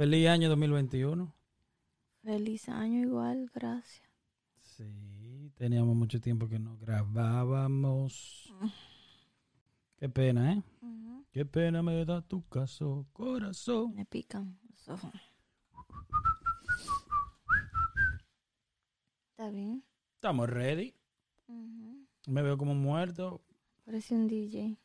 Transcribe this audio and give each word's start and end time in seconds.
Feliz 0.00 0.28
año 0.28 0.48
2021. 0.48 1.30
Feliz 2.22 2.70
año 2.70 3.02
igual, 3.02 3.50
gracias. 3.52 4.08
Sí, 4.58 5.52
teníamos 5.56 5.94
mucho 5.94 6.18
tiempo 6.22 6.48
que 6.48 6.58
no 6.58 6.78
grabábamos. 6.78 8.50
Qué 9.98 10.08
pena, 10.08 10.54
¿eh? 10.54 10.62
Qué 11.30 11.44
pena 11.44 11.82
me 11.82 12.02
da 12.06 12.22
tu 12.22 12.48
caso, 12.48 13.06
corazón. 13.12 13.94
Me 13.94 14.06
pican 14.06 14.58
los 14.70 14.88
ojos. 14.88 15.12
¿Está 19.32 19.50
bien? 19.50 19.84
Estamos 20.14 20.48
ready. 20.48 20.94
Me 22.26 22.40
veo 22.40 22.56
como 22.56 22.74
muerto. 22.74 23.42
Parece 23.84 24.14
un 24.14 24.28
DJ. 24.28 24.78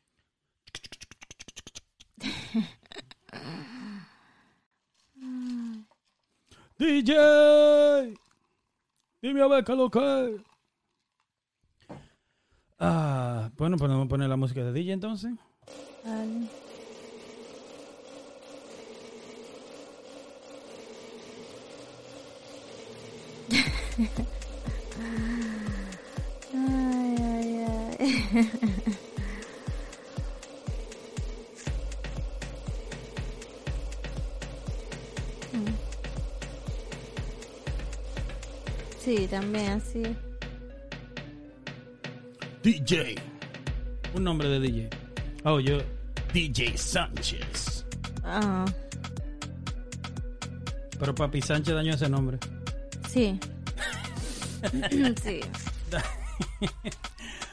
DJ, 6.86 8.14
dime 9.20 9.42
a 9.42 9.48
ver 9.48 9.64
qué 9.64 9.76
lo 9.76 9.90
que. 9.90 10.38
Ah, 12.78 13.50
bueno, 13.58 13.78
podemos 13.78 14.08
poner 14.08 14.30
la 14.30 14.36
música 14.36 14.64
de 14.64 14.72
DJ 14.72 14.94
entonces. 14.94 15.34
Sí, 39.06 39.28
también 39.28 39.74
así. 39.74 40.02
DJ. 42.64 43.16
Un 44.16 44.24
nombre 44.24 44.50
de 44.50 44.60
DJ. 44.60 44.90
Oh, 45.44 45.60
yo. 45.60 45.78
DJ 46.34 46.76
Sánchez. 46.76 47.86
Ah, 48.24 48.66
Pero 50.98 51.14
Papi 51.14 51.40
Sánchez 51.40 51.76
dañó 51.76 51.94
ese 51.94 52.10
nombre. 52.10 52.40
sí. 53.08 53.40
sí. 55.24 55.42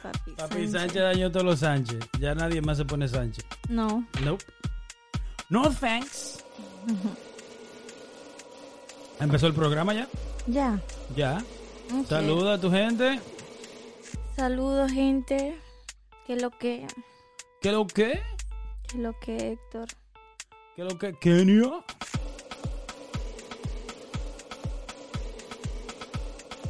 Papi, 0.02 0.30
Papi 0.34 0.68
Sánchez 0.68 1.02
dañó 1.02 1.30
todos 1.30 1.44
los 1.44 1.58
Sánchez. 1.58 1.98
Ya 2.18 2.34
nadie 2.34 2.62
más 2.62 2.78
se 2.78 2.86
pone 2.86 3.06
Sánchez. 3.06 3.44
No. 3.68 4.08
Nope. 4.24 4.42
No 5.50 5.70
thanks. 5.70 6.42
¿Empezó 9.20 9.48
el 9.48 9.52
programa 9.52 9.92
ya? 9.92 10.08
Ya. 10.46 10.80
Ya. 11.14 11.42
Saluda 12.08 12.54
a 12.54 12.60
tu 12.60 12.70
gente. 12.70 13.20
Saludos, 14.34 14.90
gente. 14.90 15.58
¿Qué 16.26 16.36
lo 16.36 16.50
que? 16.50 16.86
¿Qué 17.60 17.70
lo 17.70 17.86
que? 17.86 18.20
¿Qué 18.88 18.98
lo 18.98 19.18
que, 19.20 19.52
Héctor? 19.52 19.86
¿Qué 20.74 20.84
lo 20.84 20.98
que? 20.98 21.12
Kenia. 21.14 21.84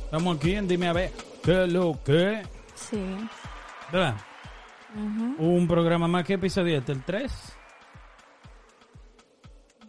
Estamos 0.04 0.36
aquí 0.36 0.54
en 0.54 0.68
Dime 0.68 0.88
a 0.88 0.92
ver. 0.92 1.12
¿Qué 1.42 1.66
lo 1.66 1.98
que? 2.04 2.42
Sí. 2.74 3.00
¿Verdad? 3.90 4.16
Ujú. 4.94 5.42
Un 5.42 5.66
programa 5.66 6.06
más 6.06 6.24
que 6.26 6.34
episodio 6.34 6.78
este, 6.78 6.92
el 6.92 7.02
3. 7.02 7.32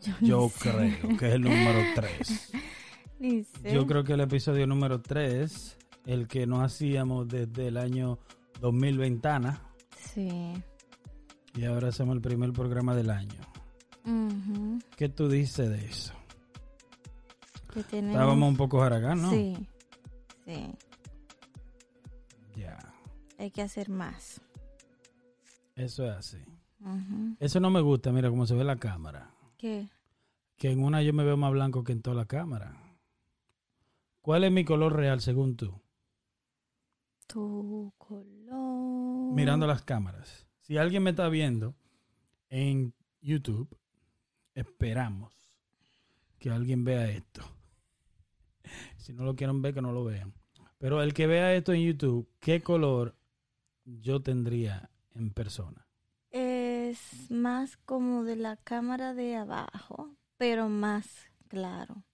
Yo, 0.01 0.13
Yo 0.21 0.51
creo 0.59 1.17
que 1.17 1.27
es 1.27 1.33
el 1.33 1.41
número 1.41 1.79
3. 1.95 2.51
Yo 3.19 3.85
creo 3.87 4.03
que 4.03 4.13
el 4.13 4.21
episodio 4.21 4.67
número 4.67 5.01
3, 5.01 5.77
el 6.05 6.27
que 6.27 6.45
no 6.45 6.61
hacíamos 6.61 7.27
desde 7.27 7.67
el 7.67 7.77
año 7.77 8.19
2000 8.59 8.97
ventana, 8.97 9.61
Sí. 10.13 10.53
y 11.55 11.63
ahora 11.65 11.89
hacemos 11.89 12.15
el 12.15 12.21
primer 12.21 12.51
programa 12.51 12.95
del 12.95 13.09
año. 13.09 13.39
Ujú. 14.05 14.79
¿Qué 14.97 15.07
tú 15.09 15.29
dices 15.29 15.69
de 15.69 15.85
eso? 15.85 16.13
Que 17.73 17.83
tenemos... 17.83 18.15
Estábamos 18.15 18.49
un 18.49 18.57
poco 18.57 18.81
jaragán, 18.81 19.21
¿no? 19.21 19.29
Sí. 19.31 19.55
Sí. 20.45 20.75
Ya, 22.55 22.77
Hay 23.39 23.49
que 23.51 23.61
hacer 23.61 23.89
más. 23.89 24.41
eso 25.75 26.05
es 26.05 26.11
así. 26.17 26.37
Eso 27.39 27.61
no 27.61 27.69
me 27.69 27.79
gusta, 27.79 28.11
mira 28.11 28.29
cómo 28.29 28.45
se 28.45 28.53
ve 28.55 28.65
la 28.65 28.75
cámara. 28.75 29.31
¿Qué? 29.57 29.87
Que 30.57 30.69
en 30.71 30.83
una 30.83 31.01
yo 31.01 31.13
me 31.13 31.23
veo 31.23 31.37
más 31.37 31.51
blanco 31.53 31.83
que 31.85 31.93
en 31.93 32.01
toda 32.01 32.17
la 32.17 32.25
cámara. 32.25 32.75
¿Cuál 34.23 34.45
es 34.45 34.53
mi 34.53 34.63
color 34.63 34.95
real 34.95 35.19
según 35.19 35.57
tú? 35.57 35.81
Tu 37.27 37.93
color. 37.97 39.33
Mirando 39.33 39.67
las 39.67 39.81
cámaras. 39.81 40.47
Si 40.61 40.77
alguien 40.77 41.03
me 41.03 41.09
está 41.09 41.27
viendo 41.27 41.75
en 42.47 42.93
YouTube, 43.19 43.77
esperamos 44.55 45.33
que 46.39 46.49
alguien 46.49 46.85
vea 46.85 47.09
esto. 47.09 47.41
Si 48.95 49.11
no 49.11 49.25
lo 49.25 49.35
quieren 49.35 49.61
ver, 49.61 49.73
que 49.73 49.81
no 49.81 49.91
lo 49.91 50.05
vean. 50.05 50.33
Pero 50.77 51.03
el 51.03 51.13
que 51.13 51.27
vea 51.27 51.53
esto 51.53 51.73
en 51.73 51.81
YouTube, 51.81 52.29
¿qué 52.39 52.61
color 52.61 53.17
yo 53.83 54.21
tendría 54.21 54.89
en 55.11 55.33
persona? 55.33 55.85
Es 56.29 57.29
más 57.29 57.75
como 57.75 58.23
de 58.23 58.37
la 58.37 58.55
cámara 58.55 59.13
de 59.13 59.35
abajo, 59.35 60.15
pero 60.37 60.69
más 60.69 61.27
claro. 61.49 62.05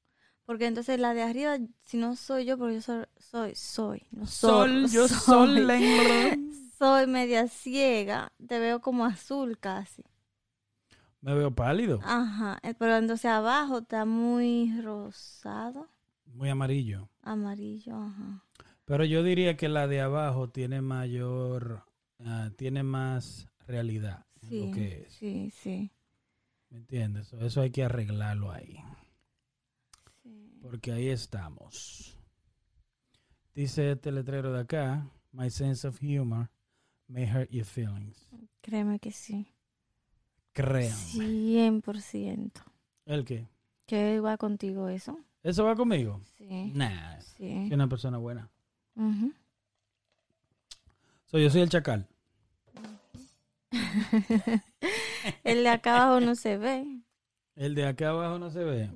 Porque 0.50 0.66
entonces 0.68 1.00
la 1.00 1.14
de 1.14 1.22
arriba, 1.24 1.58
si 1.86 1.98
no 1.98 2.16
soy 2.16 2.46
yo, 2.46 2.58
porque 2.58 2.76
yo 2.76 2.82
soy, 2.82 3.06
soy, 3.20 3.56
soy, 3.56 4.04
no 4.12 4.26
soy, 4.34 4.88
soy, 4.88 5.74
soy 6.78 7.08
media 7.08 7.48
ciega, 7.48 8.32
te 8.48 8.60
veo 8.60 8.82
como 8.82 9.06
azul 9.06 9.58
casi. 9.60 10.04
Me 11.22 11.34
veo 11.34 11.52
pálido, 11.52 12.00
Ajá, 12.02 12.60
eh, 12.64 12.74
pero 12.78 12.98
entonces 12.98 13.26
abajo 13.32 13.78
está 13.80 14.04
muy 14.06 14.82
rosado, 14.82 15.88
muy 16.26 16.50
amarillo. 16.50 17.10
amarillo, 17.24 17.96
ajá. 17.96 18.44
Pero 18.86 19.06
yo 19.06 19.24
diría 19.24 19.56
que 19.56 19.70
la 19.70 19.88
de 19.88 20.02
abajo 20.02 20.50
tiene 20.50 20.82
mayor, 20.82 21.84
ah, 22.20 22.50
tiene 22.58 22.84
más 22.84 23.48
realidad 23.68 24.26
en 24.42 24.50
Sí, 24.50 24.58
lo 24.58 24.70
que 24.70 25.04
es. 25.04 25.14
sí, 25.20 25.50
sí. 25.52 25.92
¿Me 26.72 26.78
entiendes? 26.80 27.32
Eso 27.34 27.62
hay 27.62 27.70
que 27.70 27.84
arreglarlo 27.84 28.52
ahí. 28.52 28.84
Porque 30.62 30.92
ahí 30.92 31.08
estamos. 31.10 32.18
Dice 33.56 33.92
este 33.92 34.12
letrero 34.12 34.52
de 34.54 34.62
acá, 34.62 35.10
My 35.32 35.50
sense 35.50 35.88
of 35.88 36.00
humor 36.02 36.50
may 37.08 37.26
hurt 37.26 37.50
your 37.52 37.66
feelings. 37.66 38.28
Créeme 38.62 39.00
que 39.00 39.12
sí. 39.12 39.48
Créanme. 40.54 40.92
100%. 41.82 42.52
¿El 43.06 43.26
qué? 43.26 43.48
¿Qué 43.86 44.20
va 44.20 44.38
contigo 44.38 44.90
eso? 44.90 45.18
¿Eso 45.44 45.64
va 45.64 45.76
conmigo? 45.76 46.20
Sí. 46.38 46.72
Nah, 46.74 47.20
Sí. 47.22 47.68
soy 47.68 47.74
una 47.74 47.88
persona 47.88 48.18
buena. 48.18 48.50
So, 51.26 51.38
yo 51.38 51.50
soy 51.50 51.62
el 51.62 51.70
chacal. 51.70 52.08
El 55.44 55.64
de 55.64 55.70
acá 55.70 56.04
abajo 56.04 56.20
no 56.26 56.36
se 56.36 56.58
ve. 56.58 56.86
El 57.56 57.76
de 57.76 57.86
acá 57.86 58.10
abajo 58.10 58.40
no 58.40 58.50
se 58.50 58.64
ve. 58.64 58.90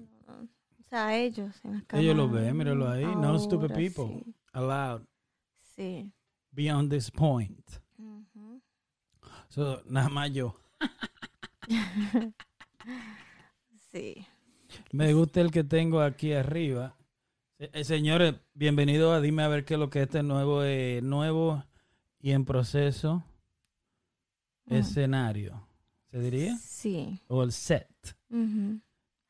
Sea, 0.93 1.17
ellos 1.17 1.59
en 1.63 1.73
las 1.73 1.83
Ellos 1.99 2.15
lo 2.15 2.29
ven, 2.29 2.55
míralo 2.55 2.87
ahí. 2.87 3.03
No 3.03 3.39
stupid 3.39 3.73
people. 3.73 4.09
Sí. 4.09 4.35
Allowed. 4.51 5.01
sí. 5.75 6.11
Beyond 6.51 6.91
this 6.91 7.09
point. 7.09 7.67
So, 9.49 9.81
nada 9.85 10.09
más 10.09 10.31
yo. 10.31 10.55
Sí. 13.91 14.25
Me 14.91 15.13
gusta 15.13 15.39
el 15.41 15.51
que 15.51 15.63
tengo 15.63 16.01
aquí 16.01 16.33
arriba. 16.33 16.95
Eh, 17.59 17.69
eh, 17.73 17.83
señores, 17.83 18.35
bienvenido 18.55 19.13
a 19.13 19.21
Dime 19.21 19.43
a 19.43 19.47
ver 19.47 19.65
qué 19.65 19.75
es 19.75 19.79
lo 19.79 19.91
que 19.91 20.01
este 20.01 20.23
nuevo, 20.23 20.63
eh, 20.63 20.99
nuevo 21.03 21.63
y 22.19 22.31
en 22.31 22.43
proceso 22.43 23.23
escenario. 24.67 25.67
¿Se 26.11 26.19
diría? 26.19 26.57
Sí. 26.57 27.19
O 27.27 27.43
el 27.43 27.51
set. 27.51 27.87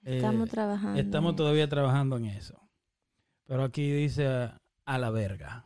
Estamos 0.03 0.50
trabajando. 0.50 1.00
Estamos 1.00 1.35
todavía 1.35 1.67
trabajando 1.69 2.17
en 2.17 2.25
eso. 2.25 2.59
Pero 3.45 3.63
aquí 3.63 3.91
dice 3.91 4.27
a, 4.27 4.97
la 4.97 5.09
verga. 5.09 5.65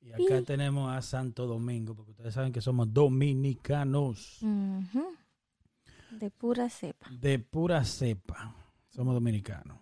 Y 0.00 0.12
acá 0.12 0.42
tenemos 0.42 0.90
a 0.90 1.00
Santo 1.00 1.46
Domingo, 1.46 1.94
porque 1.94 2.10
ustedes 2.10 2.34
saben 2.34 2.52
que 2.52 2.60
somos 2.60 2.92
dominicanos. 2.92 4.38
De 6.10 6.30
pura 6.30 6.68
cepa. 6.68 7.08
De 7.10 7.38
pura 7.38 7.84
cepa. 7.84 8.54
Somos 8.88 9.14
dominicanos. 9.14 9.78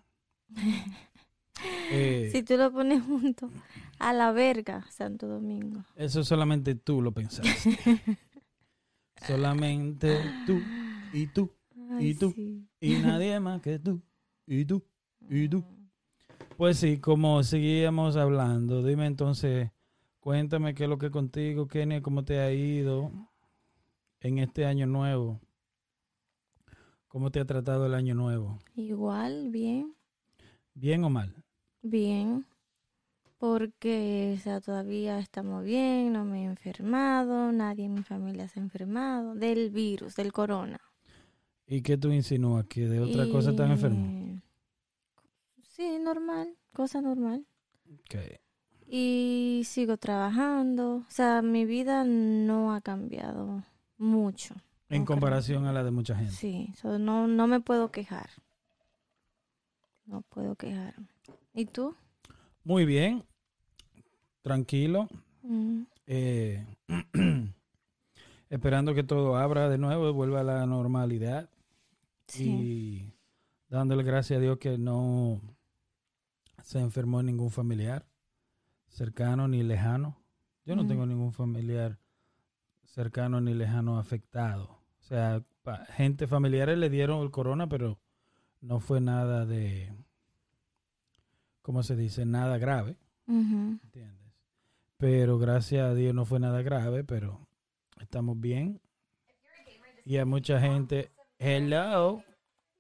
Eh, 1.93 2.31
Si 2.32 2.43
tú 2.43 2.56
lo 2.56 2.73
pones 2.73 3.03
junto 3.03 3.50
a 3.99 4.14
la 4.14 4.32
verga, 4.32 4.87
Santo 4.91 5.26
Domingo. 5.26 5.85
Eso 5.94 6.25
solamente 6.25 6.75
tú 6.75 7.03
lo 7.03 7.12
pensaste. 7.12 7.53
solamente 9.26 10.19
tú 10.46 10.58
y 11.12 11.26
tú 11.26 11.50
y 12.00 12.14
tú, 12.14 12.31
sí. 12.32 12.69
y 12.81 12.94
nadie 12.94 13.38
más 13.41 13.61
que 13.61 13.79
tú, 13.79 14.02
y 14.47 14.64
tú, 14.64 14.82
y 15.29 15.49
tú. 15.49 15.58
Mm. 15.58 15.91
Pues 16.56 16.79
sí, 16.79 16.99
como 16.99 17.43
seguíamos 17.43 18.17
hablando, 18.17 18.82
dime 18.82 19.06
entonces, 19.06 19.70
cuéntame 20.20 20.75
qué 20.75 20.85
es 20.85 20.91
lo 20.91 20.99
que 20.99 21.11
contigo, 21.11 21.67
Kenia, 21.67 22.02
cómo 22.02 22.25
te 22.25 22.38
ha 22.41 22.52
ido 22.52 23.11
en 24.20 24.38
este 24.38 24.67
año 24.67 24.87
nuevo. 24.87 25.41
¿Cómo 27.08 27.31
te 27.31 27.41
ha 27.41 27.44
tratado 27.44 27.87
el 27.87 27.94
año 27.94 28.14
nuevo? 28.14 28.58
Igual, 28.75 29.50
bien, 29.50 29.94
¿Bien 30.75 31.03
o 31.05 31.11
mal? 31.11 31.35
bien. 31.82 32.46
Porque, 33.38 34.35
o 34.38 34.41
sea, 34.43 34.61
todavía 34.61 35.19
estamos 35.19 35.64
bien, 35.64 36.12
no 36.12 36.26
me 36.26 36.43
he 36.43 36.44
enfermado, 36.44 37.53
nadie 37.53 37.87
en 37.87 37.94
mi 37.94 38.03
familia 38.03 38.46
se 38.49 38.61
ha 38.61 38.62
enfermado 38.62 39.35
del 39.35 39.70
virus, 39.70 40.14
del 40.14 40.31
corona. 40.31 40.79
¿Y 41.72 41.82
qué 41.82 41.96
tú 41.96 42.11
insinúas? 42.11 42.67
¿Que 42.67 42.88
de 42.88 42.99
otra 42.99 43.28
cosa 43.28 43.50
estás 43.50 43.70
enfermo? 43.70 44.40
Sí, 45.62 46.00
normal, 46.00 46.56
cosa 46.72 47.00
normal. 47.00 47.46
Ok. 47.88 48.17
Y 48.88 49.62
sigo 49.64 49.96
trabajando. 49.96 50.96
O 50.96 51.05
sea, 51.11 51.43
mi 51.43 51.64
vida 51.64 52.02
no 52.05 52.75
ha 52.75 52.81
cambiado 52.81 53.62
mucho. 53.99 54.56
En 54.88 55.05
comparación 55.05 55.64
a 55.67 55.72
la 55.72 55.84
de 55.84 55.93
mucha 55.93 56.17
gente. 56.17 56.32
Sí, 56.32 56.75
so, 56.75 56.99
no, 56.99 57.28
no 57.28 57.46
me 57.46 57.61
puedo 57.61 57.93
quejar. 57.93 58.31
No 60.06 60.22
puedo 60.22 60.56
quejarme. 60.56 61.06
¿Y 61.55 61.67
tú? 61.67 61.94
Muy 62.64 62.84
bien, 62.84 63.22
tranquilo, 64.43 65.08
Mm, 65.43 65.82
eh, 66.06 66.67
esperando 68.50 68.93
que 68.93 69.05
todo 69.05 69.37
abra 69.37 69.69
de 69.69 69.78
nuevo 69.78 70.08
y 70.08 70.12
vuelva 70.12 70.40
a 70.40 70.44
la 70.44 70.67
normalidad. 70.67 71.49
Sí. 72.32 72.49
y 72.50 73.15
dándole 73.69 74.03
gracias 74.03 74.38
a 74.38 74.41
Dios 74.41 74.59
que 74.59 74.79
no 74.79 75.41
se 76.62 76.79
enfermó 76.81 77.23
ningún 77.23 77.50
familiar 77.50 78.06
cercano 78.88 79.49
ni 79.49 79.62
lejano. 79.62 80.21
Yo 80.65 80.77
no 80.77 80.85
Mm. 80.85 80.88
tengo 80.88 81.06
ningún 81.06 81.32
familiar 81.32 81.99
cercano 82.85 83.41
ni 83.41 83.55
lejano 83.55 83.99
afectado. 83.99 84.65
O 84.99 85.03
sea, 85.03 85.43
pa- 85.62 85.85
gente 85.87 86.27
familiares 86.27 86.77
le 86.79 86.91
dieron 86.91 87.23
el 87.23 87.31
corona, 87.31 87.69
pero 87.69 87.99
no 88.61 88.81
fue 88.81 89.00
nada 89.00 89.47
de, 89.47 89.93
¿cómo 91.62 91.82
se 91.82 91.97
dice? 91.97 92.27
Nada 92.27 92.59
grave. 92.59 92.97
¿entiendes? 93.27 94.32
Pero 94.97 95.38
gracias 95.38 95.82
a 95.82 95.94
Dios 95.94 96.15
no 96.15 96.25
fue 96.25 96.41
nada 96.41 96.62
grave, 96.62 97.05
pero 97.05 97.47
estamos 98.00 98.38
bien. 98.41 98.81
Y 100.05 100.17
a 100.17 100.25
mucha 100.27 100.61
gente, 100.61 101.11
hello, 101.41 102.23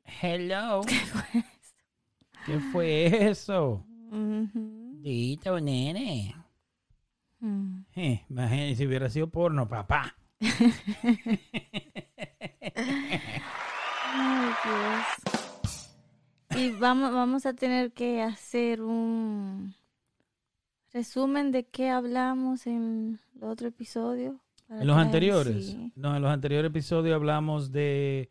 hello. 0.04 0.82
¿Qué 2.46 2.60
fue 2.72 3.30
eso? 3.30 3.84
Ujú. 4.10 4.98
Dito, 5.00 5.58
nene. 5.58 6.34
Mm. 7.40 7.80
Eh, 7.96 8.22
imagínate 8.28 8.76
si 8.76 8.86
hubiera 8.86 9.08
sido 9.08 9.28
porno, 9.28 9.66
papá. 9.66 10.14
Ay, 14.12 14.50
Dios. 14.64 15.06
Y 16.56 16.70
vamos, 16.72 17.14
vamos 17.14 17.46
a 17.46 17.54
tener 17.54 17.92
que 17.92 18.20
hacer 18.20 18.82
un 18.82 19.74
resumen 20.92 21.50
de 21.50 21.64
qué 21.64 21.88
hablamos 21.88 22.66
en 22.66 23.20
el 23.36 23.44
otro 23.44 23.68
episodio. 23.68 24.38
En 24.68 24.86
los 24.86 24.96
anteriores, 24.98 25.66
sí. 25.66 25.92
no, 25.96 26.14
en 26.14 26.22
los 26.22 26.30
anteriores 26.30 26.68
episodios 26.68 27.14
hablamos 27.14 27.72
de 27.72 28.30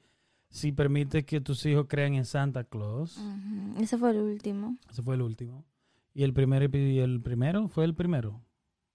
si 0.50 0.72
permites 0.72 1.26
que 1.26 1.42
tus 1.42 1.66
hijos 1.66 1.86
crean 1.88 2.16
en 2.16 2.26
Santa 2.26 2.64
Claus. 2.64 3.20
Ese 3.80 3.98
fue 3.98 4.12
el 4.12 4.18
último. 4.18 4.78
Ese 4.90 5.02
fue 5.04 5.16
el 5.16 5.22
último. 5.22 5.64
Y 6.14 6.24
el 6.24 6.34
primer 6.34 6.74
y 6.76 7.00
el 7.00 7.22
primero 7.22 7.68
fue 7.68 7.86
el 7.86 7.94
primero. 7.96 8.42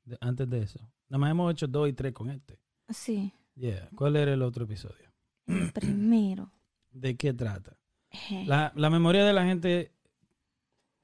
de- 0.05 0.19
antes 0.21 0.49
de 0.51 0.63
eso. 0.63 0.81
Nada 1.09 1.19
más 1.19 1.31
hemos 1.31 1.51
hecho 1.53 1.67
dos 1.67 1.89
y 1.89 1.93
tres 1.95 2.13
con 2.13 2.29
este. 2.31 2.59
Sí, 2.91 3.33
Yeah. 3.57 3.89
¿Cuál 3.95 4.17
era 4.17 4.33
el 4.35 4.43
otro 4.43 4.65
episodio? 4.65 5.13
el 5.47 5.73
primero. 5.73 6.51
¿De 6.91 7.17
qué 7.17 7.33
trata? 7.33 7.79
La, 8.47 8.73
la 8.75 8.91
memoria 8.91 9.25
de 9.25 9.33
la 9.33 9.45
gente, 9.45 9.93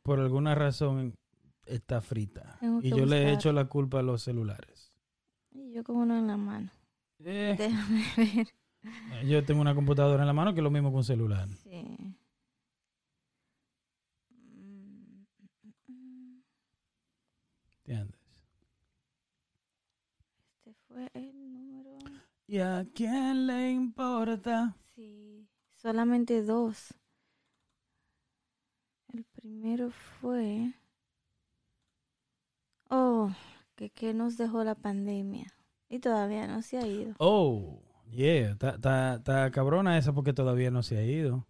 por 0.03 0.19
alguna 0.21 0.55
razón, 0.57 1.15
está 1.65 2.01
frita. 2.01 2.57
Tengo 2.61 2.81
Y 2.83 2.91
yo 2.91 3.07
le 3.07 3.23
he 3.29 3.33
hecho 3.33 3.53
la 3.53 3.67
culpa 3.67 4.01
a 4.01 4.03
los 4.03 4.23
celulares. 4.23 4.93
Y 5.53 5.73
yo 5.73 5.85
con 5.85 5.97
uno 5.97 6.19
en 6.19 6.27
la 6.27 6.37
mano. 6.37 6.71
Eh, 7.21 7.55
Déjame 7.57 8.05
ver. 8.17 8.49
Yo 9.25 9.45
tengo 9.45 9.61
una 9.61 9.75
computadora 9.75 10.23
en 10.23 10.27
la 10.27 10.33
mano 10.33 10.55
que 10.55 10.61
es 10.61 10.65
lo 10.65 10.71
mismo 10.71 10.91
que 10.91 10.97
un 10.97 11.05
celular. 11.05 11.49
Sí. 11.63 12.17
¿Entiendes? 17.79 18.21
Este 20.55 20.75
fue 20.87 21.11
el 21.15 21.53
número. 21.53 21.99
¿Y 22.47 22.59
a 22.59 22.87
quién 22.95 23.47
le 23.47 23.73
importa? 23.73 24.77
Sí, 24.95 25.49
solamente 25.77 26.43
dos. 26.43 26.95
El 29.13 29.25
primero 29.25 29.91
fue. 29.91 30.73
Oh, 32.89 33.31
que, 33.75 33.91
que 33.91 34.15
nos 34.15 34.37
dejó 34.37 34.63
la 34.63 34.75
pandemia. 34.77 35.53
Y 35.89 35.99
todavía 35.99 36.47
no 36.47 36.63
se 36.63 36.79
ha 36.79 36.87
ido. 36.87 37.15
Oh, 37.19 37.83
yeah. 38.11 38.51
Está- 38.53 39.51
cabrona 39.53 39.99
esa 39.99 40.13
porque 40.13 40.33
todavía 40.33 40.71
no 40.71 40.83
se 40.83 40.99
ha 40.99 41.03
ido. 41.03 41.47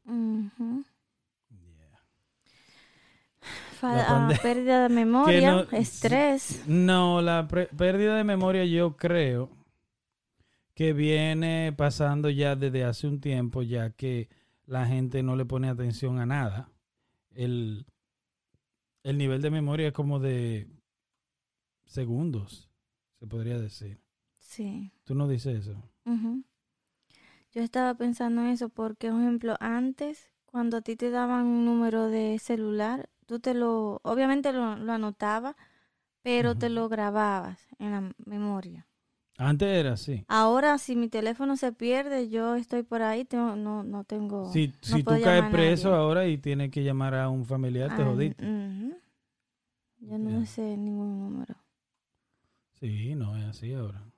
La 3.82 4.28
ah, 4.28 4.28
pérdida 4.42 4.82
de 4.82 4.88
memoria, 4.94 5.52
no- 5.52 5.62
estrés. 5.72 6.64
No, 6.66 7.22
la 7.22 7.48
pérdida 7.48 8.16
de 8.16 8.24
memoria 8.24 8.64
yo 8.64 8.96
creo 8.96 9.50
que 10.74 10.92
viene 10.92 11.72
pasando 11.76 12.30
ya 12.30 12.56
desde 12.56 12.84
hace 12.84 13.06
un 13.06 13.20
tiempo, 13.20 13.62
ya 13.62 13.90
que 13.90 14.28
la 14.66 14.86
gente 14.86 15.22
no 15.22 15.36
le 15.36 15.44
pone 15.44 15.68
atención 15.68 16.18
a 16.18 16.26
nada. 16.26 16.70
El, 17.30 17.86
el 19.02 19.18
nivel 19.18 19.40
de 19.42 19.50
memoria 19.50 19.88
es 19.88 19.92
como 19.92 20.18
de 20.18 20.68
segundos, 21.84 22.70
se 23.18 23.26
podría 23.26 23.58
decir. 23.58 24.00
Sí. 24.38 24.92
¿Tú 25.04 25.14
no 25.14 25.28
dices 25.28 25.66
eso? 25.66 25.82
Ujú. 26.04 26.44
Yo 27.52 27.62
estaba 27.62 27.94
pensando 27.94 28.42
en 28.42 28.48
eso 28.48 28.68
porque, 28.68 29.10
por 29.10 29.20
ejemplo, 29.20 29.56
antes, 29.60 30.30
cuando 30.46 30.76
a 30.78 30.80
ti 30.82 30.96
te 30.96 31.10
daban 31.10 31.46
un 31.46 31.64
número 31.64 32.08
de 32.08 32.38
celular, 32.38 33.08
tú 33.26 33.40
te 33.40 33.54
lo, 33.54 34.00
obviamente 34.04 34.52
lo, 34.52 34.76
lo 34.76 34.92
anotabas, 34.92 35.56
pero 36.22 36.54
te 36.54 36.68
lo 36.68 36.88
grababas 36.88 37.58
en 37.78 37.92
la 37.92 38.12
memoria. 38.24 38.86
Antes 39.38 39.68
era 39.68 39.92
así. 39.94 40.24
Ahora, 40.28 40.78
si 40.78 40.96
mi 40.96 41.08
teléfono 41.08 41.56
se 41.56 41.72
pierde, 41.72 42.28
yo 42.28 42.54
estoy 42.54 42.82
por 42.82 43.02
ahí, 43.02 43.24
tengo, 43.24 43.56
no, 43.56 43.82
no 43.82 44.04
tengo... 44.04 44.52
Si, 44.52 44.68
no 44.68 44.74
si 44.82 45.02
tú 45.02 45.20
caes 45.22 45.50
preso 45.50 45.94
ahora 45.94 46.26
y 46.26 46.38
tienes 46.38 46.70
que 46.70 46.84
llamar 46.84 47.14
a 47.14 47.28
un 47.28 47.44
familiar, 47.46 47.88
te 47.96 48.02
Ah, 48.02 48.06
jodiste. 48.06 48.44
Yo 50.00 50.18
no 50.18 50.46
sé 50.46 50.76
ningún 50.76 51.18
número. 51.18 51.54
Sí, 52.80 53.14
no 53.14 53.36
es 53.36 53.44
así 53.44 53.72
ahora. 53.74 54.09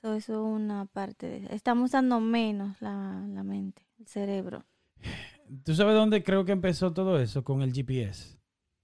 So, 0.00 0.14
eso 0.14 0.32
es 0.32 0.38
una 0.38 0.84
parte 0.86 1.26
de... 1.28 1.54
Estamos 1.54 1.86
usando 1.86 2.20
menos 2.20 2.80
la, 2.80 3.24
la 3.28 3.42
mente, 3.42 3.82
el 3.98 4.06
cerebro. 4.06 4.64
¿Tú 5.64 5.74
sabes 5.74 5.94
dónde 5.94 6.22
creo 6.22 6.44
que 6.44 6.52
empezó 6.52 6.92
todo 6.92 7.18
eso? 7.20 7.44
Con 7.44 7.62
el 7.62 7.72
GPS. 7.72 8.38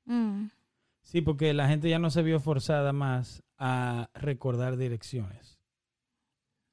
Mm, 0.05 0.47
Sí, 1.03 1.21
porque 1.21 1.53
la 1.53 1.69
gente 1.69 1.91
ya 1.91 1.99
no 1.99 2.11
se 2.11 2.23
vio 2.23 2.41
forzada 2.41 2.93
más 2.93 3.43
a 3.59 4.09
recordar 4.15 4.77
direcciones. 4.77 5.59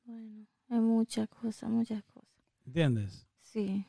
Bueno, 0.06 0.46
hay 0.70 0.80
muchas 0.80 1.28
cosas, 1.28 1.70
muchas 1.70 2.04
cosas. 2.04 2.30
¿Entiendes? 2.66 3.28
Sí. 3.42 3.86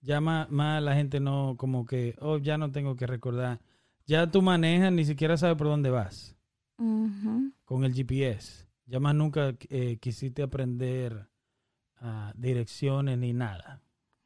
Ya 0.00 0.20
más, 0.20 0.50
más 0.50 0.82
la 0.82 0.94
gente 0.94 1.20
no, 1.20 1.56
como 1.56 1.84
que, 1.84 2.16
oh, 2.20 2.38
ya 2.38 2.58
no 2.58 2.72
tengo 2.72 2.96
que 2.96 3.06
recordar. 3.06 3.60
Ya 4.06 4.30
tú 4.30 4.40
manejas, 4.42 4.92
ni 4.92 5.04
siquiera 5.04 5.36
sabes 5.36 5.56
por 5.56 5.66
dónde 5.66 5.90
vas 5.90 6.34
con 7.64 7.84
el 7.84 7.94
GPS. 7.94 8.65
Ya 8.86 9.00
más 9.00 9.14
nunca 9.14 9.54
eh, 9.68 9.98
quisiste 9.98 10.42
aprender 10.42 11.28
ah, 11.98 12.32
direcciones 12.36 13.18
ni 13.18 13.32
nada. 13.32 13.82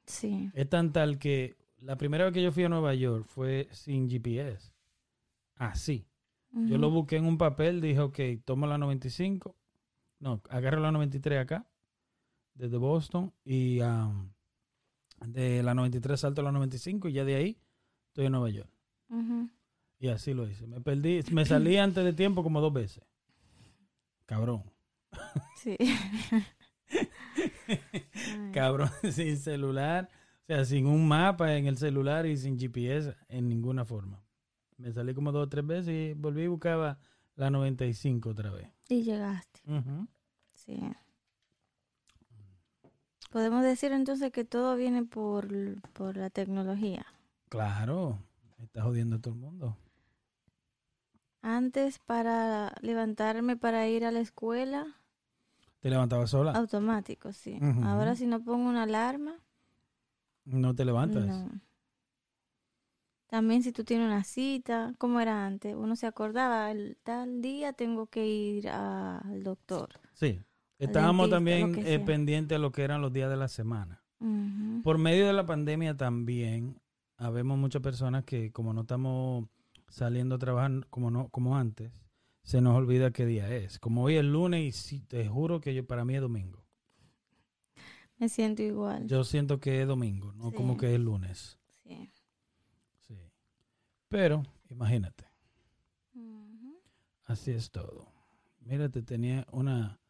Sí. 0.07 0.51
Es 0.55 0.69
tan 0.69 0.93
tal 0.93 1.19
que 1.19 1.57
la 1.81 1.97
primera 1.97 2.25
vez 2.25 2.35
que 2.35 2.43
yo 2.43 2.53
fui 2.53 2.65
a 2.65 2.69
Nueva 2.69 2.95
York 2.95 3.27
fue 3.27 3.69
sin 3.73 4.09
GPS. 4.09 4.73
Así. 5.57 6.07
Yo 6.53 6.79
lo 6.79 6.91
busqué 6.91 7.17
en 7.17 7.27
un 7.27 7.39
papel, 7.39 7.81
dije, 7.81 8.01
ok, 8.01 8.19
tomo 8.45 8.67
la 8.67 8.77
95. 8.77 9.57
No, 10.19 10.43
agarro 10.51 10.81
la 10.81 10.91
93 10.91 11.39
acá, 11.39 11.71
desde 12.55 12.77
Boston, 12.77 13.33
y 13.45 13.81
um, 13.81 14.33
de 15.27 15.63
la 15.63 15.75
93 15.75 16.19
salto 16.19 16.41
a 16.41 16.45
la 16.45 16.53
95 16.53 17.09
y 17.09 17.13
ya 17.13 17.25
de 17.25 17.37
ahí 17.37 17.59
estoy 18.09 18.27
en 18.27 18.33
Nueva 18.33 18.51
York. 18.51 18.71
Y 20.01 20.09
así 20.09 20.35
lo 20.35 20.49
hice. 20.49 20.67
Me 20.67 20.81
perdí, 20.81 21.21
me 21.31 21.45
salí 21.45 21.77
antes 21.79 22.05
de 22.05 22.13
tiempo 22.13 22.43
como 22.43 22.61
dos 22.61 22.73
veces. 22.73 23.05
Cabrón. 24.31 24.63
Sí. 25.57 25.77
Cabrón, 28.55 28.89
sin 29.11 29.37
celular. 29.37 30.09
O 30.45 30.47
sea, 30.47 30.65
sin 30.65 30.87
un 30.87 31.09
mapa 31.09 31.57
en 31.57 31.67
el 31.67 31.77
celular 31.77 32.27
y 32.27 32.37
sin 32.37 32.57
GPS 32.57 33.17
en 33.29 33.49
ninguna 33.49 33.85
forma. 33.85 34.23
Me 34.77 34.93
salí 34.93 35.15
como 35.15 35.33
dos 35.33 35.47
o 35.47 35.49
tres 35.49 35.67
veces 35.67 35.89
y 35.89 36.15
volví 36.15 36.43
y 36.43 36.47
buscaba 36.47 37.01
la 37.35 37.51
95 37.51 38.31
otra 38.31 38.53
vez. 38.53 38.69
Y 38.89 39.03
llegaste, 39.03 39.63
sí. 40.53 40.79
Podemos 43.33 43.65
decir 43.65 43.91
entonces 43.91 44.31
que 44.31 44.45
todo 44.45 44.77
viene 44.77 45.03
por, 45.03 45.49
por 45.93 46.17
la 46.17 46.31
tecnología. 46.31 47.05
Claro, 47.49 48.21
está 48.63 48.83
jodiendo 48.83 49.17
a 49.17 49.19
todo 49.19 49.35
el 49.35 49.41
mundo. 49.41 49.77
Antes 51.43 51.99
para 51.99 52.75
levantarme 52.83 53.57
para 53.57 53.89
ir 53.89 54.05
a 54.05 54.11
la 54.11 54.21
escuela, 54.21 54.87
¿Te 55.81 55.89
levantabas 55.89 56.31
sola? 56.31 56.53
automático, 56.53 57.33
sí. 57.33 57.59
Ahora 57.83 58.15
si 58.15 58.27
no 58.27 58.43
pongo 58.45 58.69
una 58.69 58.83
alarma, 58.83 59.37
¿No 60.45 60.75
te 60.75 60.85
levantas? 60.85 61.27
no. 61.27 61.61
También 63.29 63.63
si 63.63 63.71
tú 63.71 63.85
tienes 63.85 64.09
una 64.09 64.25
cita, 64.25 64.93
como 64.99 65.21
era 65.21 65.47
antes, 65.47 65.75
uno 65.77 65.95
se 65.95 66.07
acordaba, 66.09 66.71
el 66.73 66.99
tal 67.05 67.41
día 67.41 67.73
tengo 67.73 68.07
que 68.09 68.27
ir 68.27 68.69
al 68.69 69.45
doctor. 69.45 69.89
Sí. 70.15 70.43
Estábamos 70.79 71.31
dentista, 71.31 71.37
también 71.37 71.87
eh, 71.87 72.05
pendientes 72.05 72.57
de 72.57 72.59
lo 72.59 72.73
que 72.73 72.83
eran 72.83 73.01
los 73.03 73.13
días 73.13 73.31
de 73.31 73.37
la 73.37 73.49
semana. 73.49 74.03
Por 74.83 74.99
medio 74.99 75.27
de 75.27 75.33
la 75.33 75.47
pandemia 75.47 75.97
también, 75.97 76.81
habemos 77.17 77.57
muchas 77.57 77.81
personas 77.83 78.25
que 78.25 78.51
como 78.51 78.73
no 78.75 78.81
estamos 78.83 79.47
saliendo 79.91 80.37
a 80.37 80.39
trabajar 80.39 80.87
como 80.89 81.11
no 81.11 81.29
como 81.29 81.57
antes, 81.57 81.93
se 82.43 82.61
nos 82.63 82.75
olvida 82.77 83.11
qué 83.11 83.27
día 83.27 83.55
es. 83.55 83.79
Como 83.79 84.03
hoy 84.05 84.17
es 84.17 84.25
lunes 84.25 84.63
y 84.63 84.73
sí, 84.73 85.01
te 85.03 85.29
juro 85.29 85.61
que 85.61 85.75
yo, 85.75 85.87
para 85.87 86.05
mí 86.05 86.15
es 86.15 86.21
domingo. 86.23 86.65
Me 88.17 88.29
siento 88.29 88.63
igual. 88.63 89.07
Yo 89.07 89.25
siento 89.25 89.61
que 89.61 89.83
es 89.83 89.89
domingo, 89.89 90.33
no 90.33 90.51
Sí. 90.51 90.57
como 90.57 90.77
que 90.77 90.95
es 90.95 91.01
lunes. 91.01 91.59
Sí. 91.85 92.11
Sí. 93.01 93.19
Pero, 94.09 94.43
imagínate, 94.69 95.25
así 97.25 97.51
es 97.53 97.71
todo. 97.71 98.13
Mírate, 98.61 99.03
tenía 99.03 99.47
una, 99.53 100.01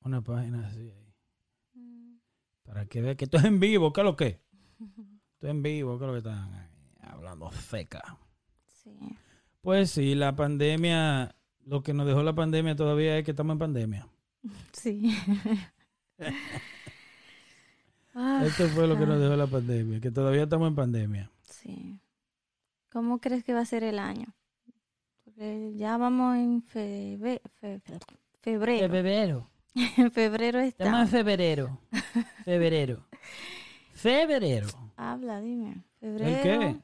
una 0.00 0.22
página 0.22 0.66
así 0.66 0.80
ahí. 0.90 1.14
Mm. 1.74 2.16
Para 2.64 2.86
que 2.86 3.00
veas 3.00 3.16
que 3.16 3.24
esto 3.24 3.38
es 3.38 3.44
en 3.44 3.60
vivo, 3.60 3.92
¿qué 3.92 4.00
es 4.00 4.04
lo 4.04 4.16
que? 4.16 4.40
Esto 5.34 5.46
es 5.46 5.50
en 5.50 5.62
vivo, 5.62 5.98
¿qué 5.98 6.04
es 6.04 6.06
lo 6.06 6.12
que 6.12 6.18
están 6.18 6.54
ahí 6.54 6.68
hablando 7.02 7.50
feca? 7.50 8.18
Sí. 8.84 8.90
Pues 9.60 9.90
sí, 9.90 10.14
la 10.14 10.34
pandemia, 10.34 11.34
lo 11.66 11.82
que 11.82 11.94
nos 11.94 12.06
dejó 12.06 12.22
la 12.22 12.34
pandemia 12.34 12.74
todavía 12.76 13.16
es 13.18 13.24
que 13.24 13.30
estamos 13.32 13.54
en 13.54 13.58
pandemia. 13.58 14.08
Sí. 14.72 15.16
Ah, 18.14 18.42
Esto 18.46 18.68
fue 18.68 18.86
lo 18.86 18.98
que 18.98 19.06
nos 19.06 19.18
dejó 19.18 19.34
la 19.36 19.46
pandemia, 19.46 19.98
que 20.00 20.10
todavía 20.10 20.42
estamos 20.42 20.68
en 20.68 20.74
pandemia. 20.74 21.30
Sí. 21.44 21.98
¿Cómo 22.92 23.18
crees 23.20 23.42
que 23.42 23.54
va 23.54 23.60
a 23.60 23.64
ser 23.64 23.84
el 23.84 23.98
año? 23.98 24.26
Porque 25.24 25.72
ya 25.76 25.96
vamos 25.96 26.36
en 26.36 26.62
febe- 26.62 27.40
fe- 27.58 27.80
febrero. 28.42 28.92
Febrero. 28.92 29.50
En 29.96 30.10
febrero 30.12 30.58
Estamos 30.60 31.00
en 31.00 31.04
está. 31.06 31.16
febrero. 31.16 31.78
Febrero. 32.44 33.06
Febrero. 33.94 34.68
Habla, 34.96 35.40
dime. 35.40 35.82
¿El 36.02 36.18
Febrero. 36.18 36.60
qué? 36.60 36.80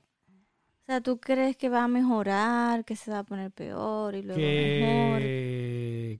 O 0.88 0.90
sea, 0.90 1.02
¿tú 1.02 1.20
crees 1.20 1.54
que 1.54 1.68
va 1.68 1.84
a 1.84 1.88
mejorar, 1.88 2.82
que 2.86 2.96
se 2.96 3.10
va 3.10 3.18
a 3.18 3.22
poner 3.22 3.50
peor 3.50 4.14
y 4.14 4.22
luego 4.22 4.40
mejor? 4.40 5.20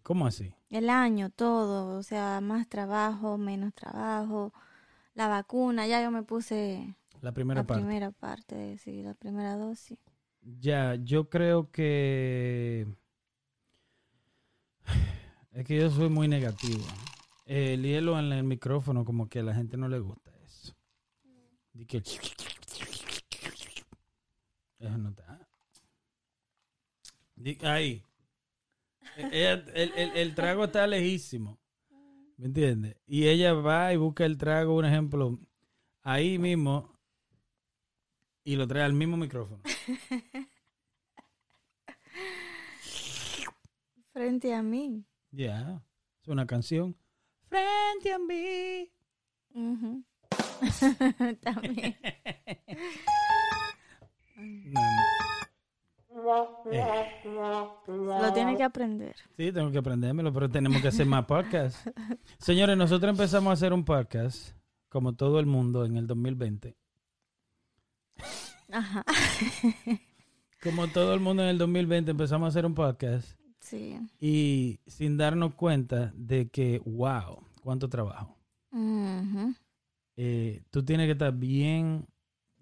¿Cómo 0.02 0.26
así? 0.26 0.52
El 0.68 0.90
año, 0.90 1.30
todo. 1.30 1.96
O 1.98 2.02
sea, 2.02 2.42
más 2.42 2.68
trabajo, 2.68 3.38
menos 3.38 3.72
trabajo. 3.72 4.52
La 5.14 5.26
vacuna, 5.26 5.87
ya 5.87 6.02
yo 6.02 6.10
me 6.10 6.22
puse 6.22 6.94
La 7.22 7.32
primera 7.32 7.62
la 7.62 7.66
parte. 7.66 7.82
primera 7.82 8.10
parte, 8.10 8.76
sí, 8.76 9.02
la 9.02 9.14
primera 9.14 9.56
dosis. 9.56 9.96
Ya, 10.42 10.96
yo 10.96 11.30
creo 11.30 11.70
que... 11.70 12.87
Es 15.52 15.64
que 15.64 15.78
yo 15.78 15.88
soy 15.90 16.10
muy 16.10 16.28
negativo. 16.28 16.84
El 17.46 17.84
hielo 17.84 18.18
en 18.18 18.32
el 18.32 18.44
micrófono 18.44 19.06
como 19.06 19.30
que 19.30 19.38
a 19.38 19.42
la 19.42 19.54
gente 19.54 19.78
no 19.78 19.88
le 19.88 19.98
gusta 19.98 20.30
eso. 20.44 20.75
Di 21.72 21.87
que... 21.87 22.02
Eso 24.78 24.97
no 24.99 25.08
está. 25.11 25.49
Ahí. 27.62 28.02
E- 29.16 29.52
el, 29.75 29.92
el- 29.94 30.16
el 30.16 30.35
trago 30.35 30.64
está 30.64 30.87
lejísimo. 30.87 31.58
¿Me 32.37 32.47
entiendes? 32.47 32.97
Y 33.06 33.26
ella 33.28 33.52
va 33.54 33.92
y 33.92 33.97
busca 33.97 34.25
el 34.25 34.38
trago, 34.38 34.76
un 34.76 34.85
ejemplo, 34.85 35.38
ahí 36.02 36.38
mismo 36.38 36.97
y 38.44 38.54
lo 38.56 38.66
trae 38.68 38.82
al 38.85 38.92
mismo 38.92 39.16
micrófono. 39.16 39.61
Frente 44.12 44.54
a 44.54 44.62
mí. 44.62 45.04
Ya, 45.30 45.82
es 46.23 46.28
una 46.28 46.47
canción. 46.47 46.97
Frente 47.49 48.12
a 48.12 48.18
mí. 48.18 48.90
También. 51.42 51.97
Eh, 56.70 57.22
Lo 57.74 58.32
tiene 58.34 58.56
que 58.56 58.62
aprender. 58.64 59.14
sí, 59.36 59.52
tengo 59.52 59.70
que 59.70 59.78
aprendérmelo, 59.78 60.32
pero 60.32 60.48
tenemos 60.50 60.80
que 60.82 60.88
hacer 60.88 61.06
más 61.06 61.24
podcasts. 61.26 61.82
Señores, 62.38 62.76
nosotros 62.76 63.10
empezamos 63.10 63.50
a 63.50 63.52
hacer 63.54 63.72
un 63.72 63.84
podcast, 63.84 64.54
como 64.88 65.14
todo 65.14 65.38
el 65.40 65.46
mundo, 65.46 65.84
en 65.84 65.96
el 65.96 66.06
2020. 66.06 66.76
Ajá. 68.72 69.04
Como 70.60 70.88
todo 70.88 71.14
el 71.14 71.20
mundo 71.20 71.44
en 71.44 71.50
el 71.50 71.58
2020 71.58 72.10
empezamos 72.10 72.46
a 72.46 72.48
hacer 72.48 72.66
un 72.66 72.74
podcast 72.74 73.38
Sí. 73.60 73.96
y 74.18 74.80
sin 74.88 75.16
darnos 75.16 75.54
cuenta 75.54 76.12
de 76.16 76.48
que, 76.50 76.82
wow, 76.84 77.44
cuánto 77.62 77.88
trabajo. 77.88 78.36
Eh, 80.16 80.62
tú 80.70 80.84
tienes 80.84 81.06
que 81.06 81.12
estar 81.12 81.32
bien 81.32 82.08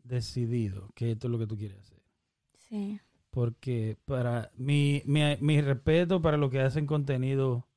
decidido 0.08 0.90
que 0.94 1.12
esto 1.12 1.26
es 1.26 1.30
lo 1.32 1.38
que 1.38 1.46
tú 1.46 1.56
quieres 1.56 1.78
hacer. 1.78 2.02
Sí. 2.68 3.00
porque 3.30 3.96
para 4.06 4.50
mi, 4.56 5.02
mi, 5.04 5.20
mi 5.40 5.60
respeto 5.60 6.20
para 6.20 6.36
los 6.36 6.50
que 6.50 6.60
hacen 6.60 6.86
contenido 6.86 7.68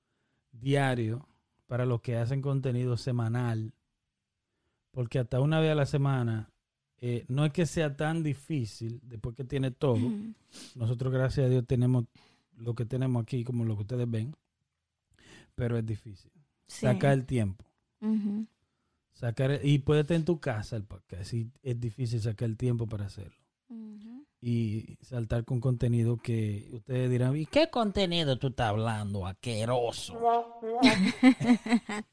diario, 0.52 1.28
para 1.68 1.86
los 1.86 2.02
que 2.02 2.16
hacen 2.16 2.42
contenido 2.42 2.98
semanal, 2.98 3.74
porque 4.92 5.20
hasta 5.20 5.40
una 5.40 5.60
vez 5.60 5.72
a 5.72 5.76
la 5.76 5.86
semana 5.86 6.50
eh, 6.98 7.26
no 7.28 7.46
es 7.46 7.54
que 7.54 7.66
sea 7.66 7.96
tan 7.96 8.24
difícil, 8.24 9.00
después 9.04 9.36
que 9.36 9.44
tiene 9.44 9.72
todo, 9.72 10.00
nosotros 10.76 11.14
gracias 11.14 11.46
a 11.46 11.50
Dios 11.50 11.66
tenemos 11.68 12.06
lo 12.58 12.74
que 12.74 12.86
tenemos 12.86 13.22
aquí, 13.22 13.44
como 13.44 13.64
lo 13.64 13.76
que 13.76 13.82
ustedes 13.82 14.10
ven, 14.10 14.36
pero 15.56 15.78
es 15.78 15.86
difícil. 15.86 16.32
Sí. 16.68 16.86
Sacar 16.86 17.14
el 17.14 17.26
tiempo. 17.26 17.66
Sacar, 19.20 19.60
y 19.64 19.80
puede 19.80 20.02
estar 20.02 20.16
en 20.16 20.24
tu 20.24 20.40
casa 20.40 20.78
el 20.78 20.86
podcast, 20.86 21.34
y 21.34 21.52
es 21.62 21.78
difícil 21.78 22.22
sacar 22.22 22.48
el 22.48 22.56
tiempo 22.56 22.88
para 22.88 23.08
hacerlo. 23.08 23.36
Y 24.42 24.98
saltar 25.02 25.44
con 25.44 25.60
contenido 25.60 26.16
que 26.16 26.70
ustedes 26.72 27.10
dirán, 27.10 27.36
¿y 27.36 27.46
qué 27.46 27.70
contenido 27.70 28.40
tú 28.40 28.48
estás 28.48 28.70
hablando, 28.70 29.28
aqueroso? 29.28 30.18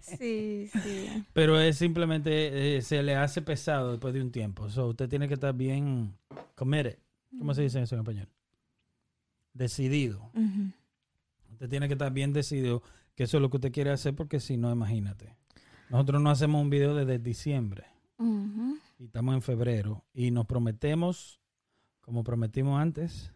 Sí, 0.00 0.68
sí. 0.82 1.24
Pero 1.34 1.60
es 1.60 1.76
simplemente, 1.76 2.76
eh, 2.76 2.82
se 2.82 3.02
le 3.02 3.14
hace 3.14 3.42
pesado 3.42 3.90
después 3.90 4.14
de 4.14 4.22
un 4.22 4.32
tiempo. 4.32 4.68
So, 4.70 4.88
usted 4.88 5.08
tiene 5.08 5.28
que 5.28 5.34
estar 5.34 5.54
bien 5.54 6.16
committed. 6.54 6.98
¿Cómo 7.38 7.54
se 7.54 7.62
dice 7.62 7.82
eso 7.82 7.94
en 7.94 8.00
español? 8.00 8.28
Decidido. 9.52 10.32
Usted 11.52 11.68
tiene 11.68 11.86
que 11.86 11.94
estar 11.94 12.12
bien 12.12 12.32
decidido 12.32 12.82
que 13.14 13.24
eso 13.24 13.36
es 13.36 13.42
lo 13.42 13.50
que 13.50 13.58
usted 13.58 13.72
quiere 13.72 13.90
hacer 13.90 14.16
porque 14.16 14.40
si 14.40 14.56
no, 14.56 14.72
imagínate. 14.72 15.36
Nosotros 15.90 16.22
no 16.22 16.30
hacemos 16.30 16.62
un 16.62 16.70
video 16.70 16.94
desde 16.94 17.18
diciembre 17.18 17.84
y 18.98 19.04
estamos 19.06 19.34
en 19.34 19.42
febrero 19.42 20.04
y 20.12 20.30
nos 20.30 20.46
prometemos, 20.46 21.40
como 22.00 22.22
prometimos 22.22 22.80
antes, 22.80 23.32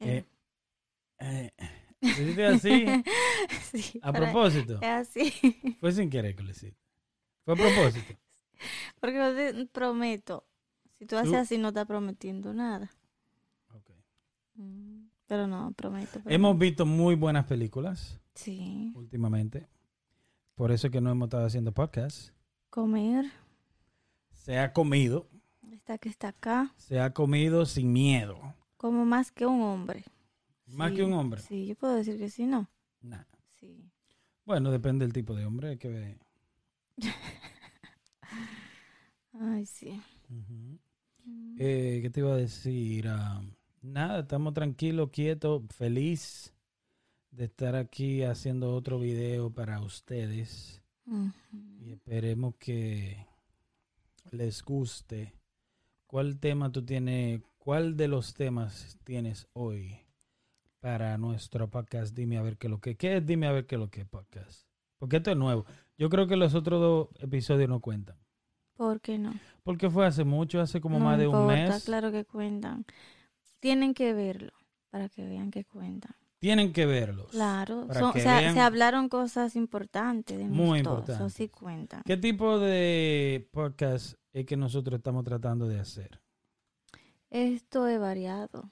Eh, 0.00 0.24
eh, 1.20 1.50
¿hiciste 2.00 2.46
así? 2.46 2.84
sí, 3.72 3.98
A 4.02 4.12
propósito. 4.12 4.74
Es 4.82 4.88
así. 5.08 5.32
Fue 5.80 5.92
sin 5.92 6.10
querer 6.10 6.34
que 6.36 6.42
lo 6.42 6.50
hiciste. 6.50 6.78
Fue 7.44 7.54
a 7.54 7.56
propósito. 7.56 8.14
Porque 9.00 9.16
yo 9.16 9.34
te 9.34 9.66
prometo. 9.66 10.44
Si 10.98 11.06
tú 11.06 11.16
haces 11.16 11.30
Tú- 11.30 11.36
así, 11.36 11.58
no 11.58 11.68
estás 11.68 11.86
prometiendo 11.86 12.52
nada. 12.52 12.90
Ok. 13.74 13.90
Mm, 14.56 15.06
Pero 15.26 15.46
no, 15.46 15.72
prometo. 15.72 16.20
Hemos 16.26 16.54
no. 16.54 16.58
visto 16.58 16.84
muy 16.86 17.14
buenas 17.14 17.46
películas 17.46 18.18
Sí. 18.34 18.92
últimamente. 18.94 19.66
Por 20.56 20.72
eso 20.72 20.86
es 20.86 20.90
que 20.90 21.02
no 21.02 21.10
hemos 21.10 21.26
estado 21.26 21.44
haciendo 21.46 21.70
podcast. 21.72 22.30
Comer. 22.70 23.26
Se 24.32 24.58
ha 24.58 24.72
comido. 24.72 25.28
Esta 25.70 25.98
que 25.98 26.08
está 26.08 26.28
acá. 26.28 26.72
Se 26.78 26.98
ha 26.98 27.12
comido 27.12 27.66
sin 27.66 27.92
miedo. 27.92 28.38
Como 28.78 29.04
más 29.04 29.30
que 29.30 29.44
un 29.44 29.60
hombre. 29.60 30.04
Más 30.66 30.90
Sí, 30.90 30.96
que 30.96 31.04
un 31.04 31.12
hombre. 31.12 31.42
Sí, 31.42 31.66
yo 31.66 31.74
puedo 31.74 31.94
decir 31.94 32.16
que 32.16 32.30
sí, 32.30 32.46
no. 32.46 32.70
Nah. 33.02 33.24
Sí. 33.60 33.84
Bueno, 34.46 34.70
depende 34.70 35.04
del 35.04 35.12
tipo 35.12 35.34
de 35.34 35.44
hombre 35.44 35.68
hay 35.68 35.76
que 35.76 35.88
ver. 35.88 36.18
Ay, 39.38 39.66
sí. 39.66 40.00
Eh, 41.58 41.98
¿Qué 42.00 42.08
te 42.10 42.20
iba 42.20 42.32
a 42.32 42.36
decir? 42.36 43.08
Ah, 43.08 43.42
nada, 43.82 44.20
estamos 44.20 44.54
tranquilos, 44.54 45.10
quietos, 45.10 45.64
feliz 45.68 46.54
de 47.36 47.44
estar 47.44 47.76
aquí 47.76 48.22
haciendo 48.22 48.74
otro 48.74 48.98
video 48.98 49.50
para 49.50 49.80
ustedes. 49.82 50.82
Y 51.80 51.92
esperemos 51.92 52.54
que 52.58 53.26
les 54.30 54.62
guste. 54.62 55.34
¿Cuál 56.06 56.38
tema 56.38 56.72
tú 56.72 56.82
tienes? 56.84 57.42
¿Cuál 57.58 57.96
de 57.96 58.08
los 58.08 58.32
temas 58.32 58.98
tienes 59.04 59.48
hoy 59.52 59.98
para 60.80 61.18
nuestro 61.18 61.68
podcast? 61.68 62.14
Dime 62.16 62.38
a 62.38 62.42
ver 62.42 62.56
qué 62.56 62.70
lo 62.70 62.80
que 62.80 62.96
¿Qué 62.96 63.18
es 63.18 63.26
Dime 63.26 63.46
a 63.46 63.52
ver 63.52 63.66
qué 63.66 63.76
lo 63.76 63.90
que 63.90 64.06
podcast? 64.06 64.66
Porque 64.98 65.18
esto 65.18 65.30
es 65.30 65.36
nuevo. 65.36 65.66
Yo 65.98 66.08
creo 66.08 66.26
que 66.26 66.36
los 66.36 66.54
otros 66.54 66.80
dos 66.80 67.08
episodios 67.22 67.68
no 67.68 67.80
cuentan. 67.80 68.16
¿Por 68.76 69.00
qué 69.02 69.18
no? 69.18 69.34
Porque 69.62 69.90
fue 69.90 70.06
hace 70.06 70.24
mucho, 70.24 70.60
hace 70.60 70.80
como 70.80 70.98
no 70.98 71.04
más 71.04 71.18
de 71.18 71.28
un 71.28 71.46
mes. 71.46 71.84
claro 71.84 72.10
que 72.10 72.24
cuentan. 72.24 72.86
Tienen 73.60 73.92
que 73.92 74.14
verlo 74.14 74.52
para 74.90 75.10
que 75.10 75.26
vean 75.26 75.50
que 75.50 75.64
cuentan. 75.64 76.14
Tienen 76.46 76.72
que 76.72 76.86
verlos. 76.86 77.26
Claro, 77.32 77.88
son- 77.92 78.12
que 78.12 78.20
se, 78.20 78.28
hablaron 78.60 79.08
cosas 79.08 79.56
importantes 79.56 80.38
de 80.38 80.44
Muy 80.44 80.78
importantes. 80.78 81.16
eso 81.16 81.28
sí 81.28 81.48
cuentan. 81.48 82.02
¿Qué 82.06 82.16
tipo 82.16 82.60
de 82.60 83.48
podcast 83.52 84.14
es 84.32 84.46
que 84.46 84.56
nosotros 84.56 84.98
estamos 84.98 85.24
tratando 85.24 85.66
de 85.66 85.80
hacer? 85.80 86.20
Esto 87.30 87.88
es 87.88 87.98
variado. 87.98 88.70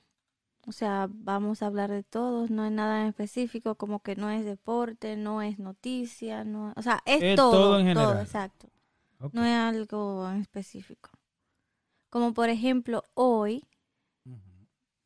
O 0.68 0.70
sea, 0.70 1.08
vamos 1.10 1.62
a 1.62 1.66
hablar 1.66 1.90
de 1.90 2.04
todos, 2.04 2.48
no 2.48 2.64
es 2.64 2.70
nada 2.70 3.00
en 3.02 3.08
específico, 3.08 3.74
como 3.74 3.98
que 4.04 4.14
no 4.14 4.30
es 4.30 4.44
deporte, 4.44 5.16
no 5.16 5.42
es 5.42 5.58
noticia, 5.58 6.44
no, 6.44 6.72
o 6.76 6.80
sea, 6.82 7.02
es, 7.04 7.20
Es 7.24 7.34
todo, 7.34 7.50
todo 7.50 7.80
en 7.80 7.86
general. 7.86 8.20
exacto. 8.20 8.68
No 9.32 9.44
es 9.44 9.52
algo 9.56 10.30
en 10.30 10.42
específico. 10.42 11.10
Como 12.08 12.34
por 12.34 12.50
ejemplo, 12.50 13.02
hoy 13.14 13.66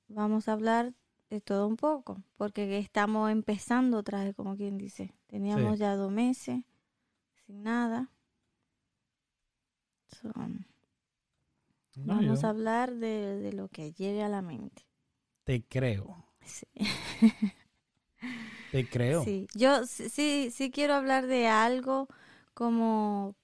vamos 0.08 0.48
a 0.48 0.52
hablar 0.52 0.92
de 1.30 1.40
todo 1.40 1.66
un 1.66 1.76
poco, 1.76 2.22
porque 2.36 2.78
estamos 2.78 3.30
empezando 3.30 3.98
otra 3.98 4.24
vez, 4.24 4.34
como 4.34 4.56
quien 4.56 4.78
dice. 4.78 5.14
Teníamos 5.26 5.74
Sí. 5.74 5.80
ya 5.80 5.96
dos 5.96 6.10
meses 6.10 6.62
sin 7.46 7.62
nada. 7.62 8.10
So, 10.08 10.28
No, 11.96 12.14
vamos 12.14 12.42
yo 12.42 12.46
a 12.46 12.50
hablar 12.50 12.94
de, 12.94 13.38
de 13.38 13.52
lo 13.52 13.68
que 13.68 13.92
llegue 13.92 14.22
a 14.22 14.28
la 14.28 14.42
mente. 14.42 14.86
Te 15.44 15.62
creo. 15.62 16.24
Sí. 16.44 16.66
Te 18.70 18.86
creo. 18.88 19.24
Sí, 19.24 19.48
yo 19.54 19.86
sí, 19.86 20.08
sí, 20.08 20.50
sí 20.52 20.70
quiero 20.70 20.94
hablar 20.94 21.26
de 21.26 21.46
algo 21.48 22.08
como 22.54 23.34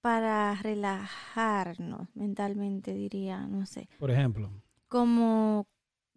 para 0.00 0.54
relajarnos 0.62 2.08
mentalmente, 2.14 2.92
diría, 2.94 3.46
no 3.46 3.66
sé, 3.66 3.88
Por 3.98 4.10
ejemplo. 4.10 4.50
como 4.88 5.66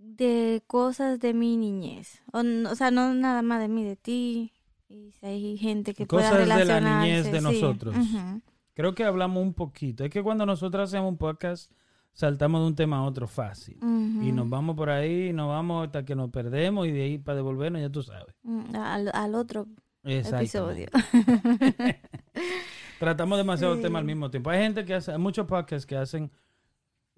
de 0.06 0.64
cosas 0.68 1.20
de 1.20 1.34
mi 1.34 1.58
niñez. 1.58 2.22
O, 2.32 2.76
sea, 2.76 2.92
no 2.92 3.14
nada 3.14 3.42
más 3.42 3.60
de 3.60 3.68
mí, 3.68 3.84
de 3.84 3.96
ti. 3.96 4.52
Y 4.88 5.12
si 5.20 5.26
hay 5.26 5.58
gente 5.58 5.94
que 5.94 6.06
pueda 6.06 6.30
Cosas 6.30 6.40
de 6.42 6.46
la 6.48 6.58
relacionarse. 6.58 7.08
niñez 7.08 7.32
de 7.32 7.40
sí, 7.40 7.44
nosotros. 7.44 7.96
Creo 8.74 8.94
que 8.94 9.04
hablamos 9.04 9.42
un 9.42 9.54
poquito. 9.54 10.04
Es 10.04 10.12
que 10.12 10.22
cuando 10.22 10.46
nosotros 10.46 10.90
hacemos 10.90 11.10
un 11.10 11.18
podcast, 11.18 11.72
saltamos 12.14 12.62
de 12.62 12.68
un 12.68 12.76
tema 12.76 12.98
a 12.98 13.04
otro 13.04 13.28
fácil. 13.28 13.78
Y 13.82 14.32
nos 14.32 14.48
vamos 14.50 14.76
por 14.76 14.90
ahí, 14.90 15.34
nos 15.34 15.48
vamos 15.50 15.86
hasta 15.88 16.06
que 16.06 16.16
nos 16.16 16.30
perdemos 16.30 16.88
y 16.88 16.92
de 16.92 17.02
ahí 17.04 17.18
para 17.18 17.38
devolvernos, 17.38 17.82
ya 17.82 17.90
tú 17.90 18.04
sabes. 18.04 18.34
Mm, 18.44 18.76
Al, 18.76 19.12
al 19.14 19.36
otro 19.36 19.66
episodio. 20.04 20.88
Tratamos 23.00 23.38
demasiado 23.38 23.76
Sí. 23.76 23.82
temas 23.82 24.00
al 24.00 24.06
mismo 24.06 24.30
tiempo. 24.30 24.50
Hay 24.50 24.60
gente 24.62 24.86
que 24.86 24.94
hace, 24.94 25.12
hay 25.12 25.18
muchos 25.18 25.46
podcasts 25.48 25.86
que 25.86 25.98
hacen 25.98 26.32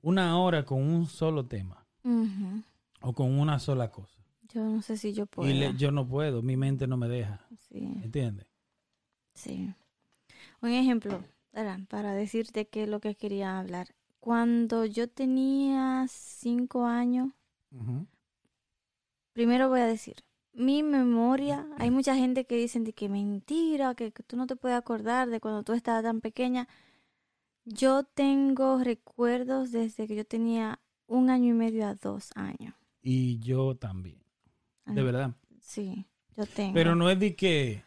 una 0.01 0.37
hora 0.39 0.63
con 0.63 0.81
un 0.81 1.05
solo 1.07 1.45
tema 1.45 1.85
Ujú. 2.03 2.61
O 3.07 3.13
con 3.13 3.39
una 3.39 3.57
sola 3.59 3.89
cosa. 3.89 4.19
Yo 4.53 4.63
no 4.65 4.81
sé 4.81 4.97
si 4.97 5.13
yo 5.13 5.25
puedo. 5.27 5.49
Y 5.49 5.53
le- 5.53 5.73
yo 5.77 5.91
no 5.91 6.05
puedo, 6.05 6.41
mi 6.41 6.57
mente 6.57 6.87
no 6.87 6.97
me 6.97 7.07
deja. 7.07 7.39
Sí. 7.69 7.79
¿Entiendes? 8.03 8.45
Sí. 9.33 9.73
Un 10.61 10.69
ejemplo, 10.71 11.23
para 11.89 12.13
decirte 12.13 12.67
qué 12.67 12.83
es 12.83 12.89
lo 12.89 12.99
que 12.99 13.15
quería 13.15 13.59
hablar. 13.59 13.95
Cuando 14.19 14.83
yo 14.85 15.07
tenía 15.07 16.05
cinco 16.09 16.85
años, 16.85 17.29
primero 19.33 19.69
voy 19.69 19.79
a 19.79 19.85
decir, 19.87 20.15
mi 20.53 20.83
memoria, 20.83 21.65
hay 21.77 21.91
mucha 21.91 22.15
gente 22.15 22.45
que 22.45 22.55
dicen 22.57 22.83
de 22.83 22.91
que 22.93 23.07
mentira, 23.09 23.95
que, 23.95 24.11
que 24.11 24.23
tú 24.23 24.35
no 24.35 24.47
te 24.47 24.55
puedes 24.57 24.77
acordar 24.77 25.29
de 25.29 25.39
cuando 25.39 25.63
tú 25.63 25.73
estabas 25.73 26.03
tan 26.03 26.19
pequeña. 26.19 26.67
Yo 27.63 28.03
tengo 28.03 28.79
recuerdos 28.83 29.71
desde 29.71 30.07
que 30.07 30.15
yo 30.15 30.25
tenía 30.25 30.79
un 31.05 31.29
año 31.29 31.49
y 31.51 31.57
medio 31.57 31.85
a 31.87 31.95
dos 31.95 32.31
años. 32.35 32.73
Y 33.09 33.39
yo 33.39 33.75
también. 33.77 34.21
De 34.85 34.99
Ah, 34.99 35.03
verdad. 35.05 35.35
Sí, 35.61 36.05
yo 36.35 36.45
tengo. 36.45 36.73
Pero 36.73 36.93
no 36.93 37.09
es 37.09 37.17
de 37.17 37.37
que, 37.37 37.83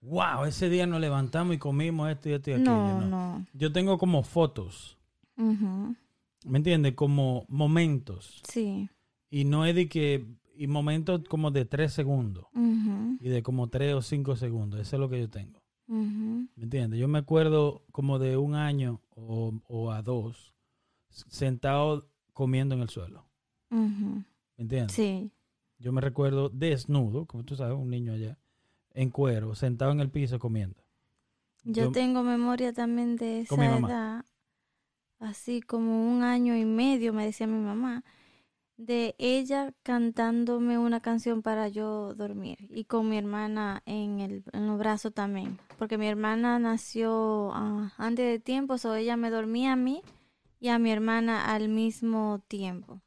wow, 0.00 0.44
ese 0.44 0.68
día 0.70 0.86
nos 0.86 1.00
levantamos 1.00 1.56
y 1.56 1.58
comimos 1.58 2.08
esto 2.08 2.28
y 2.28 2.32
esto 2.34 2.50
y 2.50 2.52
aquello. 2.54 2.70
no, 2.70 3.00
No, 3.00 3.06
no. 3.38 3.46
Yo 3.52 3.72
tengo 3.72 3.98
como 3.98 4.22
fotos, 4.22 4.96
¿me 5.36 6.58
entiendes? 6.58 6.94
Como 6.94 7.46
momentos. 7.48 8.40
Sí. 8.48 8.88
Y 9.28 9.44
no 9.44 9.64
es 9.64 9.74
de 9.74 9.88
que, 9.88 10.24
y 10.54 10.68
momentos 10.68 11.22
como 11.28 11.50
de 11.50 11.64
tres 11.64 11.92
segundos 11.92 12.46
y 13.20 13.28
de 13.28 13.42
como 13.42 13.66
tres 13.68 13.94
o 13.94 14.02
cinco 14.02 14.36
segundos. 14.36 14.78
Eso 14.80 14.94
es 14.96 15.00
lo 15.00 15.08
que 15.08 15.18
yo 15.18 15.28
tengo. 15.28 15.60
¿Me 15.88 16.62
entiendes? 16.62 17.00
Yo 17.00 17.08
me 17.08 17.18
acuerdo 17.18 17.82
como 17.90 18.20
de 18.20 18.36
un 18.36 18.54
año 18.54 19.00
o, 19.16 19.52
o 19.66 19.90
a 19.90 20.00
dos 20.02 20.54
sentado 21.08 22.08
comiendo 22.32 22.76
en 22.76 22.82
el 22.82 22.88
suelo. 22.88 23.27
¿Me 23.70 24.62
entiendes? 24.64 24.94
Sí, 24.96 25.30
Yo 25.78 25.92
me 25.92 26.00
recuerdo 26.00 26.48
desnudo, 26.48 27.26
como 27.26 27.44
tú 27.44 27.56
sabes, 27.56 27.76
un 27.76 27.90
niño 27.90 28.12
allá, 28.12 28.36
en 28.94 29.10
cuero, 29.10 29.54
sentado 29.54 29.92
en 29.92 30.00
el 30.00 30.10
piso 30.10 30.38
comiendo. 30.38 30.76
yo, 31.64 31.84
Yo- 31.84 31.92
tengo 31.92 32.22
memoria 32.22 32.72
también 32.72 33.16
de 33.16 33.40
esa 33.40 33.78
edad, 33.78 34.24
así 35.20 35.60
como 35.60 36.10
un 36.10 36.22
año 36.22 36.56
y 36.56 36.64
medio, 36.64 37.12
me 37.12 37.24
decía 37.26 37.46
mi 37.46 37.58
mamá, 37.60 38.04
de 38.76 39.14
ella 39.18 39.72
cantándome 39.82 40.78
una 40.78 41.00
canción 41.00 41.42
para 41.42 41.68
yo 41.68 42.14
dormir 42.14 42.58
y 42.70 42.84
con 42.84 43.08
mi 43.08 43.18
hermana 43.18 43.82
en, 43.86 44.20
el, 44.20 44.44
en 44.52 44.66
los 44.68 44.78
brazos 44.78 45.14
también, 45.14 45.58
porque 45.78 45.98
mi 45.98 46.06
hermana 46.08 46.58
nació 46.58 47.52
ah, 47.54 47.92
antes 47.98 48.26
de 48.26 48.38
tiempo, 48.38 48.76
o 48.82 48.94
ella 48.94 49.16
me 49.16 49.30
dormía 49.30 49.72
a 49.72 49.76
mí 49.76 50.02
y 50.60 50.68
a 50.68 50.78
mi 50.78 50.90
hermana 50.92 51.54
al 51.54 51.68
mismo 51.68 52.40
tiempo. 52.48 53.00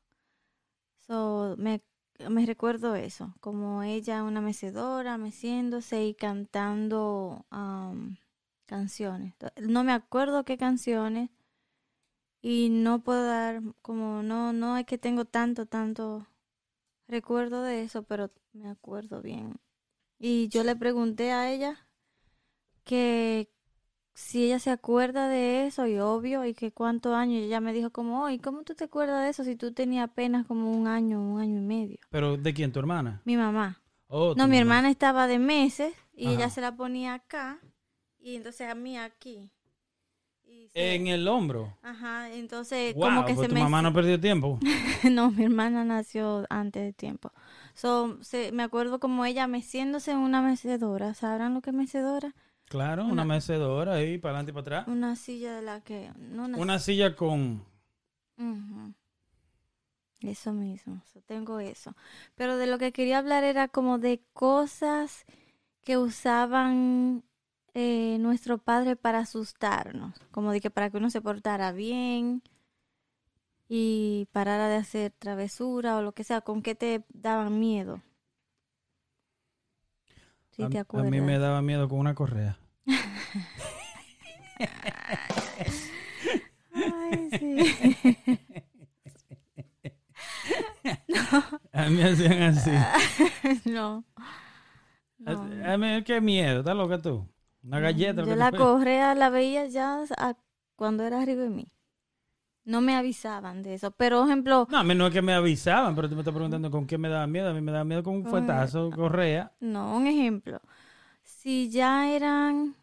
So, 1.02 1.56
me, 1.58 1.82
me 2.30 2.46
recuerdo 2.46 2.96
eso, 2.96 3.34
como 3.42 3.84
ella 3.84 4.24
una 4.24 4.42
mecedora, 4.42 5.18
meciéndose 5.18 6.06
y 6.06 6.14
cantando 6.14 7.46
am, 7.50 8.18
canciones. 8.66 9.34
No 9.58 9.84
me 9.84 9.92
acuerdo 9.94 10.46
qué 10.46 10.58
canciones 10.58 11.30
y 12.42 12.70
no 12.70 13.04
puedo 13.04 13.26
dar, 13.26 13.62
como 13.82 14.24
no, 14.24 14.54
no 14.54 14.78
es 14.78 14.86
que 14.86 14.98
tengo 14.98 15.26
tanto, 15.26 15.66
tanto 15.66 16.28
recuerdo 17.08 17.64
de 17.64 17.84
eso, 17.84 18.04
pero 18.04 18.32
me 18.54 18.70
acuerdo 18.70 19.22
bien. 19.22 19.60
Y 20.20 20.50
yo 20.50 20.64
le 20.64 20.76
pregunté 20.76 21.32
a 21.32 21.52
ella 21.52 21.88
que 22.84 23.50
si 24.22 24.46
ella 24.46 24.60
se 24.60 24.70
acuerda 24.72 25.28
de 25.28 25.66
eso 25.68 25.88
y 25.88 26.00
obvio 26.00 26.46
y 26.46 26.54
que 26.54 26.72
cuántos 26.72 27.14
años 27.14 27.42
y 27.42 27.44
ella 27.46 27.60
me 27.60 27.74
dijo 27.74 27.90
como, 27.90 28.24
"Oye, 28.24 28.40
¿cómo 28.40 28.64
tú 28.64 28.76
te 28.76 28.86
acuerdas 28.86 29.24
de 29.24 29.30
eso 29.30 29.44
si 29.44 29.56
tú 29.56 29.74
tenías 29.74 30.06
apenas 30.10 30.46
como 30.46 30.72
un 30.72 30.88
año, 30.88 31.20
un 31.22 31.40
año 31.42 31.58
y 31.58 31.62
medio?" 31.62 31.98
¿Pero 32.10 32.38
de 32.38 32.54
quién? 32.54 32.72
¿Tu 32.72 32.80
hermana? 32.80 33.22
Mi 33.26 33.36
mamá. 33.38 33.82
Oh, 34.08 34.36
No, 34.36 34.46
mi 34.48 34.52
mamá. 34.52 34.60
hermana 34.60 34.90
estaba 34.92 35.28
de 35.28 35.40
meses 35.40 35.94
y 36.14 36.26
Ajá. 36.28 36.36
ella 36.36 36.50
se 36.50 36.62
la 36.62 36.76
ponía 36.76 37.14
acá 37.16 37.60
y 38.20 38.36
entonces 38.36 38.70
a 38.70 38.76
mí 38.76 38.98
aquí. 38.98 39.50
Y 40.46 40.68
se- 40.70 40.96
En 40.96 41.08
el 41.08 41.28
hombro. 41.28 41.78
Ajá, 41.82 42.30
entonces 42.32 42.94
Wow, 42.94 43.04
como 43.04 43.26
que 43.26 43.34
pues 43.34 43.46
se 43.46 43.50
tu 43.50 43.56
me... 43.56 43.62
mamá 43.62 43.82
no 43.82 43.94
perdió 43.94 44.20
tiempo. 44.20 44.60
no, 45.12 45.32
mi 45.32 45.44
hermana 45.46 45.84
nació 45.86 46.46
antes 46.50 46.84
de 46.84 46.94
tiempo. 46.94 47.32
So, 47.74 48.18
se, 48.22 48.52
me 48.52 48.64
acuerdo 48.64 49.00
como 49.00 49.26
ella 49.26 49.48
meciéndose 49.48 50.12
en 50.12 50.18
una 50.18 50.42
mecedora. 50.42 51.14
¿Sabrán 51.14 51.54
lo 51.54 51.62
que 51.62 51.70
es 51.72 51.76
mecedora? 51.76 52.36
Claro, 52.72 53.04
una, 53.04 53.12
Una- 53.12 53.26
mecedora 53.26 53.96
ahí, 53.96 54.18
para 54.18 54.36
adelante 54.38 54.52
y 54.52 54.54
para 54.54 54.62
atrás. 54.62 54.88
Una 54.88 55.18
silla 55.18 55.54
de 55.54 55.62
la 55.62 55.82
que... 55.82 56.10
No 56.18 56.46
una 56.46 56.58
Una 56.58 56.80
silla 56.80 57.18
con... 57.18 57.66
Eso 60.22 60.54
mismo, 60.54 61.02
tengo 61.26 61.60
eso. 61.60 61.96
Pero 62.36 62.56
de 62.56 62.68
lo 62.68 62.78
que 62.78 62.94
quería 62.94 63.18
hablar 63.18 63.44
era 63.44 63.68
como 63.68 63.98
de 63.98 64.22
cosas 64.32 65.26
que 65.82 65.98
usaban 65.98 67.24
eh, 67.74 68.18
nuestro 68.22 68.58
padre 68.58 68.96
para 68.96 69.20
asustarnos, 69.20 70.16
como 70.32 70.54
de 70.54 70.62
que 70.62 70.70
para 70.70 70.90
que 70.90 70.98
uno 70.98 71.10
se 71.10 71.22
portara 71.22 71.74
bien 71.74 72.42
y 73.68 74.28
parara 74.32 74.70
de 74.70 74.76
hacer 74.76 75.12
travesura 75.20 75.98
o 75.98 76.02
lo 76.02 76.14
que 76.14 76.24
sea, 76.24 76.40
con 76.40 76.62
qué 76.62 76.74
te 76.74 77.04
daban 77.10 77.60
miedo. 77.60 78.02
Si 80.52 80.64
a, 80.64 80.70
te 80.70 80.80
a 80.80 81.04
mí 81.04 81.20
me 81.20 81.40
daba 81.40 81.62
miedo 81.62 81.90
con 81.90 82.00
una 82.00 82.14
correa. 82.14 82.61
Ay, 86.74 87.30
sí. 87.38 88.16
A 91.74 91.90
mí 91.90 92.02
hacían 92.02 92.42
así. 92.44 92.72
no. 93.70 94.04
No. 95.18 95.50
A, 95.66 95.78
mí, 95.78 96.04
qué 96.04 96.22
miedo, 96.22 96.60
¿estás 96.60 96.76
loca 96.76 96.98
tú? 97.00 97.28
Una 97.64 97.80
galleta. 97.80 98.24
Yo 98.24 98.36
la 98.36 98.52
correa 98.52 99.14
la 99.16 99.30
veía 99.30 99.66
ya 99.68 100.04
a- 100.18 100.36
cuando 100.76 101.04
era 101.04 101.22
arriba 101.22 101.44
de 101.44 101.50
mí. 101.50 101.68
No 102.64 102.82
me 102.82 102.96
avisaban 102.96 103.64
de 103.64 103.76
eso. 103.76 103.92
Pero, 103.92 104.20
por 104.20 104.28
ejemplo, 104.28 104.68
No, 104.70 104.78
a 104.80 104.84
mí 104.84 104.94
no 104.96 105.08
es 105.08 105.14
que 105.14 105.22
me 105.22 105.34
avisaban, 105.34 105.96
pero 105.96 106.10
tú 106.10 106.16
me 106.16 106.22
estás 106.22 106.34
preguntando 106.34 106.70
con 106.72 106.86
qué 106.88 106.98
me 106.98 107.10
daba 107.10 107.28
miedo. 107.28 107.50
A 107.50 107.54
mí 107.54 107.62
me 107.62 107.72
daba 107.72 107.84
miedo 107.84 108.04
con 108.04 108.16
un 108.16 108.26
fuetazo, 108.26 108.90
correa. 108.92 109.52
no, 109.60 109.96
un 109.98 110.08
ejemplo. 110.08 110.60
Si 111.42 111.72
ya 111.72 112.08
eran 112.12 112.76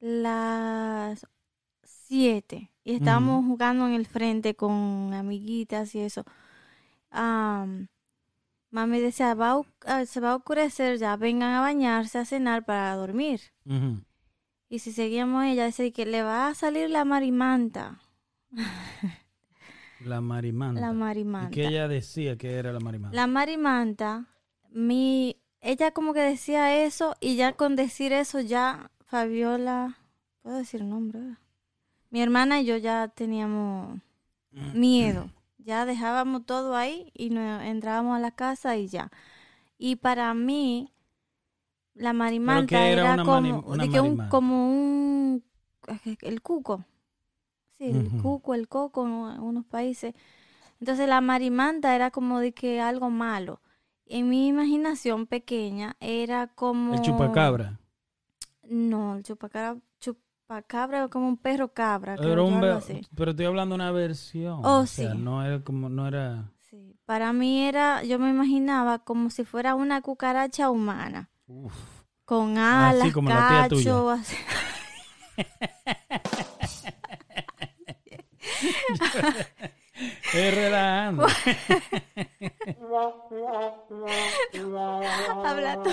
las 0.00 1.24
siete 1.84 2.72
y 2.82 2.94
estábamos 2.94 3.44
jugando 3.44 3.86
en 3.86 3.92
el 3.92 4.04
frente 4.04 4.56
con 4.56 5.14
amiguitas 5.14 5.94
y 5.94 6.00
eso, 6.00 6.24
am, 7.12 7.86
mami 8.72 8.98
decía, 8.98 9.34
va 9.34 9.52
a 9.52 9.62
ah, 9.86 10.06
se 10.06 10.18
va 10.18 10.32
a 10.32 10.34
oscurecer 10.34 10.98
ya, 10.98 11.14
vengan 11.14 11.52
a 11.52 11.60
bañarse, 11.60 12.18
a 12.18 12.24
cenar 12.24 12.64
para 12.64 12.96
dormir. 12.96 13.42
Y 14.68 14.80
si 14.80 14.90
seguíamos 14.90 15.44
ella, 15.44 15.66
decía 15.66 15.92
que 15.92 16.04
le 16.04 16.24
va 16.24 16.48
a 16.48 16.54
salir 16.56 16.90
la 16.90 17.04
marimanta. 17.04 18.00
La 20.00 20.20
marimanta. 20.20 20.80
La 20.80 20.90
y 20.90 20.94
marimanta. 20.96 21.50
que 21.50 21.68
ella 21.68 21.86
decía 21.86 22.36
que 22.36 22.54
era 22.54 22.72
la 22.72 22.80
marimanta. 22.80 23.14
La 23.14 23.28
marimanta, 23.28 24.26
mi, 24.70 25.39
ella 25.60 25.90
como 25.92 26.14
que 26.14 26.20
decía 26.20 26.84
eso 26.84 27.16
y 27.20 27.36
ya 27.36 27.52
con 27.54 27.76
decir 27.76 28.12
eso 28.12 28.40
ya 28.40 28.90
Fabiola, 29.06 29.98
puedo 30.42 30.56
decir 30.58 30.84
nombre. 30.84 31.20
Mi 32.10 32.22
hermana 32.22 32.60
y 32.60 32.64
yo 32.66 32.76
ya 32.76 33.08
teníamos 33.08 34.00
miedo. 34.72 35.30
Ya 35.58 35.86
dejábamos 35.86 36.46
todo 36.46 36.74
ahí 36.76 37.10
y 37.14 37.30
nos 37.30 37.62
entrábamos 37.62 38.16
a 38.16 38.20
la 38.20 38.30
casa 38.32 38.76
y 38.76 38.88
ya. 38.88 39.10
Y 39.78 39.96
para 39.96 40.34
mí, 40.34 40.92
la 41.94 42.12
marimanta 42.12 42.88
era 42.88 43.16
como, 43.24 43.62
mani- 43.78 43.90
que 43.90 44.00
un, 44.00 44.16
como 44.28 44.68
un, 44.70 45.44
el 46.22 46.42
cuco. 46.42 46.84
Sí, 47.78 47.84
el 47.90 48.10
cuco, 48.22 48.54
el 48.54 48.68
coco 48.68 49.06
en 49.06 49.12
algunos 49.34 49.64
países. 49.66 50.14
Entonces 50.80 51.08
la 51.08 51.20
marimanta 51.20 51.94
era 51.94 52.10
como 52.10 52.40
de 52.40 52.52
que 52.52 52.80
algo 52.80 53.10
malo. 53.10 53.60
En 54.12 54.28
mi 54.28 54.48
imaginación 54.48 55.28
pequeña 55.28 55.96
era 56.00 56.48
como... 56.48 56.94
El 56.94 57.00
chupacabra. 57.00 57.78
No, 58.64 59.14
el 59.14 59.22
chupacabra, 59.22 59.80
chupacabra 60.00 60.98
era 60.98 61.06
como 61.06 61.28
un 61.28 61.36
perro 61.36 61.72
cabra. 61.72 62.14
Era 62.14 62.42
un 62.42 62.64
así. 62.64 63.02
pero 63.14 63.30
estoy 63.30 63.46
hablando 63.46 63.74
de 63.74 63.76
una 63.76 63.92
versión. 63.92 64.62
Oh, 64.64 64.80
o 64.80 64.86
sea, 64.86 65.12
sí. 65.12 65.18
no 65.18 65.46
era 65.46 65.62
como, 65.62 65.88
no 65.88 66.08
era. 66.08 66.50
Sí, 66.68 66.96
para 67.04 67.32
mí 67.32 67.62
era, 67.62 68.02
yo 68.02 68.18
me 68.18 68.30
imaginaba 68.30 68.98
como 68.98 69.30
si 69.30 69.44
fuera 69.44 69.76
una 69.76 70.02
cucaracha 70.02 70.70
humana, 70.70 71.30
Uf. 71.46 71.72
con 72.24 72.58
alas, 72.58 73.12
como 73.12 73.28
la 73.28 73.48
tía 73.48 73.68
tuya. 73.68 73.92
cacho, 73.92 74.10
así. 74.18 74.36
Relajando. 80.32 81.26
Habla 85.44 85.82
tú. 85.82 85.90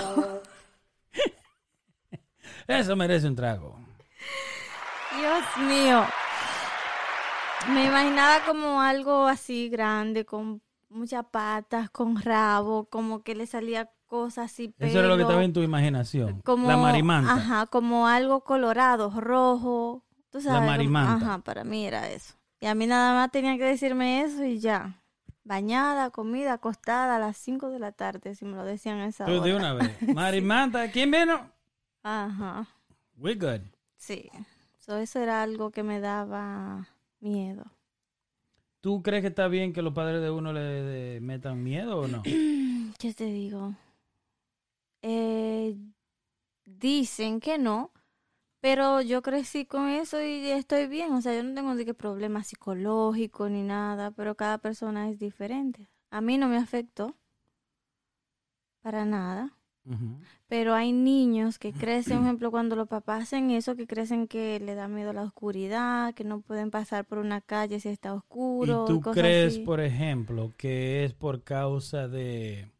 Eso 2.67 2.95
merece 2.95 3.27
un 3.27 3.35
trago. 3.35 3.77
Dios 5.19 5.43
mío. 5.67 6.05
Me 7.69 7.85
imaginaba 7.85 8.43
como 8.45 8.81
algo 8.81 9.25
así 9.27 9.69
grande, 9.69 10.25
con 10.25 10.61
muchas 10.89 11.25
patas, 11.31 11.89
con 11.89 12.21
rabo, 12.21 12.85
como 12.89 13.23
que 13.23 13.35
le 13.35 13.45
salía 13.47 13.89
cosas 14.05 14.45
así, 14.51 14.73
Eso 14.79 14.99
era 14.99 15.07
lo 15.09 15.15
que 15.15 15.19
pelo, 15.23 15.29
estaba 15.29 15.43
en 15.43 15.53
tu 15.53 15.61
imaginación. 15.61 16.41
como, 16.41 16.67
la 16.69 16.77
marimanta. 16.77 17.33
Ajá, 17.33 17.65
como 17.65 18.07
algo 18.07 18.43
colorado, 18.45 19.11
rojo. 19.19 20.05
Tú 20.31 20.39
sabes, 20.39 20.59
como- 20.59 20.67
marimanta. 20.67 21.25
Ajá, 21.25 21.39
para 21.39 21.63
mí 21.65 21.85
era 21.85 22.09
eso. 22.09 22.35
Y 22.59 22.65
a 22.65 22.75
mí 22.75 22.87
nada 22.87 23.13
más 23.13 23.31
tenía 23.31 23.57
que 23.57 23.63
decirme 23.65 24.21
eso 24.21 24.43
y 24.43 24.59
ya. 24.59 25.03
Bañada, 25.43 26.09
comida, 26.09 26.53
acostada 26.53 27.15
a 27.15 27.19
las 27.19 27.37
5 27.37 27.69
de 27.69 27.79
la 27.79 27.91
tarde, 27.93 28.35
si 28.35 28.43
me 28.45 28.57
lo 28.57 28.65
decían 28.65 28.97
a 28.97 29.07
esa 29.07 29.25
Tú 29.25 29.33
de 29.41 29.53
hora. 29.53 29.55
una 29.55 29.73
vez. 29.75 29.91
Marimanta, 30.15 30.91
¿quién 30.91 31.11
vino? 31.11 31.51
Ajá, 32.03 32.67
We 33.17 33.35
good. 33.35 33.61
sí. 33.97 34.29
So, 34.79 34.95
eso 34.97 35.19
era 35.19 35.43
algo 35.43 35.69
que 35.71 35.83
me 35.83 35.99
daba 35.99 36.87
miedo. 37.19 37.65
¿Tú 38.79 39.03
crees 39.03 39.21
que 39.21 39.27
está 39.27 39.49
bien 39.49 39.73
que 39.73 39.81
los 39.81 39.93
padres 39.93 40.21
de 40.21 40.29
uno 40.31 40.53
le, 40.53 41.15
le 41.15 41.19
metan 41.19 41.61
miedo 41.61 41.99
o 41.99 42.07
no? 42.07 42.23
¿Qué 42.97 43.13
te 43.13 43.25
digo? 43.25 43.73
Eh, 45.01 45.75
dicen 46.65 47.39
que 47.41 47.57
no, 47.57 47.91
pero 48.61 49.01
yo 49.01 49.21
crecí 49.21 49.65
con 49.65 49.89
eso 49.89 50.21
y 50.21 50.49
estoy 50.51 50.87
bien. 50.87 51.13
O 51.13 51.21
sea, 51.21 51.35
yo 51.35 51.43
no 51.43 51.53
tengo 51.53 51.75
de 51.75 51.85
qué 51.85 51.93
problema 51.93 52.43
psicológico 52.43 53.49
ni 53.49 53.63
nada, 53.63 54.11
pero 54.11 54.35
cada 54.35 54.57
persona 54.59 55.09
es 55.09 55.19
diferente. 55.19 55.87
A 56.11 56.21
mí 56.21 56.37
no 56.37 56.47
me 56.47 56.57
afectó 56.57 57.15
para 58.81 59.05
nada. 59.05 59.53
Pero 60.47 60.73
hay 60.75 60.91
niños 60.91 61.59
que 61.59 61.73
crecen, 61.73 62.17
por 62.19 62.25
ejemplo, 62.25 62.51
cuando 62.51 62.75
los 62.75 62.87
papás 62.87 63.23
hacen 63.23 63.51
eso, 63.51 63.75
que 63.75 63.87
crecen 63.87 64.27
que 64.27 64.59
le 64.59 64.75
da 64.75 64.87
miedo 64.87 65.13
la 65.13 65.23
oscuridad, 65.23 66.13
que 66.13 66.23
no 66.25 66.41
pueden 66.41 66.71
pasar 66.71 67.05
por 67.05 67.19
una 67.19 67.41
calle 67.41 67.79
si 67.79 67.89
está 67.89 68.13
¿Y 68.13 68.17
oscuro. 68.17 68.85
tú 68.85 69.01
cosas 69.01 69.21
crees, 69.21 69.47
así. 69.47 69.65
por 69.65 69.79
ejemplo, 69.81 70.53
que 70.57 71.03
es 71.05 71.13
por 71.13 71.43
causa 71.43 72.07
de, 72.07 72.71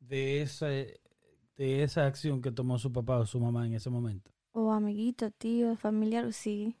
de, 0.00 0.42
esa, 0.42 0.68
de 0.68 1.82
esa 1.82 2.06
acción 2.06 2.42
que 2.42 2.52
tomó 2.52 2.78
su 2.78 2.92
papá 2.92 3.18
o 3.18 3.26
su 3.26 3.40
mamá 3.40 3.66
en 3.66 3.74
ese 3.74 3.90
momento? 3.90 4.32
O 4.56 4.70
amiguito, 4.72 5.30
tío, 5.32 5.74
familiar, 5.76 6.32
sí. 6.32 6.76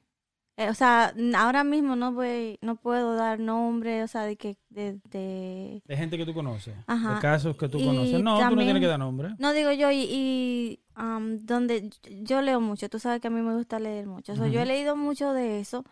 Eh, 0.56 0.68
o 0.70 0.74
sea, 0.74 1.12
ahora 1.36 1.64
mismo 1.64 1.96
no 1.96 2.12
voy, 2.12 2.56
no 2.62 2.76
puedo 2.76 3.16
dar 3.16 3.40
nombre, 3.40 4.04
o 4.04 4.06
sea, 4.06 4.22
de 4.22 4.36
que, 4.36 4.56
de, 4.70 5.00
de... 5.10 5.82
De 5.84 5.96
gente 5.96 6.16
que 6.16 6.24
tú 6.24 6.32
conoces, 6.32 6.76
Ajá. 6.86 7.14
de 7.16 7.20
casos 7.20 7.56
que 7.56 7.68
tú 7.68 7.78
Y 7.80 7.84
conoces. 7.84 8.12
No, 8.12 8.18
tú 8.18 8.22
no 8.22 8.38
también- 8.38 8.66
tienes 8.68 8.80
que 8.80 8.86
dar 8.86 9.00
nombre. 9.00 9.30
No 9.40 9.52
digo 9.52 9.72
yo, 9.72 9.90
y, 9.90 10.06
y, 10.08 10.80
am, 10.94 11.38
donde 11.40 11.90
yo 12.22 12.40
leo 12.42 12.60
mucho, 12.60 12.88
tú 12.88 13.00
sabes 13.00 13.20
que 13.20 13.26
a 13.26 13.30
mí 13.30 13.40
me 13.42 13.52
gusta 13.56 13.80
leer 13.80 14.06
mucho. 14.06 14.36
So, 14.36 14.46
yo 14.46 14.60
he 14.60 14.66
leído 14.66 14.94
mucho 14.94 15.32
de 15.32 15.58
eso, 15.58 15.84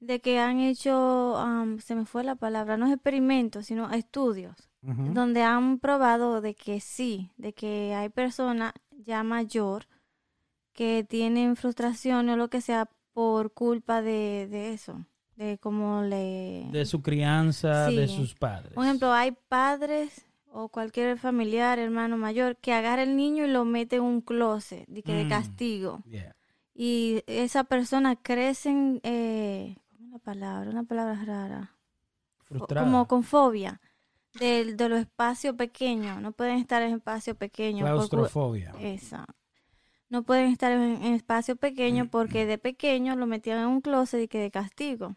de 0.00 0.22
que 0.22 0.38
han 0.38 0.60
hecho, 0.60 1.36
am, 1.36 1.78
se 1.80 1.94
me 1.94 2.06
fue 2.06 2.24
la 2.24 2.36
palabra, 2.36 2.78
no 2.78 2.86
es 2.86 2.92
experimentos, 2.94 3.66
sino 3.66 3.90
estudios. 3.92 4.56
Donde 4.86 5.42
han 5.42 5.78
probado 5.78 6.42
de 6.42 6.54
que 6.54 6.78
sí, 6.80 7.30
de 7.38 7.52
que 7.54 7.94
hay 7.94 8.10
personas 8.10 8.72
ya 8.90 9.22
mayor 9.22 9.86
que 10.74 11.04
tienen 11.08 11.56
frustración 11.56 12.28
o 12.28 12.36
lo 12.36 12.48
que 12.48 12.60
sea 12.60 12.90
por 13.12 13.52
culpa 13.52 14.02
de, 14.02 14.48
de 14.50 14.72
eso, 14.72 15.06
de 15.36 15.56
cómo 15.58 16.02
le... 16.02 16.66
De 16.70 16.84
su 16.84 17.00
crianza, 17.00 17.86
de 17.86 18.08
sus 18.08 18.34
padres. 18.34 18.72
Por 18.74 18.84
ejemplo, 18.84 19.12
hay 19.12 19.32
padres 19.48 20.26
o 20.50 20.68
cualquier 20.68 21.18
familiar, 21.18 21.78
hermano 21.78 22.16
mayor, 22.16 22.56
que 22.56 22.72
agarra 22.72 23.02
el 23.04 23.16
niño 23.16 23.44
y 23.44 23.48
lo 23.48 23.64
mete 23.64 23.96
en 23.96 24.02
un 24.02 24.20
closet 24.20 24.86
de, 24.88 25.02
que 25.02 25.12
de 25.12 25.24
Mm. 25.24 25.28
castigo. 25.28 26.02
Yeah. 26.08 26.34
Y 26.74 27.22
esa 27.26 27.64
persona 27.64 28.16
crece, 28.16 29.00
eh, 29.04 29.76
¿cómo 29.96 30.06
es 30.06 30.12
la 30.12 30.18
palabra? 30.18 30.70
Una 30.70 30.82
palabra 30.84 31.24
rara. 31.24 31.70
Frustrada. 32.44 32.84
como 32.86 33.06
con 33.08 33.22
fobia 33.24 33.80
de, 34.38 34.74
de 34.74 34.88
los 34.88 35.00
espacios 35.00 35.54
pequeños. 35.56 36.20
No 36.20 36.32
pueden 36.32 36.58
estar 36.58 36.82
en 36.82 36.94
espacios 36.96 37.36
pequeños. 37.36 37.82
Claustrofobia. 37.88 38.72
Esa. 38.80 39.24
No 40.08 40.22
pueden 40.22 40.50
estar 40.50 40.72
en, 40.72 41.02
en 41.02 41.14
espacios 41.14 41.58
pequeños 41.58 42.08
porque 42.08 42.46
de 42.46 42.58
pequeño 42.58 43.16
lo 43.16 43.26
metían 43.26 43.60
en 43.60 43.66
un 43.66 43.80
closet 43.80 44.22
y 44.22 44.28
que 44.28 44.38
de 44.38 44.50
castigo. 44.50 45.16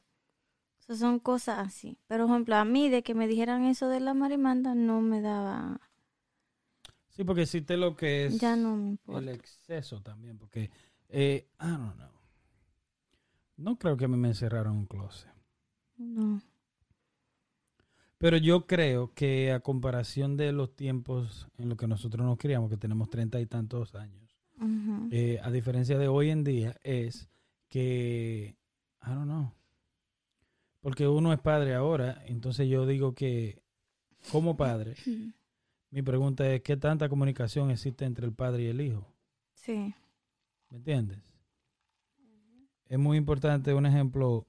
Eso 0.79 0.95
son 0.95 1.19
cosas 1.19 1.59
así. 1.59 1.97
Pero, 2.07 2.25
por 2.25 2.35
ejemplo, 2.35 2.55
a 2.55 2.63
mí 2.63 2.89
de 2.89 3.03
que 3.03 3.13
me 3.13 3.27
dijeran 3.27 3.65
eso 3.65 3.89
de 3.89 3.99
la 3.99 4.13
marimanda 4.13 4.73
no 4.73 5.01
me 5.01 5.21
daba... 5.21 5.81
Sí, 7.09 7.23
porque 7.23 7.41
existe 7.41 7.75
lo 7.77 7.95
que 7.95 8.27
es 8.27 8.39
Ya 8.39 8.55
no 8.55 8.77
me 8.77 8.97
el 9.17 9.29
exceso 9.29 10.01
también. 10.01 10.37
Porque, 10.37 10.69
eh, 11.09 11.49
I 11.59 11.65
don't 11.65 11.95
know. 11.95 12.11
No 13.57 13.77
creo 13.77 13.97
que 13.97 14.05
a 14.05 14.07
mí 14.07 14.17
me 14.17 14.29
encerraron 14.29 14.73
en 14.73 14.79
un 14.79 14.85
closet. 14.85 15.31
No. 15.97 16.41
Pero 18.19 18.37
yo 18.37 18.65
creo 18.65 19.13
que 19.13 19.51
a 19.51 19.59
comparación 19.59 20.37
de 20.37 20.51
los 20.51 20.75
tiempos 20.75 21.47
en 21.57 21.69
los 21.69 21.77
que 21.77 21.87
nosotros 21.87 22.25
nos 22.25 22.37
criamos, 22.37 22.69
que 22.69 22.77
tenemos 22.77 23.09
treinta 23.09 23.39
y 23.39 23.45
tantos 23.45 23.93
años, 23.95 24.26
Eh, 25.11 25.39
a 25.43 25.51
diferencia 25.51 25.97
de 25.97 26.07
hoy 26.07 26.29
en 26.29 26.43
día, 26.43 26.75
es 26.83 27.29
que, 27.69 28.55
I 29.05 29.09
don't 29.09 29.25
know, 29.25 29.53
porque 30.81 31.07
uno 31.07 31.33
es 31.33 31.39
padre 31.39 31.75
ahora, 31.75 32.23
entonces 32.25 32.67
yo 32.69 32.85
digo 32.85 33.13
que 33.13 33.61
como 34.31 34.57
padre, 34.57 34.95
Mi 35.89 36.01
pregunta 36.01 36.49
es, 36.51 36.61
¿qué 36.61 36.75
tanta 36.75 37.07
comunicación 37.07 37.71
existe 37.71 38.05
entre 38.05 38.25
el 38.25 38.33
padre 38.33 38.63
y 38.63 38.67
el 38.67 38.81
hijo? 38.81 39.07
Sí. 39.53 39.93
¿Me 40.69 40.77
entiendes? 40.77 41.33
Es 42.89 42.99
muy 42.99 43.17
importante 43.17 43.73
un 43.73 43.85
ejemplo 43.85 44.45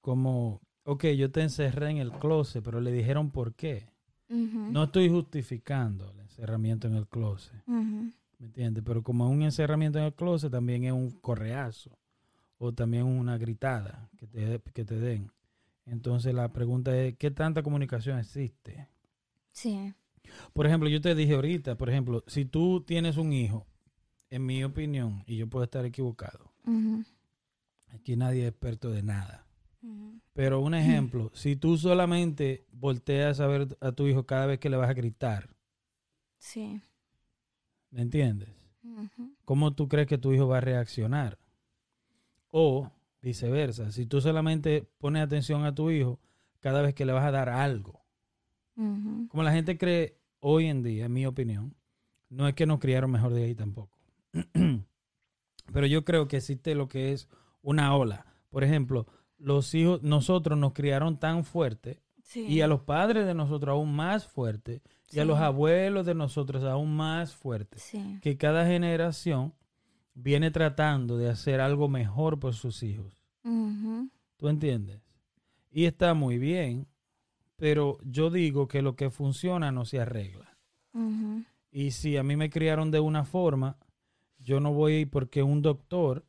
como, 0.00 0.60
ok, 0.84 1.06
yo 1.16 1.30
te 1.30 1.42
encerré 1.42 1.90
en 1.90 1.98
el 1.98 2.12
closet, 2.12 2.62
pero 2.62 2.80
le 2.80 2.92
dijeron 2.92 3.30
por 3.30 3.54
qué. 3.54 3.88
No 4.28 4.84
estoy 4.84 5.08
justificando 5.08 6.10
el 6.10 6.20
encerramiento 6.20 6.86
en 6.86 6.94
el 6.96 7.06
closet, 7.08 7.62
ujú, 7.66 8.12
¿me 8.38 8.46
entiendes? 8.46 8.84
Pero 8.86 9.02
como 9.02 9.28
un 9.28 9.42
encerramiento 9.42 9.98
en 9.98 10.04
el 10.06 10.14
closet 10.14 10.50
también 10.50 10.84
es 10.84 10.92
un 10.92 11.10
correazo 11.10 11.98
o 12.58 12.72
también 12.72 13.04
una 13.04 13.38
gritada 13.38 14.08
que 14.16 14.26
te, 14.26 14.60
que 14.72 14.84
te 14.84 14.98
den. 14.98 15.30
Entonces 15.86 16.34
la 16.34 16.52
pregunta 16.52 16.96
es, 16.96 17.16
¿qué 17.16 17.30
tanta 17.30 17.62
comunicación 17.62 18.18
existe? 18.18 18.88
Sí. 19.52 19.94
Por 20.52 20.66
ejemplo, 20.66 20.88
yo 20.88 21.00
te 21.00 21.14
dije 21.14 21.34
ahorita, 21.34 21.76
por 21.76 21.88
ejemplo, 21.88 22.22
si 22.26 22.44
tú 22.44 22.82
tienes 22.82 23.16
un 23.16 23.32
hijo, 23.32 23.66
en 24.30 24.44
mi 24.44 24.62
opinión, 24.62 25.24
y 25.26 25.36
yo 25.36 25.48
puedo 25.48 25.64
estar 25.64 25.86
equivocado, 25.86 26.52
aquí 27.88 28.14
nadie 28.16 28.42
es 28.42 28.48
experto 28.50 28.90
de 28.90 29.02
nada. 29.02 29.46
Pero 30.34 30.60
un 30.60 30.74
ejemplo, 30.74 31.30
si 31.34 31.56
tú 31.56 31.78
solamente 31.78 32.66
volteas 32.72 33.40
a 33.40 33.46
ver 33.46 33.76
a 33.80 33.92
tu 33.92 34.06
hijo 34.06 34.26
cada 34.26 34.46
vez 34.46 34.58
que 34.58 34.68
le 34.68 34.76
vas 34.76 34.90
a 34.90 34.94
gritar, 34.94 35.48
Sí. 36.40 36.80
¿Me 37.90 38.02
entiendes? 38.02 38.50
¿Cómo 39.44 39.74
tú 39.74 39.88
crees 39.88 40.06
que 40.06 40.18
tu 40.18 40.32
hijo 40.32 40.48
va 40.48 40.58
a 40.58 40.62
reaccionar? 40.62 41.38
O 42.50 42.90
viceversa, 43.20 43.90
si 43.92 44.06
tú 44.06 44.20
solamente 44.20 44.88
pones 44.98 45.22
atención 45.22 45.64
a 45.64 45.74
tu 45.74 45.90
hijo 45.90 46.20
cada 46.60 46.82
vez 46.82 46.94
que 46.94 47.04
le 47.04 47.12
vas 47.12 47.24
a 47.24 47.30
dar 47.30 47.48
algo. 47.48 48.04
Como 48.74 49.42
la 49.42 49.52
gente 49.52 49.76
cree 49.76 50.20
hoy 50.38 50.66
en 50.66 50.84
día, 50.84 51.06
en 51.06 51.12
mi 51.12 51.26
opinión, 51.26 51.74
no 52.28 52.46
es 52.46 52.54
que 52.54 52.66
nos 52.66 52.78
criaron 52.78 53.10
mejor 53.10 53.32
de 53.32 53.44
ahí 53.44 53.54
tampoco. 53.54 53.98
Pero 55.72 55.86
yo 55.86 56.04
creo 56.04 56.28
que 56.28 56.36
existe 56.36 56.74
lo 56.74 56.88
que 56.88 57.12
es 57.12 57.28
una 57.60 57.94
ola. 57.96 58.26
Por 58.50 58.62
ejemplo, 58.62 59.06
los 59.36 59.74
hijos, 59.74 60.02
nosotros 60.02 60.56
nos 60.58 60.72
criaron 60.72 61.18
tan 61.18 61.44
fuerte 61.44 62.02
Sí. 62.30 62.44
y 62.46 62.60
a 62.60 62.66
los 62.66 62.82
padres 62.82 63.24
de 63.26 63.32
nosotros 63.32 63.72
aún 63.72 63.96
más 63.96 64.26
fuerte 64.26 64.82
y 65.10 65.18
a 65.18 65.22
Sí. 65.22 65.28
los 65.28 65.38
abuelos 65.38 66.04
de 66.04 66.14
nosotros 66.14 66.62
aún 66.62 66.94
más 66.94 67.34
fuerte. 67.34 67.78
Sí. 67.78 68.18
Que 68.20 68.36
cada 68.36 68.66
generación 68.66 69.54
viene 70.12 70.50
tratando 70.50 71.16
de 71.16 71.30
hacer 71.30 71.58
algo 71.62 71.88
mejor 71.88 72.38
por 72.38 72.52
sus 72.52 72.82
hijos. 72.82 73.24
¿Tú 74.36 74.48
entiendes? 74.48 75.00
Y 75.70 75.86
está 75.86 76.12
muy 76.12 76.36
bien, 76.38 76.86
pero 77.56 77.96
yo 78.04 78.28
digo 78.30 78.68
que 78.68 78.82
lo 78.82 78.94
que 78.94 79.08
funciona 79.08 79.72
no 79.72 79.86
se 79.86 79.98
arregla. 79.98 80.54
Y 81.70 81.92
si 81.92 82.18
a 82.18 82.22
mí 82.22 82.36
me 82.36 82.50
criaron 82.50 82.90
de 82.90 83.00
una 83.00 83.24
forma, 83.24 83.78
yo 84.38 84.60
no 84.60 84.74
voy 84.74 85.06
porque 85.06 85.42
un 85.42 85.62
doctor, 85.62 86.26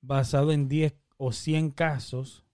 basado 0.00 0.50
en 0.52 0.68
10 0.68 0.94
o 1.18 1.30
100 1.32 1.70
casos, 1.70 2.44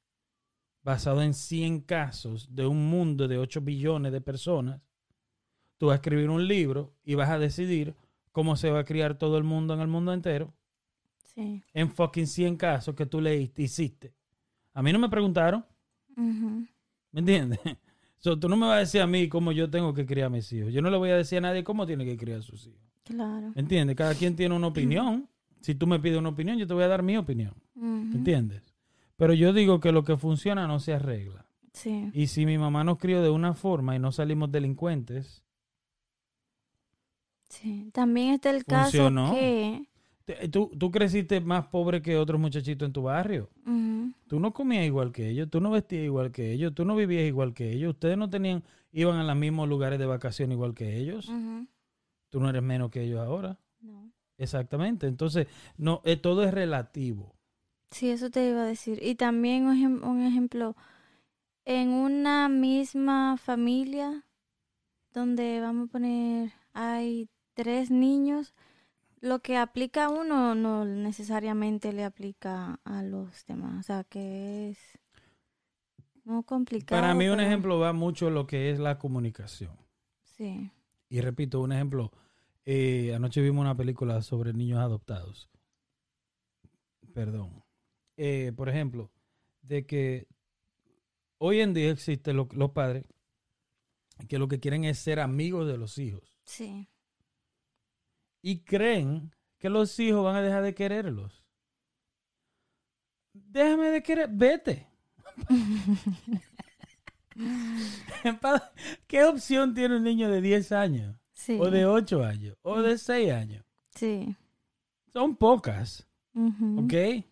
basado 0.82 1.22
en 1.22 1.34
100 1.34 1.80
casos 1.82 2.54
de 2.54 2.66
un 2.66 2.88
mundo 2.90 3.28
de 3.28 3.38
8 3.38 3.60
billones 3.60 4.12
de 4.12 4.20
personas, 4.20 4.80
tú 5.78 5.86
vas 5.86 5.94
a 5.94 5.96
escribir 5.96 6.30
un 6.30 6.46
libro 6.46 6.94
y 7.04 7.14
vas 7.14 7.30
a 7.30 7.38
decidir 7.38 7.94
cómo 8.32 8.56
se 8.56 8.70
va 8.70 8.80
a 8.80 8.84
criar 8.84 9.18
todo 9.18 9.36
el 9.38 9.44
mundo 9.44 9.74
en 9.74 9.80
el 9.80 9.88
mundo 9.88 10.12
entero 10.12 10.52
Sí. 11.24 11.62
en 11.72 11.90
fucking 11.90 12.26
100 12.26 12.56
casos 12.56 12.94
que 12.94 13.06
tú 13.06 13.20
leíste, 13.20 13.62
hiciste. 13.62 14.12
A 14.74 14.82
mí 14.82 14.92
no 14.92 14.98
me 14.98 15.08
preguntaron, 15.08 15.64
¿me 17.12 17.20
entiendes? 17.20 17.58
So, 18.18 18.38
tú 18.38 18.48
no 18.48 18.56
me 18.56 18.66
vas 18.68 18.76
a 18.76 18.78
decir 18.78 19.00
a 19.00 19.06
mí 19.08 19.28
cómo 19.28 19.50
yo 19.50 19.68
tengo 19.68 19.92
que 19.92 20.06
criar 20.06 20.28
a 20.28 20.30
mis 20.30 20.52
hijos. 20.52 20.72
Yo 20.72 20.80
no 20.80 20.90
le 20.90 20.96
voy 20.96 21.10
a 21.10 21.16
decir 21.16 21.38
a 21.38 21.40
nadie 21.40 21.64
cómo 21.64 21.84
tiene 21.88 22.04
que 22.04 22.16
criar 22.16 22.38
a 22.38 22.42
sus 22.42 22.68
hijos. 22.68 22.80
Claro. 23.02 23.50
¿Me 23.52 23.62
entiendes? 23.62 23.96
Cada 23.96 24.14
quien 24.14 24.36
tiene 24.36 24.54
una 24.54 24.68
opinión. 24.68 25.28
Si 25.60 25.74
tú 25.74 25.88
me 25.88 25.98
pides 25.98 26.18
una 26.18 26.28
opinión, 26.28 26.56
yo 26.56 26.64
te 26.64 26.72
voy 26.72 26.84
a 26.84 26.86
dar 26.86 27.02
mi 27.02 27.16
opinión. 27.16 27.52
¿Me 27.74 27.82
Ujú, 28.02 28.18
entiendes? 28.18 28.71
Pero 29.22 29.34
yo 29.34 29.52
digo 29.52 29.78
que 29.78 29.92
lo 29.92 30.02
que 30.02 30.16
funciona 30.16 30.66
no 30.66 30.80
se 30.80 30.94
arregla. 30.94 31.46
Sí. 31.72 32.10
Y 32.12 32.26
si 32.26 32.44
mi 32.44 32.58
mamá 32.58 32.82
nos 32.82 32.98
crió 32.98 33.22
de 33.22 33.30
una 33.30 33.54
forma 33.54 33.94
y 33.94 34.00
no 34.00 34.10
salimos 34.10 34.50
delincuentes, 34.50 35.44
Sí. 37.48 37.90
También 37.92 38.34
está 38.34 38.50
el 38.50 38.64
caso 38.64 38.82
Funcionó. 38.84 39.32
que. 39.32 39.86
te- 40.24 40.48
tú, 40.48 40.72
tú 40.76 40.90
creciste 40.90 41.40
más 41.40 41.66
pobre 41.66 42.02
que 42.02 42.16
otros 42.16 42.40
muchachitos 42.40 42.84
en 42.86 42.92
tu 42.92 43.02
barrio. 43.02 43.48
Ujú, 43.64 44.12
Tú 44.26 44.40
no 44.40 44.52
comías 44.52 44.86
igual 44.86 45.12
que 45.12 45.28
ellos, 45.28 45.48
tú 45.50 45.60
no 45.60 45.70
vestías 45.70 46.02
igual 46.04 46.32
que 46.32 46.50
ellos, 46.52 46.74
tú 46.74 46.84
no 46.84 46.96
vivías 46.96 47.24
igual 47.28 47.54
que 47.54 47.70
ellos. 47.70 47.90
Ustedes 47.90 48.18
no 48.18 48.28
tenían, 48.28 48.64
iban 48.90 49.18
a 49.18 49.24
los 49.24 49.36
mismos 49.36 49.68
lugares 49.68 49.98
de 50.00 50.06
vacación 50.06 50.50
igual 50.50 50.74
que 50.74 50.96
ellos. 50.96 51.28
ujú, 51.28 51.68
Tú 52.30 52.40
no 52.40 52.48
eres 52.48 52.62
menos 52.64 52.90
que 52.90 53.02
ellos 53.02 53.20
ahora. 53.20 53.56
no. 53.82 54.10
Exactamente. 54.38 55.06
Entonces, 55.06 55.46
no, 55.76 56.00
eh, 56.04 56.16
todo 56.16 56.42
es 56.42 56.52
relativo. 56.52 57.36
Sí, 57.92 58.10
eso 58.10 58.30
te 58.30 58.48
iba 58.48 58.62
a 58.62 58.66
decir. 58.66 58.98
Y 59.02 59.14
también 59.14 59.66
un, 59.66 59.76
ejem- 59.76 60.02
un 60.04 60.22
ejemplo, 60.22 60.74
en 61.64 61.90
una 61.90 62.48
misma 62.48 63.36
familia, 63.36 64.24
donde 65.12 65.60
vamos 65.60 65.88
a 65.88 65.92
poner, 65.92 66.52
hay 66.72 67.28
tres 67.54 67.90
niños, 67.90 68.54
lo 69.20 69.38
que 69.40 69.56
aplica 69.58 70.06
a 70.06 70.08
uno 70.08 70.54
no 70.56 70.84
necesariamente 70.84 71.92
le 71.92 72.02
aplica 72.04 72.80
a 72.84 73.02
los 73.02 73.46
demás. 73.46 73.78
O 73.80 73.82
sea, 73.84 74.04
que 74.04 74.70
es 74.70 74.78
no 76.24 76.42
complicado. 76.42 77.00
Para 77.00 77.14
mí 77.14 77.28
un 77.28 77.36
pero- 77.36 77.46
ejemplo 77.46 77.78
va 77.78 77.92
mucho 77.92 78.30
lo 78.30 78.46
que 78.46 78.70
es 78.70 78.78
la 78.80 78.98
comunicación. 78.98 79.76
Sí. 80.24 80.70
Y 81.08 81.20
repito, 81.20 81.60
un 81.60 81.72
ejemplo, 81.72 82.10
eh, 82.64 83.12
anoche 83.14 83.42
vimos 83.42 83.60
una 83.60 83.76
película 83.76 84.22
sobre 84.22 84.52
niños 84.54 84.80
adoptados. 84.80 85.50
Perdón. 87.12 87.61
Eh, 88.16 88.52
por 88.56 88.68
ejemplo, 88.68 89.10
de 89.62 89.86
que 89.86 90.26
hoy 91.38 91.60
en 91.60 91.72
día 91.74 91.90
existen 91.90 92.36
lo- 92.36 92.48
los 92.52 92.70
padres 92.72 93.04
que 94.28 94.38
lo 94.38 94.48
que 94.48 94.60
quieren 94.60 94.84
es 94.84 94.98
ser 94.98 95.18
amigos 95.20 95.66
de 95.66 95.76
los 95.78 95.98
hijos 95.98 96.36
Sí. 96.44 96.88
y 98.42 98.60
creen 98.60 99.34
que 99.58 99.68
los 99.70 99.98
hijos 99.98 100.22
van 100.24 100.36
a 100.36 100.42
dejar 100.42 100.62
de 100.62 100.74
quererlos. 100.74 101.42
Déjame 103.32 103.88
de 103.90 104.02
querer, 104.02 104.28
vete. 104.30 104.86
¿Qué 109.06 109.24
opción 109.24 109.74
tiene 109.74 109.96
un 109.96 110.04
niño 110.04 110.30
de 110.30 110.40
10 110.40 110.70
años? 110.72 111.16
Sí. 111.32 111.56
O 111.60 111.70
de 111.70 111.86
8 111.86 112.22
años? 112.22 112.56
¿O 112.62 112.80
de 112.82 112.98
6 112.98 113.32
años? 113.32 113.64
Sí. 113.94 114.36
Son 115.12 115.36
pocas, 115.36 116.08
Ujú, 116.34 116.84
¿ok? 116.84 117.24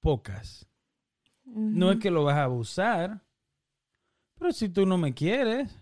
Pocas. 0.00 0.66
No 1.44 1.90
es 1.92 1.98
que 1.98 2.10
lo 2.10 2.24
vas 2.24 2.36
a 2.36 2.44
abusar, 2.44 3.24
pero 4.38 4.52
si 4.52 4.68
tú 4.68 4.86
no 4.86 4.98
me 4.98 5.14
quieres, 5.14 5.74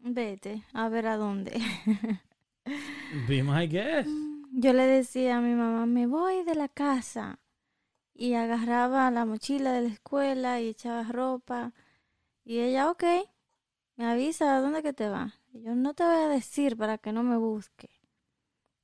Vete, 0.00 0.64
a 0.72 0.88
ver 0.88 1.06
a 1.06 1.16
dónde. 1.16 1.60
be 3.28 3.42
my 3.42 3.66
guest. 3.66 4.08
Yo 4.52 4.72
le 4.72 4.86
decía 4.86 5.36
a 5.38 5.40
mi 5.40 5.54
mamá, 5.54 5.86
me 5.86 6.06
voy 6.06 6.42
de 6.44 6.54
la 6.54 6.68
casa. 6.68 7.38
Y 8.14 8.34
agarraba 8.34 9.10
la 9.10 9.24
mochila 9.24 9.72
de 9.72 9.82
la 9.82 9.88
escuela 9.88 10.60
y 10.60 10.68
echaba 10.68 11.04
ropa. 11.04 11.72
Y 12.44 12.58
ella, 12.60 12.90
ok, 12.90 13.04
me 13.96 14.06
avisa 14.06 14.56
a 14.56 14.60
dónde 14.60 14.82
que 14.82 14.92
te 14.92 15.08
va. 15.08 15.34
Y 15.52 15.62
yo 15.62 15.74
no 15.74 15.94
te 15.94 16.04
voy 16.04 16.16
a 16.16 16.28
decir 16.28 16.76
para 16.76 16.98
que 16.98 17.12
no 17.12 17.22
me 17.22 17.36
busque. 17.36 17.90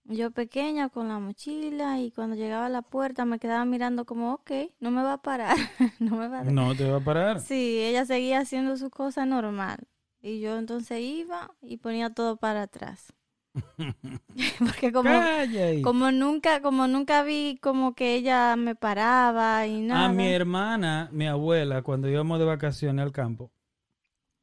Yo 0.07 0.31
pequeña 0.31 0.91
con 0.91 1.09
la 1.09 1.19
mochila 1.19 1.99
y 1.99 2.11
cuando 2.11 2.37
llegaba 2.37 2.67
a 2.67 2.69
la 2.69 2.83
puerta 2.83 3.25
me 3.25 3.39
quedaba 3.39 3.65
mirando 3.65 4.05
como, 4.05 4.35
ok, 4.35 4.51
no 4.79 4.91
me 4.91 5.03
va 5.03 5.15
a 5.15 5.23
parar, 5.23 5.57
no 5.99 6.17
me 6.17 6.29
va 6.29 6.41
a... 6.41 6.45
No 6.45 6.75
te 6.75 6.89
va 6.89 6.99
a 6.99 7.05
parar. 7.05 7.41
Sí, 7.41 7.79
ella 7.81 8.05
seguía 8.05 8.41
haciendo 8.41 8.77
su 8.77 8.91
cosa 8.91 9.25
normal. 9.25 9.89
Y 10.21 10.41
yo 10.41 10.59
entonces 10.59 11.01
iba 11.01 11.51
y 11.63 11.79
ponía 11.79 12.11
todo 12.11 12.37
para 12.37 12.63
atrás. 12.63 13.15
Porque 14.59 14.93
como, 14.93 15.11
como 15.83 16.11
nunca, 16.11 16.61
como 16.61 16.87
nunca 16.87 17.23
vi 17.23 17.59
como 17.63 17.95
que 17.95 18.15
ella 18.15 18.57
me 18.57 18.75
paraba 18.75 19.67
y 19.67 19.81
nada. 19.81 20.07
A 20.07 20.13
mi 20.13 20.27
hermana, 20.27 21.09
mi 21.13 21.27
abuela, 21.27 21.83
cuando 21.83 22.09
íbamos 22.09 22.39
de 22.39 22.45
vacaciones 22.45 23.03
al 23.03 23.13
campo, 23.13 23.53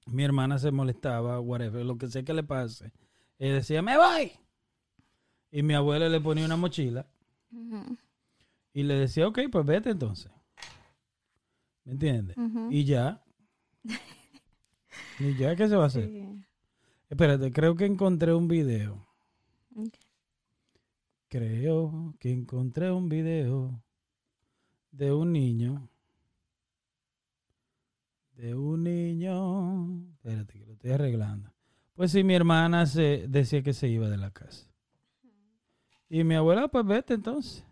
mi 0.08 0.24
hermana 0.24 0.58
se 0.58 0.72
molestaba, 0.72 1.40
whatever, 1.40 1.86
lo 1.86 1.98
que 1.98 2.08
sea 2.08 2.24
que 2.24 2.34
le 2.34 2.44
pase. 2.44 2.92
Ella 3.38 3.56
decía, 3.56 3.82
me 3.82 3.98
voy. 3.98 4.32
Y 5.52 5.64
mi 5.64 5.74
abuela 5.74 6.08
le 6.08 6.22
ponía 6.22 6.46
una 6.46 6.56
mochila 6.56 7.06
y 8.74 8.84
le 8.84 8.96
decía, 8.96 9.28
ok, 9.28 9.40
pues 9.52 9.66
vete 9.66 9.90
entonces. 9.90 10.32
¿Me 11.84 11.94
entiendes? 11.94 12.38
Y 12.70 12.86
ya. 12.86 13.24
¿Y 15.20 15.36
ya 15.36 15.56
qué 15.56 15.68
se 15.68 15.76
va 15.76 15.84
a 15.84 15.88
hacer? 15.88 16.08
Sí. 16.10 16.46
Espérate, 17.10 17.52
creo 17.52 17.76
que 17.76 17.86
encontré 17.86 18.34
un 18.34 18.48
video. 18.48 19.06
Creo 21.28 22.16
que 22.20 22.32
encontré 22.32 22.92
un 22.92 23.10
video 23.10 23.84
de 24.92 25.12
un 25.12 25.34
niño. 25.34 25.90
De 28.36 28.56
un 28.56 28.84
niño. 28.84 30.08
Espérate, 30.14 30.60
que 30.60 30.66
lo 30.66 30.74
estoy 30.74 30.92
arreglando. 30.92 31.52
Pues 31.96 32.12
sí, 32.12 32.24
mi 32.24 32.34
hermana 32.34 32.86
se 32.86 33.26
decía 33.28 33.62
que 33.62 33.74
se 33.74 33.90
iba 33.90 34.10
de 34.10 34.18
la 34.18 34.32
casa. 34.32 34.71
Y 36.14 36.26
mi 36.26 36.36
abuela, 36.36 36.68
pues 36.68 36.86
vete 36.86 37.14
entonces. 37.14 37.64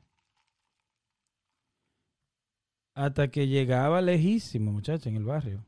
Hasta 2.93 3.29
que 3.29 3.47
llegaba 3.47 4.01
lejísimo, 4.01 4.71
muchacha, 4.71 5.09
en 5.09 5.17
el 5.17 5.25
barrio. 5.25 5.65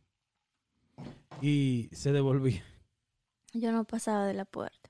Y 1.42 1.90
se 1.92 2.14
devolvía. 2.14 2.64
Yo 3.52 3.74
no 3.74 3.84
pasaba 3.84 4.26
de 4.26 4.36
la 4.36 4.46
puerta. 4.46 4.90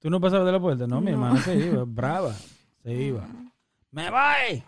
¿Tú 0.00 0.10
no 0.10 0.20
pasabas 0.20 0.46
de 0.46 0.52
la 0.52 0.60
puerta? 0.60 0.88
No, 0.88 1.00
mi 1.00 1.12
hermana 1.12 1.40
se 1.40 1.56
iba, 1.56 1.84
brava, 1.86 2.34
se 2.82 2.92
iba. 2.92 3.24
¡Me 3.92 4.10
voy! 4.10 4.64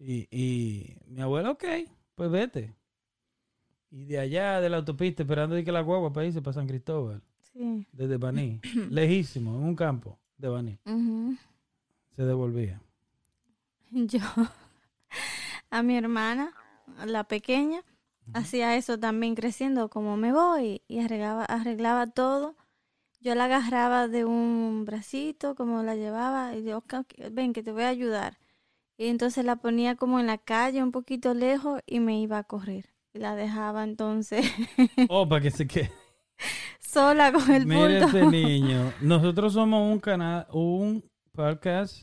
Y, 0.00 0.26
y 0.28 0.96
mi 1.06 1.20
abuela, 1.20 1.52
ok, 1.52 1.64
pues 2.16 2.32
vete. 2.32 2.74
Y 3.92 4.06
de 4.06 4.18
allá, 4.18 4.60
de 4.60 4.68
la 4.68 4.78
autopista, 4.78 5.22
esperando 5.22 5.54
de 5.54 5.62
que 5.62 5.70
la 5.70 5.82
guagua 5.82 6.12
para 6.12 6.26
irse 6.26 6.42
para 6.42 6.54
San 6.54 6.66
Cristóbal, 6.66 7.22
Sí. 7.52 7.86
desde 7.92 8.16
Baní, 8.16 8.60
lejísimo, 8.90 9.56
en 9.56 9.62
un 9.64 9.76
campo 9.76 10.18
de 10.38 10.48
Baní, 10.48 10.78
se 12.16 12.24
devolvía. 12.24 12.80
Yo, 13.90 14.20
a 15.70 15.82
mi 15.82 15.96
hermana, 15.96 16.52
la 17.04 17.24
pequeña, 17.24 17.82
hacía 18.32 18.76
eso 18.76 18.98
también 18.98 19.34
creciendo, 19.34 19.88
como 19.90 20.16
me 20.16 20.32
voy, 20.32 20.82
y 20.88 21.00
arreglaba, 21.00 21.44
arreglaba 21.44 22.06
todo. 22.06 22.56
Yo 23.20 23.34
la 23.34 23.44
agarraba 23.44 24.08
de 24.08 24.24
un 24.24 24.84
bracito, 24.84 25.54
como 25.54 25.82
la 25.82 25.94
llevaba, 25.94 26.56
y 26.56 26.64
yo, 26.64 26.78
"Ok, 26.78 26.94
ok, 26.94 27.14
ven, 27.30 27.52
que 27.52 27.62
te 27.62 27.70
voy 27.70 27.84
a 27.84 27.88
ayudar. 27.88 28.38
Y 28.98 29.06
entonces 29.08 29.44
la 29.44 29.56
ponía 29.56 29.94
como 29.96 30.18
en 30.20 30.26
la 30.26 30.38
calle, 30.38 30.82
un 30.82 30.90
poquito 30.92 31.32
lejos, 31.34 31.80
y 31.86 32.00
me 32.00 32.20
iba 32.20 32.38
a 32.38 32.44
correr. 32.44 32.92
Y 33.14 33.18
la 33.20 33.34
dejaba 33.36 33.84
entonces 33.84 34.46
Oh, 35.08 35.28
para 35.28 35.42
que 35.42 35.50
se 35.50 35.66
quede. 35.66 35.90
Sola 36.92 37.32
con 37.32 37.50
el 37.50 37.66
Mire 37.66 38.00
bulto. 38.02 38.18
este 38.18 38.26
niño. 38.30 38.92
Nosotros 39.00 39.52
somos 39.54 39.90
un 39.90 39.98
canal, 40.00 40.46
un 40.52 41.02
podcast 41.32 42.02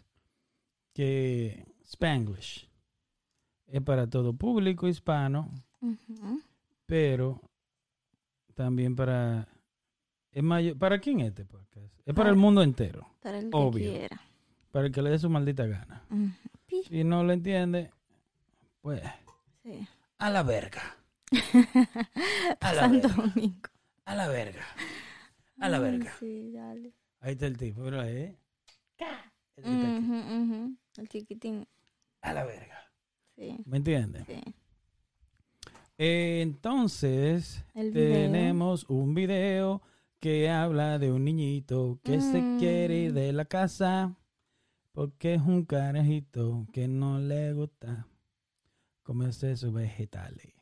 que 0.94 1.66
Spanglish. 1.84 2.68
Es 3.68 3.82
para 3.84 4.10
todo 4.10 4.34
público 4.34 4.88
hispano, 4.88 5.52
pero 6.88 7.40
también 8.56 8.96
para 8.96 9.48
es 10.32 10.42
mayor, 10.44 10.76
¿para 10.78 11.00
quién 11.00 11.20
es 11.20 11.28
este 11.30 11.46
podcast? 11.46 11.86
Es 12.00 12.06
para 12.06 12.16
Para- 12.16 12.30
el 12.32 12.36
mundo 12.36 12.64
entero, 12.64 13.08
Para 13.22 13.38
el 13.38 13.46
que 13.52 13.58
Obvio. 13.58 13.92
quiera. 13.92 14.22
para 14.72 14.88
el 14.88 14.92
que 14.92 15.02
le 15.04 15.12
dé 15.12 15.20
su 15.20 15.30
maldita 15.30 15.66
gana. 15.68 16.04
Pi. 16.66 16.84
Si 16.88 17.04
no 17.04 17.24
lo 17.24 17.32
entiende, 17.34 17.92
pues 18.82 19.02
Sí. 19.64 19.88
a 20.18 20.30
la 20.32 20.42
verga. 20.44 20.82
A 22.60 22.74
la 22.74 22.80
Santo 22.82 23.08
verga. 23.08 23.24
Domingo. 23.36 23.70
A 24.10 24.16
la 24.16 24.28
verga. 24.28 24.66
A 25.60 25.70
la 25.70 25.78
verga. 25.80 26.12
Sí, 26.20 26.52
dale. 26.52 26.94
Ahí 27.20 27.34
está 27.34 27.46
el 27.46 27.58
tipo, 27.58 27.84
¿verdad? 27.84 28.10
¿Eh? 28.10 28.36
El. 29.58 29.66
Ujú, 29.66 30.16
ujú. 30.16 30.78
El 30.98 31.08
chiquitín. 31.10 31.68
A 32.22 32.34
la 32.34 32.44
verga. 32.44 32.92
Sí, 33.36 33.56
¿Me 33.66 33.78
entiendes? 33.78 34.26
sí. 34.26 34.42
Eh, 36.00 36.40
entonces, 36.42 37.64
El 37.76 37.94
tenemos 37.94 38.86
un 38.90 39.14
video 39.14 39.82
que 40.20 40.50
habla 40.50 40.98
de 40.98 41.12
un 41.12 41.26
niñito 41.26 42.00
que 42.04 42.20
se 42.22 42.42
Mm. 42.42 42.58
quiere 42.60 42.96
ir 42.98 43.14
de 43.14 43.32
la 43.32 43.46
casa 43.46 44.16
porque 44.92 45.36
es 45.36 45.42
un 45.42 45.66
carajito 45.66 46.66
que 46.74 46.88
no 46.88 47.20
le 47.20 47.54
gusta 47.54 48.08
comerse 49.04 49.56
sus 49.56 49.72
vegetales. 49.74 50.54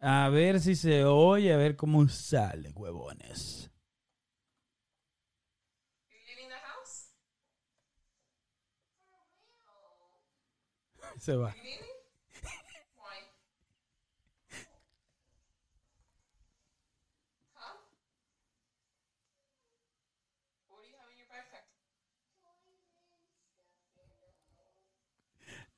A 0.00 0.28
ver 0.28 0.60
si 0.60 0.74
se 0.76 1.04
oye, 1.04 1.52
a 1.52 1.56
ver 1.56 1.76
cómo 1.76 2.06
sale, 2.08 2.70
huevones. 2.74 3.70
Se 11.18 11.34
va. 11.36 11.54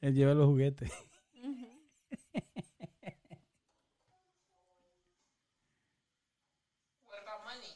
Él 0.00 0.14
lleva 0.14 0.34
los 0.34 0.46
juguetes. 0.46 0.90
What 7.04 7.18
about 7.22 7.44
money? 7.44 7.74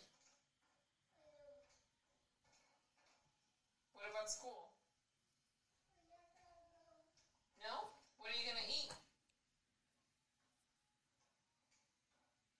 What 3.94 4.04
about 4.10 4.30
school? 4.30 4.70
No? 7.60 7.90
What 8.18 8.30
are 8.30 8.38
you 8.38 8.46
gonna 8.46 8.66
eat? 8.70 8.92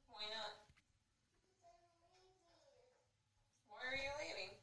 Why 0.08 0.26
not? 0.32 0.56
Why 3.68 3.84
are 3.90 3.98
you 3.98 4.12
leaving? 4.22 4.54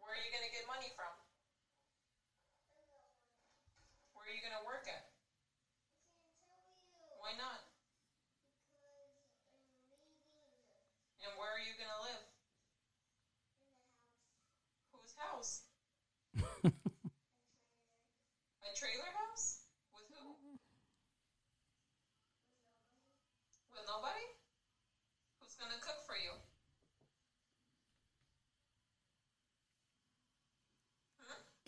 Where 0.00 0.12
are 0.12 0.22
you 0.24 0.30
going 0.34 0.44
to 0.44 0.50
get 0.52 0.66
money 0.66 0.90
from? 0.96 1.12
Where 4.12 4.24
are 4.26 4.34
you 4.34 4.42
going 4.42 4.58
to 4.60 4.64
work 4.66 4.86
at? 4.88 5.04
Why 7.20 7.32
not? 7.38 7.68
And 11.28 11.36
where 11.36 11.50
are 11.50 11.58
you 11.60 11.74
going 11.76 11.90
to 11.92 12.00
live? 12.08 12.24
Whose 14.94 15.12
house? 15.18 15.66
A 16.64 16.70
trailer 18.72 19.12
house? 19.12 19.66
With 19.92 20.08
who? 20.14 20.38
With 23.74 23.84
nobody? 23.86 24.26
Who's 25.40 25.56
gonna 25.58 25.80
cook 25.82 26.06
for 26.06 26.14
you? 26.14 26.30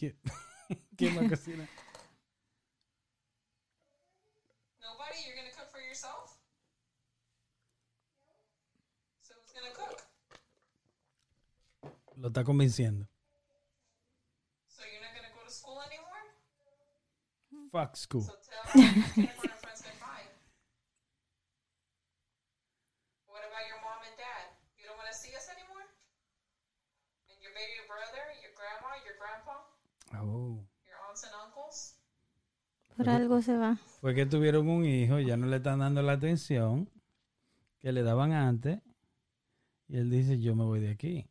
¿Qué, 0.01 0.17
¿Qué 0.97 1.11
más 1.11 1.29
cocina? 1.29 1.69
Nobody? 4.81 5.21
You're 5.27 5.37
gonna 5.37 5.53
cook 5.53 5.69
for 5.69 5.83
yourself? 5.85 6.41
So 9.21 9.35
who's 9.37 9.53
gonna 9.53 9.75
cook? 9.77 10.01
Lo 12.17 12.29
está 12.29 12.45
convenciendo. 12.45 13.07
So 14.69 14.81
you're 14.89 15.05
not 15.05 15.13
gonna 15.13 15.35
go 15.37 15.45
to 15.45 15.53
school 15.53 15.77
anymore? 15.85 16.25
Fuck 17.71 17.95
school. 17.99 18.23
So 18.23 18.41
tell 18.41 18.73
Jennifer 18.73 19.53
and 19.53 19.61
friends 19.61 19.85
goodbye. 19.85 20.25
What 23.29 23.45
about 23.45 23.69
your 23.69 23.85
mom 23.85 24.01
and 24.09 24.17
dad? 24.17 24.49
You 24.81 24.89
don't 24.89 24.97
want 24.97 25.13
to 25.13 25.19
see 25.21 25.37
us 25.37 25.53
anymore? 25.53 25.85
And 27.29 27.37
your 27.45 27.53
baby 27.53 27.85
brother, 27.85 28.33
your 28.41 28.57
grandma, 28.57 28.97
your 29.05 29.21
grandpa, 29.21 29.61
Oh. 30.23 30.67
Por 32.97 33.09
algo 33.09 33.41
se 33.41 33.57
va. 33.57 33.77
Fue 34.03 34.15
que 34.15 34.27
tuvieron 34.27 34.69
un 34.69 34.85
hijo, 34.85 35.19
ya 35.21 35.37
no 35.37 35.47
le 35.47 35.57
están 35.57 35.79
dando 35.79 36.03
la 36.03 36.13
atención 36.13 36.91
que 37.79 37.93
le 37.93 38.03
daban 38.03 38.33
antes. 38.33 38.81
Y 39.89 39.97
él 39.97 40.11
dice, 40.11 40.39
yo 40.39 40.55
me 40.55 40.65
voy 40.65 40.81
de 40.81 40.91
aquí. 40.91 41.27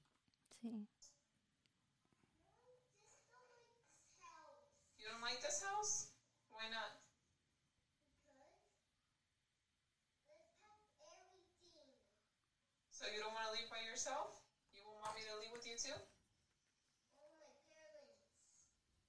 Sí. 0.61 0.87
You 4.97 5.07
don't 5.11 5.21
like 5.21 5.39
this 5.41 5.61
house? 5.61 6.09
Why 6.49 6.69
not? 6.71 6.97
So 12.91 13.05
you 13.13 13.21
don't 13.21 13.33
want 13.33 13.45
to 13.45 13.53
leave 13.53 13.69
by 13.69 13.85
yourself? 13.87 14.41
You 14.73 14.81
won't 14.83 14.99
want 15.05 15.15
me 15.15 15.21
to 15.21 15.37
leave 15.39 15.53
with 15.53 15.67
you 15.67 15.77
too? 15.77 15.93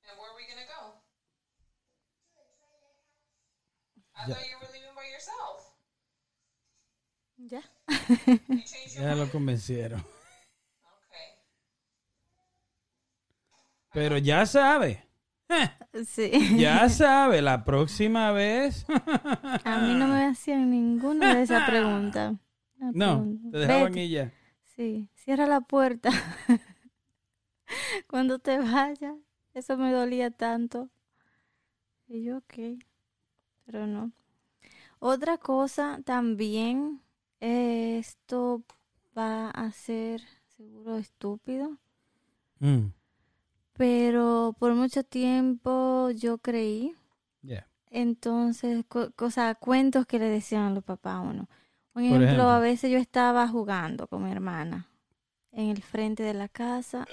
And 0.04 0.18
where 0.18 0.28
are 0.28 0.36
we 0.36 0.44
gonna 0.46 0.68
go? 0.68 1.00
I 4.22 4.28
Yeah. 4.28 4.34
thought 4.34 4.46
you 4.50 4.56
were 4.60 4.72
leaving 4.72 4.94
by 4.94 5.06
yourself. 5.10 5.74
Ya. 7.38 7.62
You 8.48 8.62
changed 8.64 8.94
your 8.96 9.04
Ya 9.08 9.14
lo 9.14 9.26
convencieron. 9.30 10.00
Okay. 10.00 11.38
Pero 13.92 14.18
ya 14.18 14.44
sabe. 14.46 15.04
Sí. 16.06 16.30
Ya 16.58 16.88
sabe, 16.88 17.42
la 17.42 17.64
próxima 17.64 18.30
vez. 18.32 18.84
A 19.64 19.78
mí 19.78 19.94
no 19.94 20.06
me 20.06 20.24
hacían 20.26 20.70
ninguna 20.70 21.34
de 21.34 21.42
esas 21.42 21.68
preguntas. 21.68 22.34
No, 22.78 23.18
pregunta. 23.18 23.50
te 23.50 23.58
dejaban 23.58 23.92
Vete. 23.92 24.04
y 24.04 24.10
ya. 24.10 24.32
Sí, 24.76 25.08
cierra 25.16 25.46
la 25.46 25.60
puerta. 25.60 26.10
Cuando 28.06 28.38
te 28.38 28.58
vayas, 28.58 29.14
eso 29.54 29.76
me 29.76 29.90
dolía 29.92 30.30
tanto. 30.30 30.88
Y 32.06 32.22
yo, 32.24 32.38
ok, 32.38 32.54
pero 33.70 33.86
no. 33.86 34.12
Otra 35.00 35.38
cosa 35.38 36.00
también, 36.04 37.02
eh, 37.40 37.98
esto 37.98 38.62
va 39.16 39.50
a 39.50 39.72
ser 39.72 40.22
seguro 40.56 40.98
estúpido, 40.98 41.78
Mm, 42.60 42.92
pero 43.74 44.54
por 44.58 44.74
mucho 44.74 45.02
tiempo 45.04 46.10
yo 46.10 46.38
creí. 46.38 46.94
yeah. 47.42 47.64
Entonces, 47.90 48.84
o 49.18 49.30
sea, 49.30 49.54
cuentos 49.56 50.06
que 50.06 50.18
le 50.18 50.26
decían 50.26 50.64
a 50.64 50.70
los 50.70 50.84
papás 50.84 51.16
a 51.16 51.20
uno. 51.20 51.48
Por 51.92 52.02
Por 52.08 52.22
ejemplo, 52.22 52.24
ejemplo. 52.24 52.50
a 52.50 52.58
veces 52.60 52.90
yo 52.90 52.98
estaba 52.98 53.48
jugando 53.48 54.06
con 54.08 54.24
mi 54.24 54.30
hermana 54.32 54.88
en 55.52 55.70
el 55.70 55.82
frente 55.82 56.22
de 56.24 56.34
la 56.34 56.48
casa. 56.48 57.06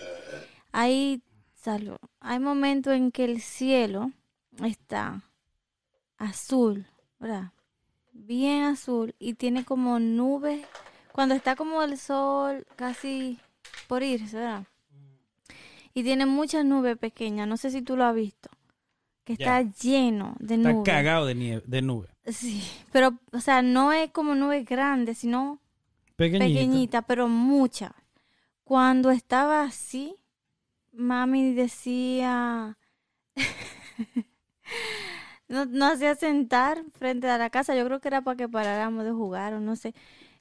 Hay, 0.73 1.23
salud, 1.55 1.97
hay 2.21 2.39
momentos 2.39 2.93
en 2.93 3.11
que 3.11 3.25
el 3.25 3.41
cielo 3.41 4.11
está 4.63 5.23
azul, 6.17 6.85
¿verdad? 7.19 7.51
Bien 8.11 8.63
azul 8.63 9.15
y 9.19 9.33
tiene 9.35 9.63
como 9.65 9.99
nubes. 9.99 10.65
Cuando 11.11 11.35
está 11.35 11.55
como 11.55 11.81
el 11.83 11.97
sol 11.97 12.65
casi 12.75 13.39
por 13.87 14.03
irse, 14.03 14.35
¿verdad? 14.37 14.65
Y 15.93 16.03
tiene 16.03 16.25
muchas 16.25 16.63
nubes 16.65 16.97
pequeñas. 16.97 17.47
No 17.47 17.57
sé 17.57 17.71
si 17.71 17.81
tú 17.81 17.95
lo 17.97 18.05
has 18.05 18.13
visto. 18.15 18.49
Que 19.23 19.33
está 19.33 19.61
lleno 19.61 20.35
de 20.39 20.55
Está 20.55 20.71
nubes. 20.71 20.85
cagado 20.85 21.25
de, 21.25 21.35
nieve, 21.35 21.63
de 21.65 21.81
nube. 21.81 22.07
Sí, 22.27 22.63
pero, 22.91 23.17
o 23.33 23.39
sea, 23.41 23.61
no 23.61 23.91
es 23.91 24.11
como 24.11 24.35
nubes 24.35 24.65
grandes, 24.65 25.17
sino 25.17 25.59
Pequeñita. 26.15 26.45
pequeñita, 26.45 27.01
pero 27.01 27.27
mucha. 27.27 27.93
Cuando 28.63 29.11
estaba 29.11 29.63
así, 29.63 30.15
mami 30.93 31.53
decía, 31.53 32.77
no, 35.47 35.65
no 35.65 35.85
hacía 35.85 36.15
sentar 36.15 36.83
frente 36.93 37.29
a 37.29 37.37
la 37.37 37.49
casa, 37.49 37.75
yo 37.75 37.85
creo 37.85 37.99
que 37.99 38.07
era 38.07 38.21
para 38.21 38.37
que 38.37 38.49
paráramos 38.49 39.05
de 39.05 39.11
jugar 39.11 39.53
o 39.53 39.59
no 39.59 39.75
sé, 39.75 39.93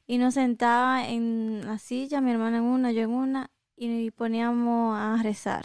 y 0.07 0.19
nos 0.19 0.35
sentaba 0.35 1.09
en 1.09 1.63
la 1.65 1.79
silla, 1.79 2.21
mi 2.21 2.31
hermana 2.31 2.59
en 2.59 2.65
una, 2.65 2.93
yo 2.93 3.03
en 3.03 3.11
una, 3.11 3.51
y 3.77 4.11
poníamos 4.11 4.99
a 4.99 5.23
rezar, 5.23 5.65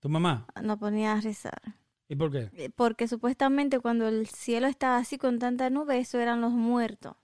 ¿Tu 0.00 0.08
mamá? 0.08 0.46
nos 0.62 0.78
ponía 0.78 1.14
a 1.14 1.20
rezar. 1.20 1.60
¿Y 2.08 2.16
por 2.16 2.30
qué? 2.30 2.50
Eh, 2.52 2.70
Porque 2.74 3.08
supuestamente 3.08 3.80
cuando 3.80 4.06
el 4.08 4.26
cielo 4.26 4.66
estaba 4.66 4.98
así 4.98 5.16
con 5.16 5.38
tanta 5.38 5.70
nube, 5.70 5.98
eso 5.98 6.20
eran 6.20 6.42
los 6.42 6.52
muertos 6.52 7.16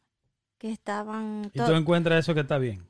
que 0.57 0.71
estaban... 0.73 1.51
¿Y 1.53 1.59
tú 1.59 1.73
encuentras 1.73 2.21
eso 2.21 2.35
que 2.35 2.41
está 2.41 2.59
bien? 2.59 2.90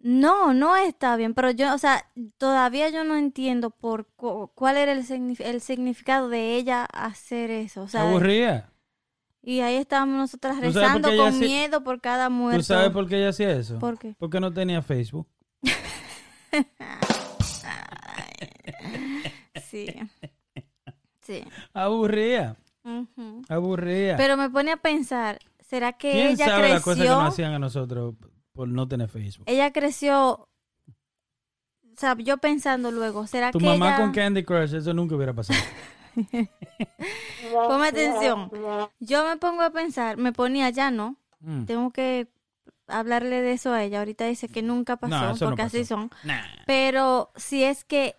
No, 0.00 0.54
no 0.54 0.76
está 0.76 1.16
bien, 1.16 1.34
pero 1.34 1.50
yo, 1.50 1.74
o 1.74 1.78
sea, 1.78 2.04
todavía 2.36 2.88
yo 2.88 3.02
no 3.02 3.16
entiendo 3.16 3.70
por 3.70 4.06
cu- 4.14 4.50
cuál 4.54 4.76
era 4.76 4.92
el, 4.92 5.04
signif- 5.04 5.40
el 5.44 5.60
significado 5.60 6.28
de 6.28 6.54
ella 6.56 6.84
hacer 6.84 7.50
eso. 7.50 7.82
O 7.82 7.86
¿Se 7.88 7.92
sea, 7.98 8.08
aburría? 8.08 8.70
y 9.42 9.60
ahí 9.60 9.74
estábamos 9.76 10.16
nosotras 10.16 10.54
¿Tú 10.60 10.72
sabes 10.72 10.92
por 10.92 11.02
rezando 11.02 11.16
con 11.24 11.40
miedo 11.40 11.82
por 11.82 12.00
cada 12.00 12.28
muerto. 12.28 12.58
¿Tú 12.60 12.64
sabes 12.64 12.90
por 12.90 13.08
qué 13.08 13.16
ella 13.18 13.30
hacía 13.30 13.50
eso? 13.52 13.78
¿Por 13.80 13.98
qué? 13.98 14.14
Porque 14.18 14.38
no 14.40 14.52
tenía 14.52 14.82
Facebook. 14.82 15.26
Sí. 19.68 19.86
Sí. 21.20 21.44
Aburría. 21.74 22.56
Aburría. 23.48 24.16
Pero 24.16 24.36
me 24.36 24.48
pone 24.48 24.72
a 24.72 24.76
pensar, 24.78 25.38
¿será 25.60 25.92
que 25.92 26.12
¿Quién 26.12 26.28
ella 26.28 26.46
sabe 26.46 26.68
las 26.70 26.82
cosas 26.82 26.98
que 27.00 27.04
creció? 27.04 27.20
nos 27.22 27.32
hacían 27.34 27.52
a 27.52 27.58
nosotros 27.58 28.14
por 28.58 28.68
no 28.68 28.88
tener 28.88 29.08
Facebook? 29.08 29.44
ella 29.46 29.72
creció, 29.72 30.32
o 30.32 31.96
sea, 31.96 32.16
yo 32.18 32.38
pensando 32.38 32.90
luego, 32.90 33.24
¿será 33.28 33.52
Tu 33.52 33.60
que 33.60 33.66
mamá 33.66 33.90
ella... 33.90 33.96
con 33.98 34.10
Candy 34.10 34.42
Crush, 34.42 34.74
eso 34.74 34.92
nunca 34.92 35.14
hubiera 35.14 35.32
pasado. 35.32 35.60
Ponme 37.52 37.86
atención. 37.86 38.50
Yo 38.98 39.24
me 39.24 39.36
pongo 39.36 39.62
a 39.62 39.70
pensar, 39.70 40.16
me 40.16 40.32
ponía 40.32 40.70
ya, 40.70 40.90
¿no? 40.90 41.14
Mm. 41.38 41.66
Tengo 41.66 41.92
que 41.92 42.26
hablarle 42.88 43.42
de 43.42 43.52
eso 43.52 43.72
a 43.72 43.84
ella. 43.84 44.00
Ahorita 44.00 44.24
dice 44.24 44.48
que 44.48 44.60
nunca 44.60 44.96
pasó, 44.96 45.14
No, 45.14 45.30
eso 45.30 45.44
no 45.44 45.50
porque 45.52 45.62
así 45.62 45.84
son. 45.84 46.10
Nah. 46.24 46.42
Pero 46.66 47.30
si 47.36 47.62
es 47.62 47.84
que 47.84 48.16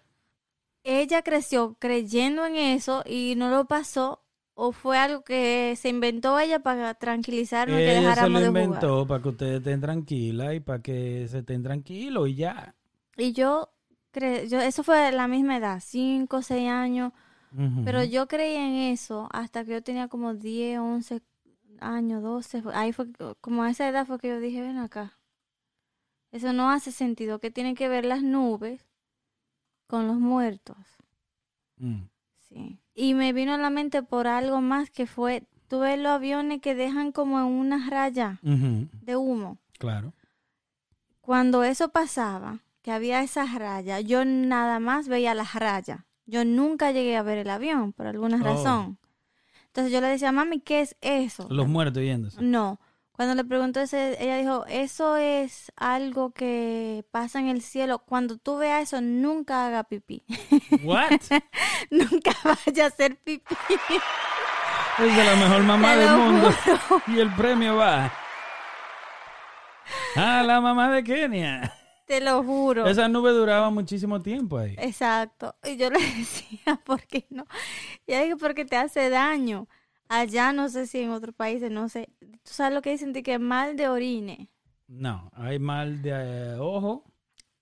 ella 0.86 1.22
creció 1.22 1.76
creyendo 1.80 2.46
en 2.46 2.56
eso 2.56 3.04
y 3.06 3.34
no 3.36 3.50
lo 3.50 3.66
pasó, 3.66 4.24
o 4.62 4.72
fue 4.74 4.98
algo 4.98 5.24
que 5.24 5.76
se 5.78 5.88
inventó 5.90 6.38
ella 6.40 6.60
para 6.60 6.94
tranquilizarnos 6.96 7.78
y 7.78 7.80
que 7.80 7.92
Ella 7.92 8.02
se 8.02 8.08
dejáramos 8.08 8.42
lo 8.42 8.46
de 8.46 8.48
jugar. 8.50 8.64
inventó 8.66 9.08
para 9.08 9.22
que 9.24 9.30
ustedes 9.30 9.58
estén 9.60 9.80
tranquilas 9.82 10.54
y 10.56 10.60
para 10.60 10.82
que 10.82 11.28
se 11.30 11.40
estén 11.40 11.64
tranquilos 11.64 12.28
y 12.30 12.36
ya. 12.36 12.76
Y 13.16 13.32
yo, 13.34 13.70
cre 14.12 14.48
yo, 14.50 14.60
eso 14.60 14.84
fue 14.84 15.12
la 15.12 15.28
misma 15.28 15.58
edad, 15.58 15.80
5 15.84 16.38
o 16.38 16.42
6 16.42 16.70
años. 16.70 17.14
Pero 17.84 18.04
yo 18.04 18.28
creí 18.28 18.56
en 18.56 18.76
eso 18.94 19.28
hasta 19.32 19.66
que 19.66 19.72
yo 19.72 19.82
tenía 19.82 20.08
como 20.08 20.36
10, 20.36 20.78
11 20.80 21.22
años, 21.80 22.22
12. 22.22 22.62
fue- 22.62 22.76
Ahí 22.76 22.92
fue, 22.94 23.12
que- 23.12 23.34
como 23.42 23.64
a 23.64 23.70
esa 23.72 23.88
edad 23.90 24.06
fue 24.06 24.20
que 24.20 24.28
yo 24.28 24.40
dije, 24.40 24.62
ven 24.62 24.78
acá. 24.78 25.18
Eso 26.32 26.54
no 26.54 26.70
hace 26.70 26.92
sentido. 26.92 27.40
que 27.40 27.50
tienen 27.50 27.74
que 27.76 27.90
ver 27.90 28.06
las 28.06 28.22
nubes 28.22 28.86
con 29.88 30.06
los 30.06 30.18
muertos? 30.18 30.78
Mm. 31.78 32.04
Sí. 32.52 32.80
Y 32.96 33.14
me 33.14 33.32
vino 33.34 33.54
a 33.54 33.58
la 33.58 33.70
mente 33.70 34.04
por 34.04 34.28
algo 34.28 34.62
más 34.62 34.90
que 34.90 35.06
fue, 35.08 35.44
tú 35.68 35.80
ves 35.80 35.98
los 36.00 36.12
aviones 36.14 36.62
que 36.62 36.76
dejan 36.76 37.12
como 37.12 37.40
en 37.40 37.46
una 37.46 37.90
raya 37.90 38.40
Ujú. 38.44 38.88
de 39.02 39.16
humo. 39.16 39.58
Claro. 39.78 40.14
Cuando 41.22 41.64
eso 41.64 41.90
pasaba, 41.90 42.60
que 42.82 42.92
había 42.92 43.22
esas 43.22 43.54
rayas, 43.54 44.04
yo 44.06 44.26
nada 44.26 44.80
más 44.80 45.08
veía 45.08 45.34
las 45.36 45.54
rayas. 45.54 46.00
Yo 46.26 46.46
nunca 46.46 46.92
llegué 46.92 47.18
a 47.18 47.24
ver 47.24 47.38
el 47.40 47.50
avión 47.50 47.94
por 47.94 48.08
alguna 48.08 48.38
Oh. 48.38 48.44
razón. 48.44 48.98
Entonces 49.68 49.94
yo 49.94 50.02
le 50.02 50.08
decía, 50.08 50.32
mami, 50.32 50.60
¿qué 50.60 50.82
es 50.82 50.96
eso? 51.02 51.48
Los 51.50 51.68
muertos 51.68 52.02
yéndose. 52.04 52.42
No. 52.42 52.80
Cuando 53.20 53.36
le 53.36 53.44
preguntó 53.44 53.82
eso, 53.82 53.98
ella 53.98 54.38
dijo, 54.38 54.66
eso 54.68 55.18
es 55.18 55.74
algo 55.76 56.32
que 56.32 57.04
pasa 57.12 57.42
en 57.42 57.50
el 57.50 57.62
cielo. 57.62 58.00
Cuando 58.00 58.38
tú 58.38 58.60
veas 58.60 58.84
eso, 58.84 59.02
nunca 59.02 59.66
haga 59.66 59.84
pipí. 59.84 60.24
What? 60.86 61.20
nunca 61.92 62.32
vaya 62.46 62.86
a 62.86 62.88
hacer 62.88 63.18
pipí. 63.18 63.54
Es 65.00 65.18
de 65.18 65.24
la 65.26 65.36
mejor 65.36 65.64
mamá 65.64 65.98
del 65.98 66.16
mundo. 66.16 66.50
Y 67.08 67.20
el 67.20 67.30
premio 67.36 67.76
va 67.76 68.10
a 70.16 70.42
la 70.44 70.62
mamá 70.62 70.90
de 70.90 71.04
Kenia. 71.04 71.74
Te 72.06 72.22
lo 72.22 72.42
juro. 72.42 72.88
Esa 72.88 73.10
nube 73.10 73.32
duraba 73.32 73.70
muchísimo 73.70 74.22
tiempo 74.22 74.60
ahí. 74.60 74.76
Exacto. 74.78 75.56
Y 75.66 75.76
yo 75.76 75.90
le 75.90 76.00
decía, 76.00 76.80
¿por 76.86 77.04
qué 77.04 77.26
no? 77.32 77.46
Y 78.08 78.14
ella 78.14 78.24
dije, 78.24 78.38
porque 78.38 78.64
te 78.64 78.78
hace 78.78 79.10
daño. 79.10 79.68
Allá, 80.10 80.54
no 80.54 80.70
sé 80.70 80.88
si 80.88 81.00
en 81.00 81.12
otros 81.12 81.36
países, 81.36 81.70
no 81.70 81.88
sé. 81.88 82.10
¿Tú 82.20 82.52
sabes 82.52 82.74
lo 82.74 82.82
que 82.82 82.90
dicen? 82.90 83.14
De 83.14 83.22
que 83.22 83.38
mal 83.38 83.78
de 83.78 83.88
orine. 83.88 84.50
No, 84.88 85.30
hay 85.36 85.60
mal 85.60 86.02
de 86.02 86.10
eh, 86.12 86.58
ojo. 86.60 87.04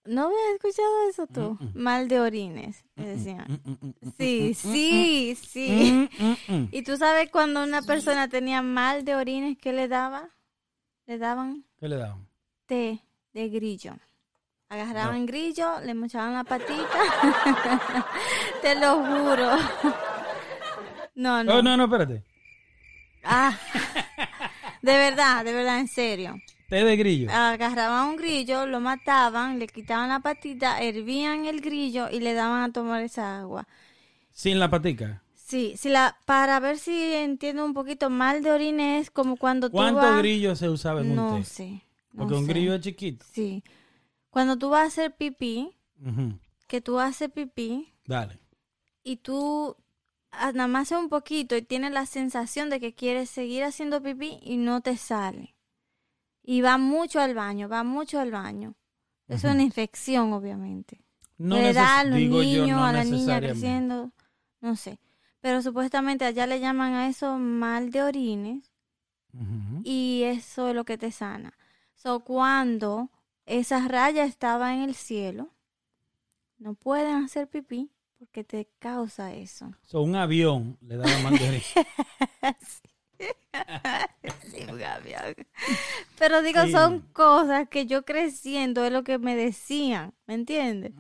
¿No 0.06 0.28
habías 0.28 0.54
escuchado 0.56 1.10
eso 1.10 1.28
tú? 1.28 1.58
Mm, 1.60 1.66
mm. 1.66 1.72
Mal 1.76 2.08
de 2.08 2.22
orines, 2.22 2.86
me 2.96 3.06
decían. 3.06 3.46
Mm, 3.50 3.70
mm, 3.70 3.78
mm, 3.82 3.94
mm, 4.00 4.12
Sí, 4.18 4.54
sí, 4.54 5.38
sí. 5.46 6.08
mm, 6.20 6.24
mm, 6.26 6.56
mm. 6.56 6.70
¿Y 6.72 6.84
tú 6.84 6.96
sabes 6.96 7.30
cuando 7.30 7.62
una 7.62 7.82
persona 7.82 8.30
tenía 8.30 8.62
mal 8.62 9.04
de 9.04 9.16
orines, 9.16 9.58
qué 9.58 9.74
le 9.74 9.90
daba? 9.90 10.30
Le 11.06 11.18
daban 11.18 11.66
¿Qué 11.78 11.90
le 11.90 11.98
daban? 11.98 12.26
té 12.66 13.02
de 13.34 13.50
grillo. 13.50 13.94
Agarraban 14.70 15.26
grillo, 15.26 15.82
le 15.84 15.94
mochaban 15.94 16.34
la 16.34 16.46
patita. 16.46 18.06
Te 18.62 18.76
lo 18.76 19.04
juro. 19.04 19.52
No, 21.18 21.44
no. 21.44 21.56
Oh, 21.56 21.62
no, 21.64 21.76
no, 21.76 21.86
espérate. 21.86 22.24
Ah, 23.30 23.58
de 24.82 24.92
verdad, 24.98 25.44
de 25.46 25.54
verdad, 25.54 25.80
en 25.80 25.88
serio. 25.88 26.42
Té 26.70 26.84
de 26.84 26.98
grillo. 26.98 27.30
Agarraban 27.32 28.10
un 28.10 28.16
grillo, 28.18 28.66
lo 28.66 28.80
mataban, 28.80 29.58
le 29.60 29.68
quitaban 29.68 30.10
la 30.10 30.20
patita, 30.20 30.82
hervían 30.82 31.46
el 31.46 31.62
grillo 31.62 32.10
y 32.10 32.20
le 32.20 32.34
daban 32.34 32.64
a 32.70 32.74
tomar 32.74 33.02
esa 33.04 33.40
agua. 33.40 33.68
Sin 34.32 34.60
la 34.60 34.70
patica. 34.70 35.24
Sí, 35.36 35.76
si 35.78 35.88
la, 35.90 36.18
para 36.26 36.60
ver 36.60 36.78
si 36.78 37.14
entiendo 37.14 37.64
un 37.64 37.74
poquito, 37.74 38.10
mal 38.10 38.44
de 38.44 38.52
orina 38.52 38.98
es 39.00 39.10
como 39.10 39.38
cuando 39.38 39.70
tú 39.70 39.78
¿Cuántos 39.78 40.02
vas... 40.02 40.18
grillos 40.18 40.60
se 40.60 40.68
usaba 40.70 41.02
en 41.02 41.16
No 41.16 41.36
un 41.36 41.40
té? 41.44 41.46
sé. 41.50 41.70
no 42.12 42.24
Porque 42.24 42.36
un 42.36 42.48
grillo 42.48 42.76
es 42.76 42.82
chiquito. 42.82 43.26
Sí. 43.32 43.64
Cuando 44.30 44.58
tú 44.58 44.70
vas 44.70 44.82
a 44.84 44.88
hacer 44.88 45.16
pipí, 45.16 45.72
Ujú. 46.06 46.38
que 46.68 46.82
tú 46.82 47.00
haces 47.00 47.30
pipí 47.32 47.94
Dale. 48.06 48.38
y 49.04 49.16
tú 49.18 49.78
nada 50.32 50.68
más 50.68 50.92
un 50.92 51.10
poquito 51.10 51.56
y 51.56 51.62
tienes 51.62 51.92
la 51.92 52.06
sensación 52.06 52.70
de 52.70 52.80
que 52.80 52.94
quieres 52.94 53.30
seguir 53.30 53.64
haciendo 53.64 54.02
pipí 54.02 54.40
y 54.42 54.58
no 54.58 54.82
te 54.82 54.98
sale. 54.98 55.56
Y 56.44 56.62
va 56.62 56.78
mucho 56.78 57.20
al 57.20 57.34
baño, 57.34 57.68
va 57.68 57.84
mucho 57.84 58.20
al 58.20 58.32
baño. 58.32 58.76
Es 59.28 59.44
una 59.44 59.62
infección, 59.62 60.32
obviamente. 60.32 61.04
No 61.38 61.58
Le 61.58 61.74
da 61.74 62.00
a 62.00 62.04
los 62.04 62.18
niños, 62.18 62.70
no 62.70 62.86
a 62.86 62.94
la 62.94 63.04
niña 63.04 63.40
creciendo. 63.40 64.12
no 64.62 64.76
sé. 64.76 65.00
Pero 65.42 65.62
supuestamente 65.62 66.26
allá 66.26 66.48
le 66.48 66.60
llaman 66.60 66.94
a 66.94 67.08
eso 67.08 67.38
mal 67.38 67.92
de 67.92 68.04
orines 68.04 68.72
y 69.84 70.24
eso 70.24 70.70
es 70.70 70.76
lo 70.76 70.84
que 70.84 70.98
te 70.98 71.12
sana. 71.12 71.54
So, 71.94 72.22
cuando 72.22 73.12
esa 73.46 73.88
raya 73.88 74.24
estaba 74.24 74.74
en 74.74 74.82
el 74.82 74.96
cielo, 74.96 75.50
no 76.58 76.74
pueden 76.74 77.24
hacer 77.24 77.48
pipí 77.48 77.92
porque 78.28 78.44
te 78.44 78.70
causa 78.80 79.34
eso. 79.34 79.72
So, 79.84 80.02
un 80.02 80.16
avión 80.16 80.78
le 80.82 80.98
daba 80.98 81.18
mal 81.24 81.38
de 81.38 81.48
orina. 81.48 81.64
Sí, 84.52 84.60
Gaby. 84.68 85.14
Pero 86.20 86.42
digo, 86.42 86.60
Sí. 86.66 86.72
son 86.72 87.02
cosas 87.14 87.68
que 87.70 87.86
yo 87.86 88.06
creciendo 88.06 88.86
es 88.86 88.92
lo 88.92 89.04
que 89.04 89.18
me 89.18 89.36
decían, 89.36 90.14
¿me 90.28 90.36
entiendes? 90.36 90.94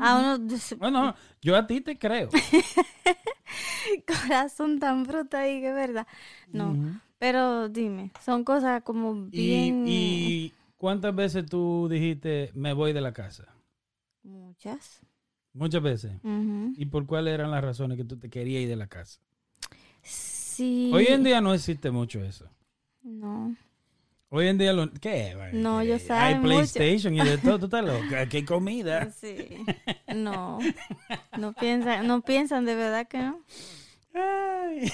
A 0.00 0.18
uno 0.18 0.38
Bueno, 0.78 1.14
yo 1.42 1.56
a 1.56 1.66
ti 1.66 1.80
te 1.80 1.98
creo. 1.98 2.28
corazón 4.06 4.78
tan 4.78 5.04
bruto 5.04 5.36
ahí, 5.36 5.60
que 5.60 5.72
verdad. 5.72 6.06
No, 6.52 7.00
pero 7.18 7.68
dime, 7.68 8.12
son 8.24 8.44
cosas 8.44 8.82
como 8.82 9.28
Y, 9.30 9.40
bien... 9.42 9.84
y 9.86 10.52
cuántas 10.76 11.14
veces 11.14 11.46
tú 11.46 11.88
dijiste 11.90 12.50
me 12.54 12.72
voy 12.72 12.92
de 12.92 13.00
la 13.00 13.12
casa? 13.12 13.54
Muchas. 14.22 15.00
Muchas 15.52 15.82
veces. 15.82 16.12
¿Y 16.76 16.86
por 16.86 17.06
cuáles 17.06 17.34
eran 17.34 17.50
las 17.50 17.62
razones 17.62 17.96
que 17.96 18.04
tú 18.04 18.16
te 18.16 18.30
querías 18.30 18.62
ir 18.62 18.68
de 18.68 18.76
la 18.76 18.86
casa? 18.86 19.20
Sí. 20.02 20.90
Hoy 20.94 21.06
en 21.06 21.24
día 21.24 21.40
no 21.40 21.52
existe 21.54 21.90
mucho 21.90 22.22
eso. 22.22 22.48
No. 23.02 23.54
Hoy 24.28 24.46
en 24.46 24.58
día 24.58 24.72
lo... 24.72 24.88
¿Qué? 24.92 25.34
No, 25.52 25.82
yo 25.82 25.94
Hay 25.94 26.00
sabe 26.00 26.34
mucho. 26.36 26.48
PlayStation 26.48 27.14
y 27.14 27.20
de 27.20 27.38
todo. 27.38 27.58
Tú 27.58 27.64
estás 27.64 27.84
loca. 27.84 28.26
¿Qué 28.28 28.44
comida? 28.44 29.10
Sí. 29.20 29.36
No. 30.14 30.58
No 31.36 31.52
piensan, 31.52 32.06
no 32.06 32.20
piensan 32.20 32.64
de 32.64 32.76
verdad 32.76 33.08
que 33.08 33.18
no. 33.18 33.40
Ay. 34.14 34.90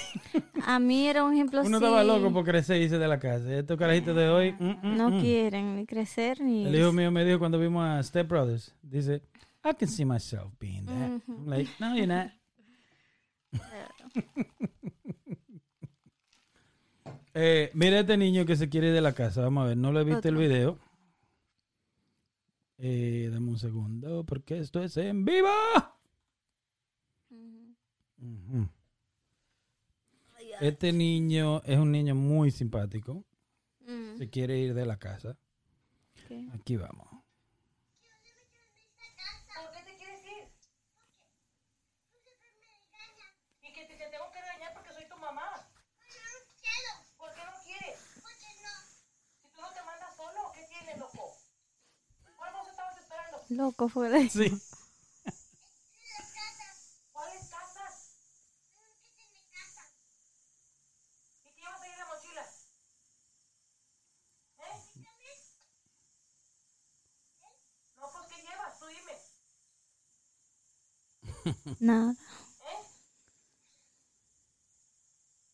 A 0.65 0.79
mí 0.79 1.07
era 1.07 1.25
un 1.25 1.35
ejemplo 1.35 1.61
Uno 1.61 1.79
sí, 1.79 1.85
estaba 1.85 2.05
loco 2.05 2.33
por 2.33 2.45
crecer 2.45 2.81
y 2.81 2.85
irse 2.85 2.99
de 2.99 3.09
la 3.09 3.19
casa. 3.19 3.53
Estos 3.55 3.79
carajitos 3.79 4.17
de 4.17 4.29
hoy... 4.29 4.53
mm, 4.53 4.65
mm, 4.83 4.97
No 4.97 5.11
mm. 5.11 5.21
quieren 5.21 5.77
ni 5.77 5.87
crecer 5.87 6.41
ni... 6.41 6.67
El 6.67 6.75
hijo 6.75 6.93
mío 6.93 7.11
me 7.11 7.25
dijo 7.25 7.39
cuando 7.39 7.59
vimos 7.59 7.85
a 7.85 8.03
Step 8.03 8.29
Brothers, 8.29 8.75
dice, 8.83 9.23
I 9.69 9.73
can 9.75 9.89
see 9.89 10.05
myself 10.05 10.53
being 10.61 10.87
that. 10.87 11.11
Ujú. 11.11 11.23
I'm 11.29 11.47
like, 11.47 11.69
no, 11.81 11.95
you're 11.95 12.07
not. 12.07 12.31
eh, 17.35 17.71
mira 17.75 18.01
este 18.01 18.17
niño 18.17 18.45
que 18.47 18.57
se 18.57 18.69
quiere 18.69 18.89
ir 18.89 18.95
de 18.95 19.01
la 19.01 19.13
casa. 19.13 19.43
Vamos 19.43 19.65
a 19.65 19.69
ver, 19.69 19.77
no 19.77 19.93
lo 19.93 20.01
he 20.01 20.05
visto 20.05 20.29
el 20.29 20.37
video. 20.37 20.79
Eh, 22.79 23.29
dame 23.33 23.49
un 23.51 23.59
segundo, 23.59 24.25
porque 24.25 24.59
esto 24.59 24.83
es 24.83 24.97
en 24.99 25.25
vivo. 25.25 25.49
Ujú. 28.19 28.69
Este 30.61 30.93
niño 30.93 31.63
es 31.65 31.79
un 31.79 31.91
niño 31.93 32.15
muy 32.15 32.51
simpático. 32.51 33.25
Mm, 33.81 34.17
Se 34.19 34.29
quiere 34.31 34.59
ir 34.59 34.75
de 34.75 34.85
la 34.87 34.99
casa. 34.99 35.37
Aquí 36.55 36.77
vamos. 36.77 37.09
¿Por 37.11 37.23
qué 39.73 39.83
te 39.85 39.97
quieres 39.97 40.25
ir? 40.25 40.49
¿Y 43.63 43.73
que 43.73 43.85
te, 43.85 43.95
te 43.97 44.09
tengo 44.11 44.31
que 44.33 44.41
regañar 44.41 44.73
porque 44.75 44.93
soy 44.93 45.05
tu 45.09 45.17
mamá? 45.19 45.69
¿Por 47.19 47.33
qué 47.35 47.41
no 47.45 47.53
quieres? 47.65 47.99
Si 49.43 49.49
tú 49.55 49.61
no 49.61 49.69
te 49.73 49.83
mandas 49.85 50.17
solo, 50.17 50.53
¿qué 50.55 50.65
tienes, 50.69 50.99
loco? 50.99 51.37
¿Cuál 52.37 52.53
vos 52.55 52.69
estabas 52.71 52.97
esperando? 52.99 53.36
Loco 53.49 53.89
fue. 53.89 54.29
Sí. 54.31 54.61
¿Cuáles 57.13 57.49
casas? 57.51 57.95
¿Y 61.45 61.51
qué 61.55 61.61
llevas 61.61 61.81
ahí 61.83 61.91
en 61.93 61.99
la 61.99 62.07
mochila? 62.07 62.53
¿Eh? 64.59 65.07
No, 67.97 68.05
pues 68.13 68.25
¿qué 68.31 68.43
llevas? 68.43 68.79
Tú 68.79 68.87
dime. 68.87 69.15
Nada. 71.81 72.13
¿Eh? 72.13 72.87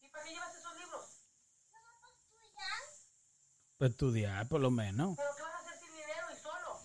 ¿Y 0.03 0.09
para 0.11 0.25
qué 0.25 0.31
llevas 0.33 0.55
esos 0.55 0.75
libros? 0.77 1.25
Para 3.77 3.91
estudiar, 3.91 4.49
por 4.49 4.61
lo 4.63 4.71
menos. 4.71 5.17
¿Pero 5.17 5.35
qué 5.37 5.43
vas 5.43 5.55
a 5.55 5.59
hacer 5.59 5.79
sin 5.81 5.93
dinero 5.93 6.27
y 6.33 6.43
solo? 6.43 6.81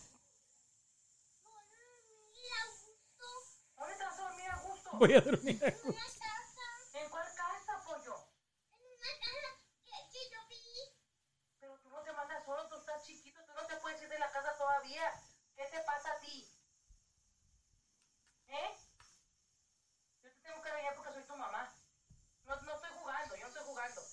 ¿Dónde 3.78 3.96
te 3.98 4.04
vas 4.04 4.20
a 4.20 4.28
dormir 4.98 5.18
a 5.18 5.22
gusto? 5.22 5.22
Voy 5.22 5.22
a 5.22 5.22
dormir. 5.22 5.64
¿En 6.94 7.10
cuál 7.10 7.28
casa, 7.36 7.84
pollo? 7.86 8.28
Pero 11.60 11.78
tú 11.80 11.90
no 11.90 12.02
te 12.02 12.12
mandas 12.14 12.46
solo, 12.46 12.68
tú 12.68 12.76
estás 12.80 13.04
chiquito, 13.04 13.40
tú 13.46 13.54
no 13.54 13.66
te 13.66 13.76
puedes 13.78 14.02
ir 14.02 14.10
de 14.10 14.20
la 14.20 14.32
casa 14.32 14.58
todavía. 14.58 15.22
¿Qué 15.56 15.66
te 15.66 15.80
pasa 15.82 16.12
a 16.12 16.20
ti? 16.20 16.50
¿Eh? 18.48 18.78
Yo 20.24 20.30
te 20.32 20.40
tengo 20.42 20.62
que 20.62 20.70
regañar 20.70 20.96
porque 20.96 21.14
soy 21.14 21.24
tu 21.24 21.36
mamá. 21.36 21.74
No, 22.46 22.56
no 22.62 22.76
estoy 22.76 22.90
jugando, 23.00 23.36
yo 23.36 23.42
no 23.42 23.48
estoy 23.48 23.64
jugando. 23.66 24.08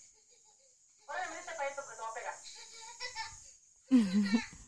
Órale, 1.07 1.28
métete 1.28 1.55
para 1.55 1.68
esto 1.68 1.82
que 1.87 1.95
te 1.95 2.01
voy 2.01 2.11
a 2.11 2.14
pegar. 2.14 2.35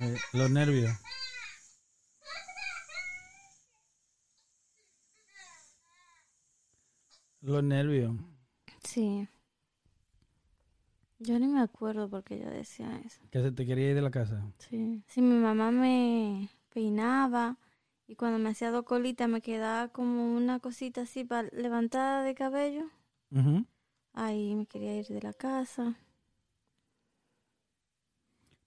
Eh, 0.00 0.16
los 0.32 0.50
nervios. 0.50 0.90
Los 7.42 7.62
nervios. 7.64 8.14
Sí. 8.84 9.28
Yo 11.18 11.38
ni 11.40 11.48
me 11.48 11.60
acuerdo 11.60 12.08
por 12.08 12.22
qué 12.22 12.38
yo 12.38 12.48
decía 12.48 13.00
eso. 13.04 13.20
Que 13.30 13.42
se 13.42 13.50
te 13.50 13.66
quería 13.66 13.90
ir 13.90 13.94
de 13.96 14.02
la 14.02 14.12
casa. 14.12 14.46
Sí. 14.58 15.02
Si 15.08 15.20
mi 15.20 15.34
mamá 15.34 15.72
me 15.72 16.48
peinaba 16.72 17.58
y 18.06 18.14
cuando 18.14 18.38
me 18.38 18.50
hacía 18.50 18.70
dos 18.70 18.84
colitas 18.84 19.28
me 19.28 19.40
quedaba 19.40 19.88
como 19.88 20.36
una 20.36 20.60
cosita 20.60 21.02
así 21.02 21.24
para 21.24 21.48
levantada 21.52 22.22
de 22.22 22.34
cabello. 22.34 22.84
Ujú. 23.32 23.66
Ahí 24.12 24.54
me 24.54 24.66
quería 24.66 24.96
ir 24.96 25.06
de 25.06 25.20
la 25.20 25.32
casa. 25.32 25.96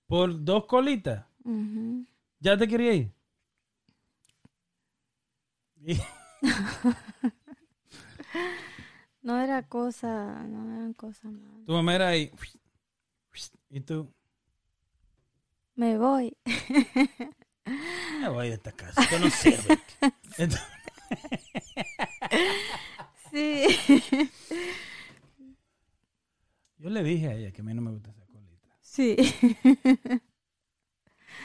Por 0.08 0.44
dos 0.44 0.66
colitas. 0.66 1.26
¿Ya 2.40 2.58
te 2.58 2.68
quería 2.68 2.94
ir? 2.94 3.14
No 9.22 9.42
era 9.42 9.64
cosa, 9.68 10.44
no 10.48 10.76
eran 10.76 10.94
cosas 10.94 11.32
malas. 11.32 11.66
tu 11.66 11.72
mamá 11.74 11.96
era 11.96 12.08
ahí. 12.10 12.32
Y 13.70 13.82
tú, 13.82 14.14
Me 15.76 15.98
voy. 15.98 16.36
me 18.22 18.30
voy 18.30 18.50
de 18.50 18.54
esta 18.56 18.72
casa. 18.72 19.02
Esto 19.02 19.20
no 19.20 19.30
sirve. 19.30 19.80
Esto- 20.38 20.58
Sí. 23.32 23.66
Yo 26.78 26.90
le 26.90 27.04
dije 27.04 27.28
a 27.28 27.34
ella 27.34 27.52
que 27.52 27.62
a 27.62 27.64
mí 27.64 27.74
no 27.74 27.82
me 27.82 27.92
gusta 27.92 28.12
esa 28.12 28.26
colita. 28.28 28.78
Sí. 28.82 29.16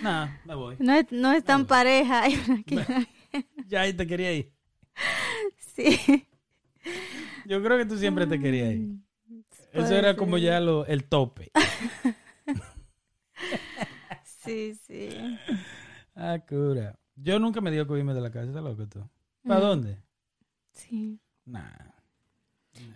Nah, 0.03 0.29
me 0.45 0.55
voy. 0.55 0.77
No 0.79 0.95
es, 0.95 1.11
no 1.11 1.33
es 1.33 1.43
tan 1.45 1.67
pareja. 1.67 2.25
Ya 3.69 3.83
ahí 3.83 3.93
te 3.93 4.07
quería 4.09 4.33
ir. 4.33 4.53
Sí. 5.75 6.27
Yo 7.47 7.63
creo 7.63 7.79
que 7.79 7.87
tú 7.87 7.97
siempre 7.99 8.27
te 8.27 8.39
querías 8.41 8.75
ir. 8.75 8.97
Eso 9.73 9.95
era 9.95 10.17
como 10.17 10.39
ya 10.39 10.61
lo, 10.61 10.87
el 10.87 11.05
tope. 11.05 11.51
Sí, 14.25 14.75
sí. 14.87 15.09
Ah, 16.15 16.39
cura. 16.49 16.99
Yo 17.15 17.39
nunca 17.39 17.61
me 17.61 17.71
dio 17.71 17.87
que 17.87 17.99
irme 17.99 18.15
de 18.15 18.21
la 18.23 18.31
casa, 18.31 18.47
¿estás 18.47 18.63
loco 18.63 18.87
tú? 18.89 19.01
¿Para 19.47 19.61
Mm. 19.61 19.63
dónde? 19.63 20.03
Sí. 20.73 21.21
Nah. 21.45 21.69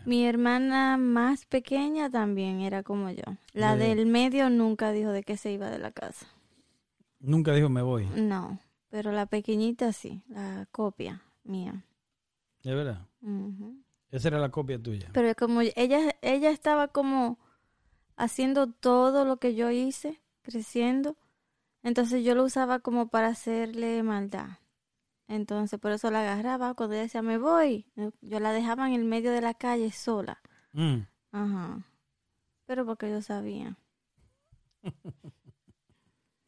Mi 0.07 0.24
hermana 0.26 0.97
más 0.97 1.45
pequeña 1.47 2.09
también 2.11 2.61
era 2.61 2.82
como 2.82 3.11
yo. 3.11 3.24
La 3.53 3.76
De- 3.76 3.95
del 3.95 4.07
medio 4.07 4.49
nunca 4.49 4.90
dijo 4.92 5.11
de 5.11 5.22
que 5.22 5.36
se 5.36 5.53
iba 5.53 5.68
de 5.70 5.78
la 5.78 5.90
casa. 5.92 6.26
Nunca 7.20 7.53
dijo 7.55 7.68
me 7.68 7.82
voy. 7.82 8.07
No, 8.16 8.59
pero 8.88 9.12
la 9.12 9.26
pequeñita 9.26 9.92
sí, 9.92 10.22
la 10.28 10.66
copia 10.70 11.22
mía. 11.45 11.84
De 12.62 12.74
verdad. 12.74 13.07
Ujú. 13.20 13.82
Esa 14.15 14.29
era 14.29 14.39
la 14.39 14.49
copia 14.51 14.81
tuya. 14.81 15.11
Pero 15.12 15.35
como 15.35 15.61
ella, 15.61 16.15
ella 16.23 16.51
estaba 16.51 16.87
como 16.87 17.37
haciendo 18.17 18.71
todo 18.71 19.25
lo 19.25 19.39
que 19.39 19.57
yo 19.57 19.73
hice, 19.73 20.21
creciendo, 20.43 21.17
entonces 21.83 22.25
yo 22.25 22.37
lo 22.37 22.45
usaba 22.45 22.79
como 22.79 23.09
para 23.09 23.27
hacerle 23.27 24.05
maldad. 24.05 24.59
Entonces 25.27 25.81
por 25.81 25.91
eso 25.91 26.12
la 26.12 26.21
agarraba 26.21 26.75
cuando 26.75 26.95
ella 26.95 27.03
decía 27.03 27.23
me 27.23 27.39
voy, 27.39 27.87
yo 28.21 28.39
la 28.39 28.53
dejaba 28.53 28.87
en 28.87 28.95
el 28.95 29.05
medio 29.05 29.33
de 29.33 29.41
la 29.41 29.55
calle 29.55 29.91
sola. 29.91 30.41
Mm. 30.73 30.99
Ajá. 31.33 31.85
Pero 32.67 32.87
porque 32.87 33.11
yo 33.11 33.21
sabía. 33.21 33.77
Pero- 34.81 34.93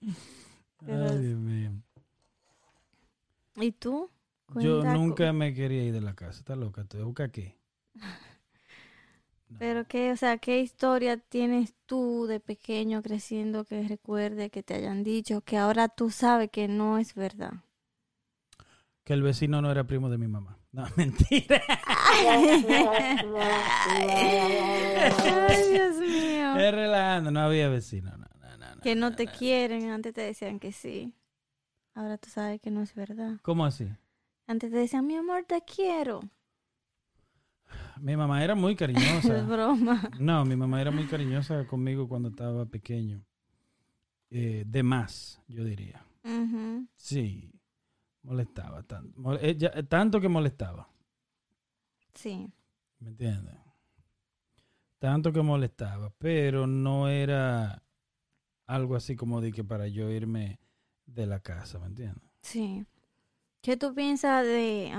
Ay, 1.11 1.19
Dios 1.19 1.39
mío. 1.41 1.73
¿Y 3.57 3.73
tú? 3.73 4.09
Yo 4.55 4.85
nunca 4.85 5.33
me 5.33 5.53
quería 5.55 5.85
ir 5.85 5.93
de 5.93 6.01
la 6.01 6.15
casa. 6.15 6.39
¿Estás 6.39 6.57
loca? 6.57 6.85
¿Te 6.85 7.03
busca 7.03 7.25
aquí? 7.25 7.55
Pero 9.59 9.87
qué, 9.87 10.13
o 10.13 10.17
sea, 10.17 10.39
¿qué 10.39 10.61
historia 10.61 11.17
tienes 11.17 11.75
tú 11.87 12.27
de 12.27 12.41
pequeño 12.41 13.03
creciendo 13.03 13.65
que 13.65 13.87
recuerde 13.87 14.51
que 14.51 14.63
te 14.63 14.75
hayan 14.75 15.05
dicho 15.05 15.41
que 15.41 15.57
ahora 15.57 15.89
tú 15.89 16.11
sabes 16.11 16.51
que 16.51 16.69
no 16.69 16.99
es 16.99 17.15
verdad? 17.15 17.53
Que 19.05 19.13
el 19.13 19.23
vecino 19.23 19.63
no 19.63 19.71
era 19.71 19.85
primo 19.85 20.11
de 20.11 20.19
mi 20.19 20.27
mamá. 20.27 20.59
No, 20.73 20.85
mentira. 20.97 21.63
Ay, 21.87 22.63
Dios 25.71 25.97
mío. 26.01 26.57
Es 26.57 26.75
relajando. 26.75 27.31
No 27.31 27.41
había 27.41 27.69
vecino. 27.69 28.11
No, 28.11 28.27
no, 28.41 28.59
no, 28.59 28.75
no, 28.75 28.81
Que 28.83 28.97
no 28.97 29.15
te 29.15 29.29
quieren, 29.29 29.91
antes 29.91 30.13
te 30.13 30.23
decían 30.23 30.59
que 30.59 30.73
sí. 30.73 31.15
Ahora 31.95 32.19
tú 32.19 32.29
sabes 32.29 32.61
que 32.61 32.71
no 32.71 32.83
es 32.83 32.95
verdad. 32.95 33.39
¿Cómo 33.43 33.65
así? 33.65 33.89
Antes 34.47 34.71
te 34.71 34.77
decían, 34.79 35.07
mi 35.07 35.17
amor, 35.17 35.45
te 35.45 35.63
quiero. 35.63 36.21
Mi 38.01 38.17
mamá 38.17 38.45
era 38.45 38.55
muy 38.55 38.73
Es 38.75 38.79
cariñosa. 38.79 39.43
broma. 39.43 40.11
No, 40.21 40.45
mi 40.45 40.57
mamá 40.57 40.81
era 40.81 40.91
muy 40.91 41.07
cariñosa 41.07 41.67
conmigo 41.67 42.09
cuando 42.09 42.29
estaba 42.29 42.65
pequeño. 42.67 43.25
Eh, 44.31 44.65
de 44.67 44.83
más, 44.83 45.41
yo 45.49 45.65
diría. 45.65 46.05
Sí, 46.97 47.53
molestaba 48.23 48.83
tanto. 48.83 49.17
Mol- 49.21 49.39
ella- 49.41 49.73
tanto 49.89 50.21
que 50.21 50.29
molestaba, 50.29 50.89
Sí. 52.15 52.51
¿me 52.99 53.11
entiendes? 53.11 53.55
Tanto 54.99 55.33
que 55.33 55.43
molestaba, 55.43 56.11
pero 56.19 56.67
no 56.67 57.09
era 57.09 57.83
algo 58.67 58.97
así 58.97 59.15
como 59.15 59.41
de 59.41 59.53
que 59.53 59.63
para 59.63 59.87
yo 59.87 60.11
irme 60.11 60.59
de 61.05 61.27
la 61.27 61.39
casa, 61.39 61.79
¿me 61.79 61.87
entiendes? 61.87 62.29
Sí. 62.43 62.85
¿Qué 63.67 63.77
tú 63.77 63.93
piensas 63.93 64.47
de 64.47 64.93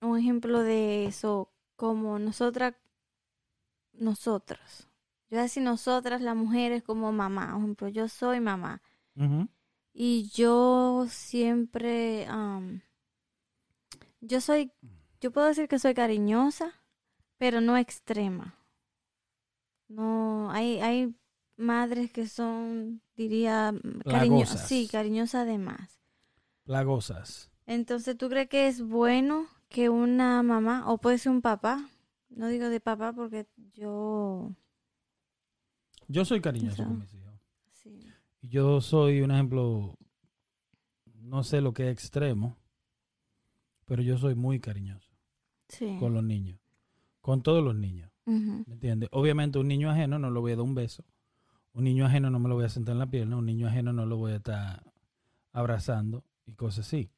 un 0.00 0.18
ejemplo 0.18 0.64
de 0.64 1.06
eso 1.06 1.48
como 1.76 2.18
nosotras, 2.18 2.74
nosotras? 3.92 4.88
Yo 5.30 5.36
voy 5.36 5.38
a 5.38 5.42
decir 5.42 5.62
nosotras 5.62 6.20
las 6.20 6.34
mujeres 6.34 6.82
como 6.82 7.12
mamá. 7.12 7.52
Por 7.52 7.58
ejemplo, 7.60 7.86
yo 7.86 8.08
soy 8.08 8.40
mamá 8.40 8.82
y 9.92 10.28
yo 10.34 11.06
siempre, 11.08 12.26
yo 14.22 14.40
soy, 14.40 14.72
yo 15.20 15.30
puedo 15.30 15.46
decir 15.46 15.68
que 15.68 15.78
soy 15.78 15.94
cariñosa, 15.94 16.72
pero 17.36 17.60
no 17.60 17.76
extrema. 17.76 18.58
No, 19.86 20.50
hay, 20.50 20.80
hay 20.80 21.14
madres 21.56 22.10
que 22.10 22.26
son, 22.26 23.02
diría, 23.14 23.72
cariñosas. 24.04 24.66
Sí, 24.66 24.88
cariñosas 24.90 25.46
de 25.46 25.58
más. 25.58 26.00
Plagosas. 26.64 27.52
Entonces, 27.68 28.16
¿tú 28.16 28.30
crees 28.30 28.48
que 28.48 28.66
es 28.66 28.80
bueno 28.80 29.46
que 29.68 29.90
una 29.90 30.42
mamá, 30.42 30.90
o 30.90 30.96
puede 30.96 31.18
ser 31.18 31.32
un 31.32 31.42
papá, 31.42 31.86
no 32.30 32.48
digo 32.48 32.70
de 32.70 32.80
papá 32.80 33.12
porque 33.12 33.46
yo, 33.74 34.54
Yo 36.08 36.24
soy 36.24 36.40
cariñoso 36.40 36.82
con 36.82 36.98
mis 36.98 37.12
hijos. 37.12 37.34
sí, 37.74 38.00
Yo 38.40 38.80
soy 38.80 39.20
un 39.20 39.32
ejemplo, 39.32 39.98
no 41.20 41.44
sé 41.44 41.60
lo 41.60 41.74
que 41.74 41.88
es 41.88 41.92
extremo, 41.92 42.56
pero 43.84 44.00
yo 44.00 44.16
soy 44.16 44.34
muy 44.34 44.60
cariñoso 44.60 45.12
sí, 45.68 45.94
con 46.00 46.14
los 46.14 46.24
niños, 46.24 46.58
con 47.20 47.42
todos 47.42 47.62
los 47.62 47.74
niños. 47.74 48.10
¿Me 48.24 48.64
entiendes? 48.72 49.10
Obviamente 49.12 49.58
un 49.58 49.68
niño 49.68 49.90
ajeno 49.90 50.18
no 50.18 50.30
le 50.30 50.40
voy 50.40 50.52
a 50.52 50.56
dar 50.56 50.64
un 50.64 50.74
beso. 50.74 51.04
Un 51.74 51.84
niño 51.84 52.06
ajeno 52.06 52.30
no 52.30 52.38
me 52.38 52.48
lo 52.48 52.54
voy 52.54 52.64
a 52.64 52.68
sentar 52.70 52.92
en 52.92 52.98
la 52.98 53.10
pierna. 53.10 53.36
Un 53.36 53.46
niño 53.46 53.68
ajeno 53.68 53.92
no 53.92 54.04
lo 54.06 54.16
voy 54.16 54.32
a 54.32 54.36
estar 54.36 54.82
abrazando 55.52 56.24
y 56.46 56.52
cosas 56.54 56.86
así. 56.86 57.10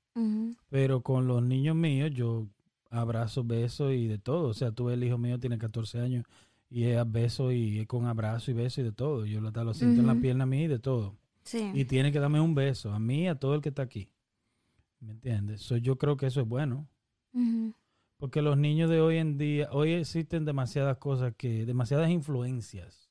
Pero 0.69 1.03
con 1.03 1.27
los 1.27 1.43
niños 1.43 1.77
míos 1.77 2.11
yo 2.13 2.47
abrazo, 2.91 3.45
beso 3.45 3.93
y 3.93 4.07
de 4.09 4.19
todo. 4.19 4.49
O 4.49 4.55
sea, 4.55 4.73
tú 4.73 4.91
el 4.91 5.03
hijo 5.05 5.19
mío 5.19 5.39
tiene 5.39 5.59
14 5.59 6.01
años 6.01 6.25
y 6.69 6.85
es 6.85 7.11
beso 7.11 7.53
y 7.53 7.81
es 7.81 7.87
con 7.87 8.07
abrazo 8.07 8.51
y 8.51 8.55
beso 8.55 8.81
y 8.81 8.85
de 8.85 8.93
todo. 8.93 9.27
Yo 9.27 9.41
lo, 9.41 9.51
lo 9.51 9.75
siento 9.75 10.01
en 10.01 10.07
la 10.07 10.15
pierna 10.15 10.45
a 10.45 10.47
mí 10.47 10.65
y 10.65 10.69
de 10.69 10.79
todo. 10.79 11.17
sí, 11.45 11.71
Y 11.75 11.85
tiene 11.85 12.13
que 12.13 12.21
darme 12.21 12.41
un 12.41 12.55
beso 12.55 12.93
a 12.93 12.99
mí 12.99 13.23
y 13.23 13.27
a 13.29 13.35
todo 13.35 13.55
el 13.55 13.61
que 13.61 13.71
está 13.71 13.83
aquí. 13.83 14.09
¿Me 15.01 15.13
entiendes? 15.13 15.63
So, 15.63 15.77
yo 15.77 15.97
creo 15.97 16.17
que 16.17 16.27
eso 16.27 16.41
es 16.41 16.49
bueno. 16.49 16.87
Porque 18.19 18.43
los 18.43 18.59
niños 18.59 18.91
de 18.91 19.01
hoy 19.01 19.17
en 19.17 19.39
día, 19.39 19.69
hoy 19.73 19.93
existen 19.93 20.45
demasiadas 20.45 20.99
cosas 20.99 21.35
que, 21.37 21.65
demasiadas 21.65 22.11
influencias 22.11 23.11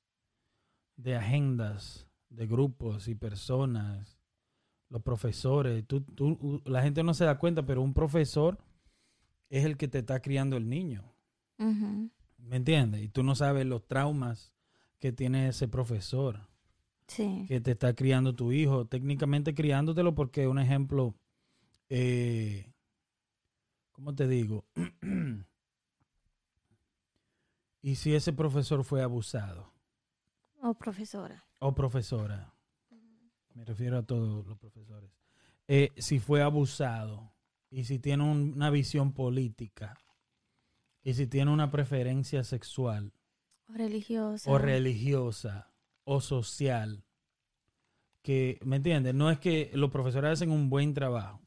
de 0.97 1.15
agendas, 1.15 2.07
de 2.29 2.45
grupos 2.45 3.07
y 3.07 3.15
personas, 3.15 4.18
los 4.89 5.01
profesores. 5.01 5.85
Tú, 5.87 6.01
tú, 6.01 6.61
la 6.65 6.81
gente 6.81 7.03
no 7.03 7.13
se 7.13 7.25
da 7.25 7.37
cuenta, 7.37 7.65
pero 7.65 7.81
un 7.81 7.93
profesor 7.93 8.57
es 9.49 9.65
el 9.65 9.77
que 9.77 9.87
te 9.87 9.99
está 9.99 10.21
criando 10.21 10.57
el 10.57 10.69
niño. 10.69 11.03
¿Me 11.57 12.55
entiendes? 12.55 13.01
Y 13.01 13.09
tú 13.09 13.21
no 13.21 13.35
sabes 13.35 13.65
los 13.65 13.85
traumas 13.85 14.53
que 14.99 15.11
tiene 15.11 15.49
ese 15.49 15.67
profesor 15.67 16.47
sí, 17.07 17.45
que 17.47 17.59
te 17.59 17.71
está 17.71 17.93
criando 17.93 18.33
tu 18.33 18.51
hijo, 18.51 18.85
técnicamente 18.85 19.53
criándotelo 19.53 20.15
porque 20.15 20.47
un 20.47 20.59
ejemplo, 20.59 21.15
eh, 21.89 22.71
¿cómo 23.91 24.15
te 24.15 24.27
digo? 24.27 24.65
y 27.81 27.95
si 27.95 28.15
ese 28.15 28.31
profesor 28.31 28.83
fue 28.83 29.01
abusado 29.01 29.73
o 30.61 30.73
profesora, 30.73 31.45
o 31.59 31.75
profesora, 31.75 32.53
me 33.53 33.65
refiero 33.65 33.97
a 33.97 34.03
todos 34.03 34.45
los 34.47 34.57
profesores, 34.57 35.11
eh, 35.67 35.91
si 35.97 36.19
fue 36.19 36.41
abusado 36.41 37.31
y 37.69 37.83
si 37.85 37.99
tiene 37.99 38.23
un- 38.23 38.53
una 38.55 38.69
visión 38.69 39.13
política 39.13 39.97
y 41.03 41.13
si 41.13 41.27
tiene 41.27 41.51
una 41.51 41.69
preferencia 41.71 42.43
sexual 42.43 43.11
o 43.67 43.73
religiosa, 43.73 44.49
o 44.51 44.57
religiosa 44.57 45.71
o 46.05 46.21
social 46.21 47.03
que, 48.21 48.59
¿me 48.63 48.75
entiendes? 48.77 49.13
No 49.15 49.29
es 49.31 49.39
que 49.39 49.71
los 49.73 49.91
profesores 49.91 50.31
hacen 50.31 50.51
un 50.51 50.69
buen 50.69 50.93
trabajo, 50.93 51.41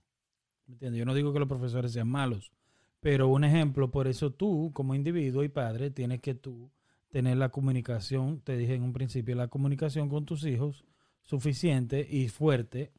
¿me 0.66 0.74
entiendes? 0.74 0.98
Yo 1.00 1.04
no 1.04 1.14
digo 1.14 1.32
que 1.32 1.38
los 1.38 1.48
profesores 1.48 1.92
sean 1.92 2.08
malos, 2.08 2.52
pero 3.00 3.28
un 3.28 3.44
ejemplo, 3.44 3.90
por 3.90 4.06
eso 4.06 4.32
tú 4.32 4.70
como 4.72 4.94
individuo 4.94 5.44
y 5.44 5.48
padre 5.48 5.90
tienes 5.90 6.20
que 6.20 6.34
tú 6.34 6.70
tener 7.10 7.36
la 7.36 7.50
comunicación, 7.50 8.40
te 8.40 8.56
dije 8.56 8.74
en 8.74 8.82
un 8.82 8.92
principio, 8.92 9.34
la 9.34 9.48
comunicación 9.48 10.08
con 10.08 10.24
tus 10.24 10.44
hijos 10.46 10.84
suficiente 11.22 12.06
y 12.10 12.28
fuerte 12.28 12.92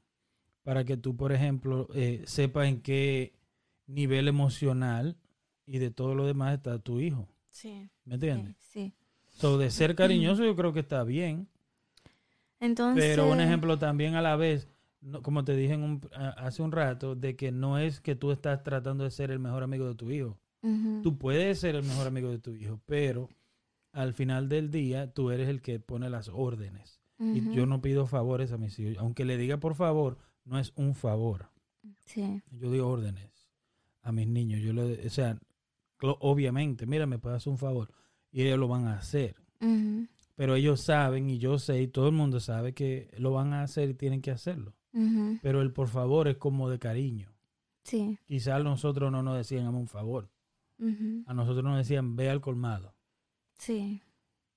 para 0.64 0.84
que 0.86 0.98
tú, 0.98 1.16
por 1.16 1.32
ejemplo, 1.34 1.88
eh, 1.94 2.24
sepas 2.26 2.68
en 2.68 2.82
qué 2.82 3.34
nivel 3.88 4.28
emocional 4.28 5.18
y 5.66 5.78
de 5.80 5.92
todo 5.92 6.16
lo 6.16 6.26
demás 6.26 6.54
está 6.56 6.80
tu 6.80 7.00
hijo, 7.00 7.28
sí, 7.50 7.90
¿me 8.06 8.16
entiendes? 8.16 8.56
sí. 8.60 8.94
So, 9.28 9.58
de 9.58 9.72
ser 9.72 9.96
cariñoso 9.96 10.44
yo 10.46 10.56
creo 10.56 10.74
que 10.74 10.80
está 10.82 11.04
bien, 11.04 11.48
Entonces, 12.60 13.04
pero 13.16 13.30
un 13.30 13.40
ejemplo 13.42 13.78
también 13.78 14.16
a 14.16 14.22
la 14.22 14.36
vez, 14.36 14.70
no- 15.02 15.22
como 15.22 15.44
te 15.44 15.56
dije 15.56 15.74
en 15.74 15.84
un- 15.84 16.02
a- 16.14 16.30
hace 16.30 16.62
un 16.62 16.72
rato, 16.72 17.16
de 17.16 17.36
que 17.36 17.52
no 17.52 17.78
es 17.78 18.00
que 18.00 18.16
tú 18.16 18.32
estás 18.32 18.64
tratando 18.64 19.04
de 19.04 19.12
ser 19.12 19.32
el 19.32 19.40
mejor 19.40 19.64
amigo 19.64 19.88
de 19.88 19.96
tu 19.96 20.12
hijo. 20.12 20.40
ujú, 20.62 21.02
Tú 21.02 21.18
puedes 21.18 21.60
ser 21.60 21.76
el 21.76 21.84
mejor 21.84 22.08
amigo 22.08 22.30
de 22.30 22.40
tu 22.40 22.52
hijo, 22.56 22.80
pero 22.86 23.30
al 23.92 24.14
final 24.14 24.48
del 24.50 24.72
día 24.72 25.12
tú 25.14 25.32
eres 25.32 25.50
el 25.50 25.62
que 25.62 25.80
pone 25.80 26.10
las 26.10 26.30
órdenes. 26.30 27.02
Y 27.36 27.54
yo 27.56 27.66
no 27.66 27.82
pido 27.82 28.06
favores 28.08 28.52
a 28.52 28.58
mis 28.58 28.78
hijos. 28.80 28.98
Aunque 29.00 29.26
le 29.26 29.38
diga 29.38 29.58
por 29.58 29.76
favor, 29.76 30.18
no 30.46 30.60
es 30.60 30.74
un 30.76 30.94
favor. 30.96 31.50
sí, 32.06 32.42
Yo 32.52 32.70
doy 32.70 32.80
órdenes 32.80 33.48
a 34.02 34.12
mis 34.12 34.28
niños. 34.28 34.62
Yo 34.62 34.74
le, 34.74 35.06
o 35.08 35.10
sea, 35.10 35.40
obviamente, 36.02 36.86
mira, 36.86 37.06
me 37.06 37.20
puedes 37.20 37.38
hacer 37.38 37.52
un 37.52 37.58
favor. 37.58 37.92
Y 38.32 38.42
ellos 38.44 38.60
lo 38.60 38.68
van 38.68 38.88
a 38.88 38.98
hacer. 38.98 39.36
Pero 40.36 40.56
ellos 40.56 40.82
saben 40.82 41.30
y 41.30 41.38
yo 41.38 41.60
sé 41.60 41.82
y 41.82 41.88
todo 41.88 42.08
el 42.08 42.14
mundo 42.14 42.40
sabe 42.40 42.74
que 42.74 43.10
lo 43.18 43.32
van 43.32 43.54
a 43.54 43.62
hacer 43.64 43.90
y 43.90 43.94
tienen 43.94 44.22
que 44.22 44.32
hacerlo. 44.32 44.74
Pero 45.42 45.62
el 45.62 45.72
por 45.72 45.88
favor 45.88 46.28
es 46.28 46.38
como 46.38 46.70
de 46.70 46.80
cariño. 46.80 47.32
sí, 47.84 48.18
Quizás 48.26 48.64
nosotros 48.64 49.12
no 49.12 49.24
nos 49.24 49.38
decían 49.38 49.68
un 49.74 49.88
favor. 49.88 50.30
A 51.28 51.34
nosotros 51.34 51.64
nos 51.64 51.78
decían 51.78 52.16
ve 52.16 52.30
al 52.30 52.42
colmado. 52.42 52.94
sí, 53.58 54.02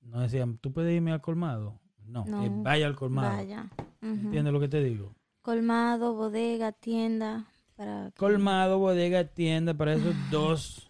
No 0.00 0.20
decían 0.20 0.58
tú 0.58 0.72
puedes 0.72 0.94
irme 0.96 1.12
al 1.12 1.20
colmado. 1.20 1.78
No, 2.06 2.24
No, 2.26 2.44
es 2.44 2.50
vaya 2.62 2.86
al 2.86 2.96
colmado. 2.96 3.36
vaya. 3.36 3.68
¿Entiendes 4.00 4.52
lo 4.52 4.60
que 4.60 4.68
te 4.68 4.82
digo? 4.82 5.14
colmado, 5.42 6.14
bodega, 6.14 6.72
tienda, 6.72 7.46
para 7.76 8.10
que- 8.10 8.16
Colmado, 8.18 8.78
bodega, 8.80 9.24
tienda 9.24 9.74
para 9.74 9.94
esos 9.94 10.14
dos 10.32 10.88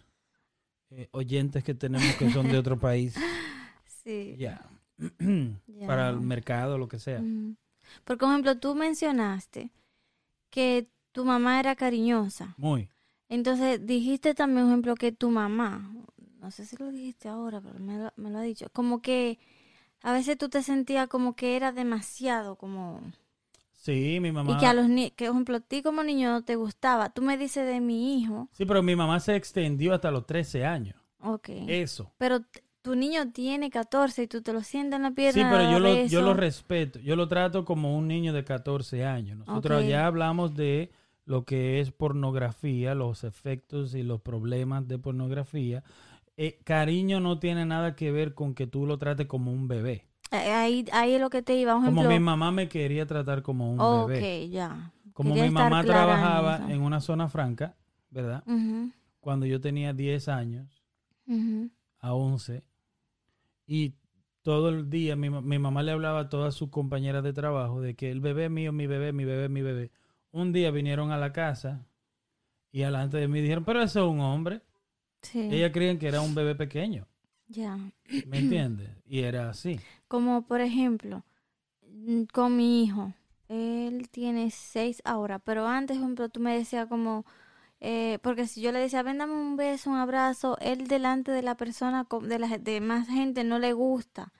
eh, 0.89 1.07
oyentes 1.11 1.63
que 1.63 1.73
tenemos 1.75 2.15
que 2.15 2.31
son 2.31 2.47
de 2.47 2.57
otro 2.57 2.77
país. 2.79 3.15
sí, 4.03 4.35
Ya. 4.37 4.65
ya. 5.67 5.85
Para 5.85 6.09
el 6.09 6.21
mercado, 6.21 6.77
lo 6.79 6.87
que 6.87 6.97
sea. 6.97 7.19
Ujú. 7.19 7.55
Por 8.03 8.17
ejemplo, 8.21 8.57
tú 8.57 8.73
mencionaste 8.73 9.69
que 10.49 10.87
tu 11.11 11.23
mamá 11.23 11.59
era 11.59 11.75
cariñosa. 11.75 12.55
Muy. 12.57 12.89
Entonces, 13.29 13.85
dijiste 13.85 14.33
también, 14.33 14.65
por 14.65 14.71
ejemplo, 14.71 14.95
que 14.95 15.11
tu 15.11 15.29
mamá, 15.29 15.91
no 16.39 16.49
sé 16.51 16.65
si 16.65 16.75
lo 16.77 16.89
dijiste 16.91 17.27
ahora, 17.29 17.61
pero 17.61 17.77
me 17.79 17.97
lo, 17.97 18.11
me 18.15 18.31
lo 18.31 18.39
ha 18.39 18.41
dicho, 18.41 18.67
como 18.73 19.01
que 19.01 19.37
a 20.01 20.13
veces 20.13 20.37
tú 20.37 20.49
te 20.49 20.61
sentías 20.63 21.07
como 21.07 21.35
que 21.35 21.55
era 21.55 21.71
demasiado, 21.71 22.55
como... 22.55 23.01
Sí, 23.73 24.19
mi 24.21 24.31
mamá. 24.31 24.51
Y 24.53 24.57
que 24.57 24.65
a 24.65 24.73
los 24.73 24.89
niños, 24.89 25.11
que 25.15 25.25
por 25.25 25.35
ejemplo, 25.35 25.57
a 25.57 25.59
ti 25.61 25.81
como 25.81 26.03
niño 26.03 26.29
no 26.31 26.43
te 26.43 26.55
gustaba. 26.55 27.09
Tú 27.09 27.21
me 27.21 27.37
dices 27.37 27.65
de 27.65 27.79
mi 27.79 28.19
hijo, 28.19 28.49
Sí, 28.51 28.65
pero 28.65 28.83
mi 28.83 28.95
mamá 28.95 29.19
se 29.19 29.35
extendió 29.35 29.93
hasta 29.93 30.11
los 30.11 30.25
13 30.25 30.65
años. 30.65 30.95
ok. 31.19 31.49
Eso. 31.67 32.11
Pero 32.17 32.41
tu 32.81 32.95
niño 32.95 33.31
tiene 33.31 33.69
14 33.69 34.23
y 34.23 34.27
tú 34.27 34.41
te 34.41 34.51
lo 34.53 34.61
sientas 34.61 34.97
en 34.97 35.03
la 35.03 35.11
pierna. 35.11 35.41
Sí, 35.41 35.47
pero 35.49 35.71
yo 35.71 35.79
lo, 35.79 36.05
yo 36.05 36.21
lo 36.21 36.33
respeto. 36.33 36.99
Yo 36.99 37.15
lo 37.15 37.27
trato 37.27 37.63
como 37.65 37.97
un 37.97 38.07
niño 38.07 38.33
de 38.33 38.43
14 38.43 39.05
años. 39.05 39.37
Nosotros 39.39 39.85
ya 39.85 40.05
hablamos 40.05 40.53
de 40.55 40.91
lo 41.25 41.43
que 41.43 41.79
es 41.81 41.91
pornografía, 41.91 42.95
los 42.95 43.23
efectos 43.25 43.93
y 43.93 44.03
los 44.03 44.21
problemas 44.21 44.87
de 44.87 44.97
pornografía. 44.99 45.83
Eh, 46.37 46.59
cariño 46.63 47.19
no 47.19 47.39
tiene 47.39 47.65
nada 47.65 47.95
que 47.95 48.11
ver 48.11 48.33
con 48.35 48.53
que 48.53 48.67
tú 48.67 48.85
lo 48.85 48.97
trates 48.97 49.27
como 49.27 49.51
un 49.51 49.67
bebé. 49.67 50.05
Eh, 50.31 50.51
Ahí, 50.51 50.85
ahí 50.91 51.13
es 51.15 51.21
lo 51.21 51.29
que 51.29 51.41
te 51.41 51.55
iba. 51.55 51.73
Por 51.73 51.83
Como 51.85 52.01
ejemplo, 52.01 52.19
mi 52.19 52.23
mamá 52.23 52.51
me 52.51 52.69
quería 52.69 53.05
tratar 53.05 53.41
como 53.41 53.71
un 53.71 53.77
bebé. 54.07 54.49
ya. 54.49 54.91
Como 55.13 55.29
Quería 55.33 55.45
mi 55.45 55.51
mamá 55.51 55.83
trabajaba 55.83 56.71
en 56.71 56.81
una 56.81 57.01
zona 57.01 57.27
franca, 57.27 57.75
¿verdad? 58.11 58.43
Cuando 59.19 59.45
yo 59.45 59.59
tenía 59.59 59.93
10 59.93 60.27
años 60.27 60.83
ujú. 61.27 61.69
a 61.99 62.13
11 62.13 62.63
y 63.65 63.95
todo 64.43 64.69
el 64.69 64.89
día 64.89 65.15
mi, 65.15 65.29
mi 65.29 65.59
mamá 65.59 65.83
le 65.83 65.91
hablaba 65.91 66.21
a 66.21 66.29
todas 66.29 66.55
sus 66.55 66.69
compañeras 66.69 67.23
de 67.23 67.33
trabajo 67.33 67.81
de 67.81 67.95
que 67.95 68.11
el 68.11 68.21
bebé 68.21 68.49
mío, 68.49 68.71
mi 68.71 68.87
bebé, 68.87 69.11
mi 69.11 69.25
bebé, 69.25 69.49
mi 69.49 69.61
bebé. 69.61 69.91
Un 70.31 70.53
día 70.53 70.71
vinieron 70.71 71.11
a 71.11 71.17
la 71.17 71.33
casa 71.33 71.85
y 72.71 72.79
delante 72.81 73.17
de 73.17 73.27
mí 73.27 73.41
dijeron, 73.41 73.65
pero 73.65 73.81
eso 73.81 74.05
es 74.05 74.11
un 74.11 74.21
hombre. 74.21 74.61
Sí, 75.31 75.49
Ellas 75.51 75.71
creían 75.73 75.97
que 75.97 76.07
era 76.07 76.21
un 76.21 76.33
bebé 76.33 76.55
pequeño, 76.55 77.05
ya. 77.47 77.77
¿me 78.27 78.39
entiendes? 78.39 78.89
Y 79.05 79.19
era 79.19 79.49
así. 79.49 79.79
Como 80.07 80.43
por 80.43 80.61
ejemplo, 80.61 81.23
mm, 81.81 82.23
con 82.33 82.55
mi 82.55 82.83
hijo. 82.83 83.13
Él 83.49 84.09
tiene 84.09 84.51
seis 84.51 85.01
ahora, 85.05 85.39
pero 85.39 85.67
antes, 85.67 85.97
por 85.97 86.03
ejemplo, 86.03 86.29
tú 86.29 86.39
me 86.39 86.57
decías 86.57 86.87
como, 86.87 87.25
eh, 87.79 88.19
porque 88.21 88.47
si 88.47 88.61
yo 88.61 88.71
le 88.71 88.79
decía, 88.79 89.03
ven, 89.03 89.17
dame 89.19 89.33
un 89.33 89.55
beso, 89.55 89.89
un 89.89 89.97
abrazo, 89.97 90.57
él 90.59 90.87
delante 90.87 91.31
de 91.31 91.41
la 91.41 91.55
persona, 91.55 92.05
de 92.21 92.39
la 92.39 92.57
de 92.57 92.81
más 92.81 93.07
gente, 93.07 93.43
no 93.43 93.59
le 93.59 93.73
gusta 93.73 94.33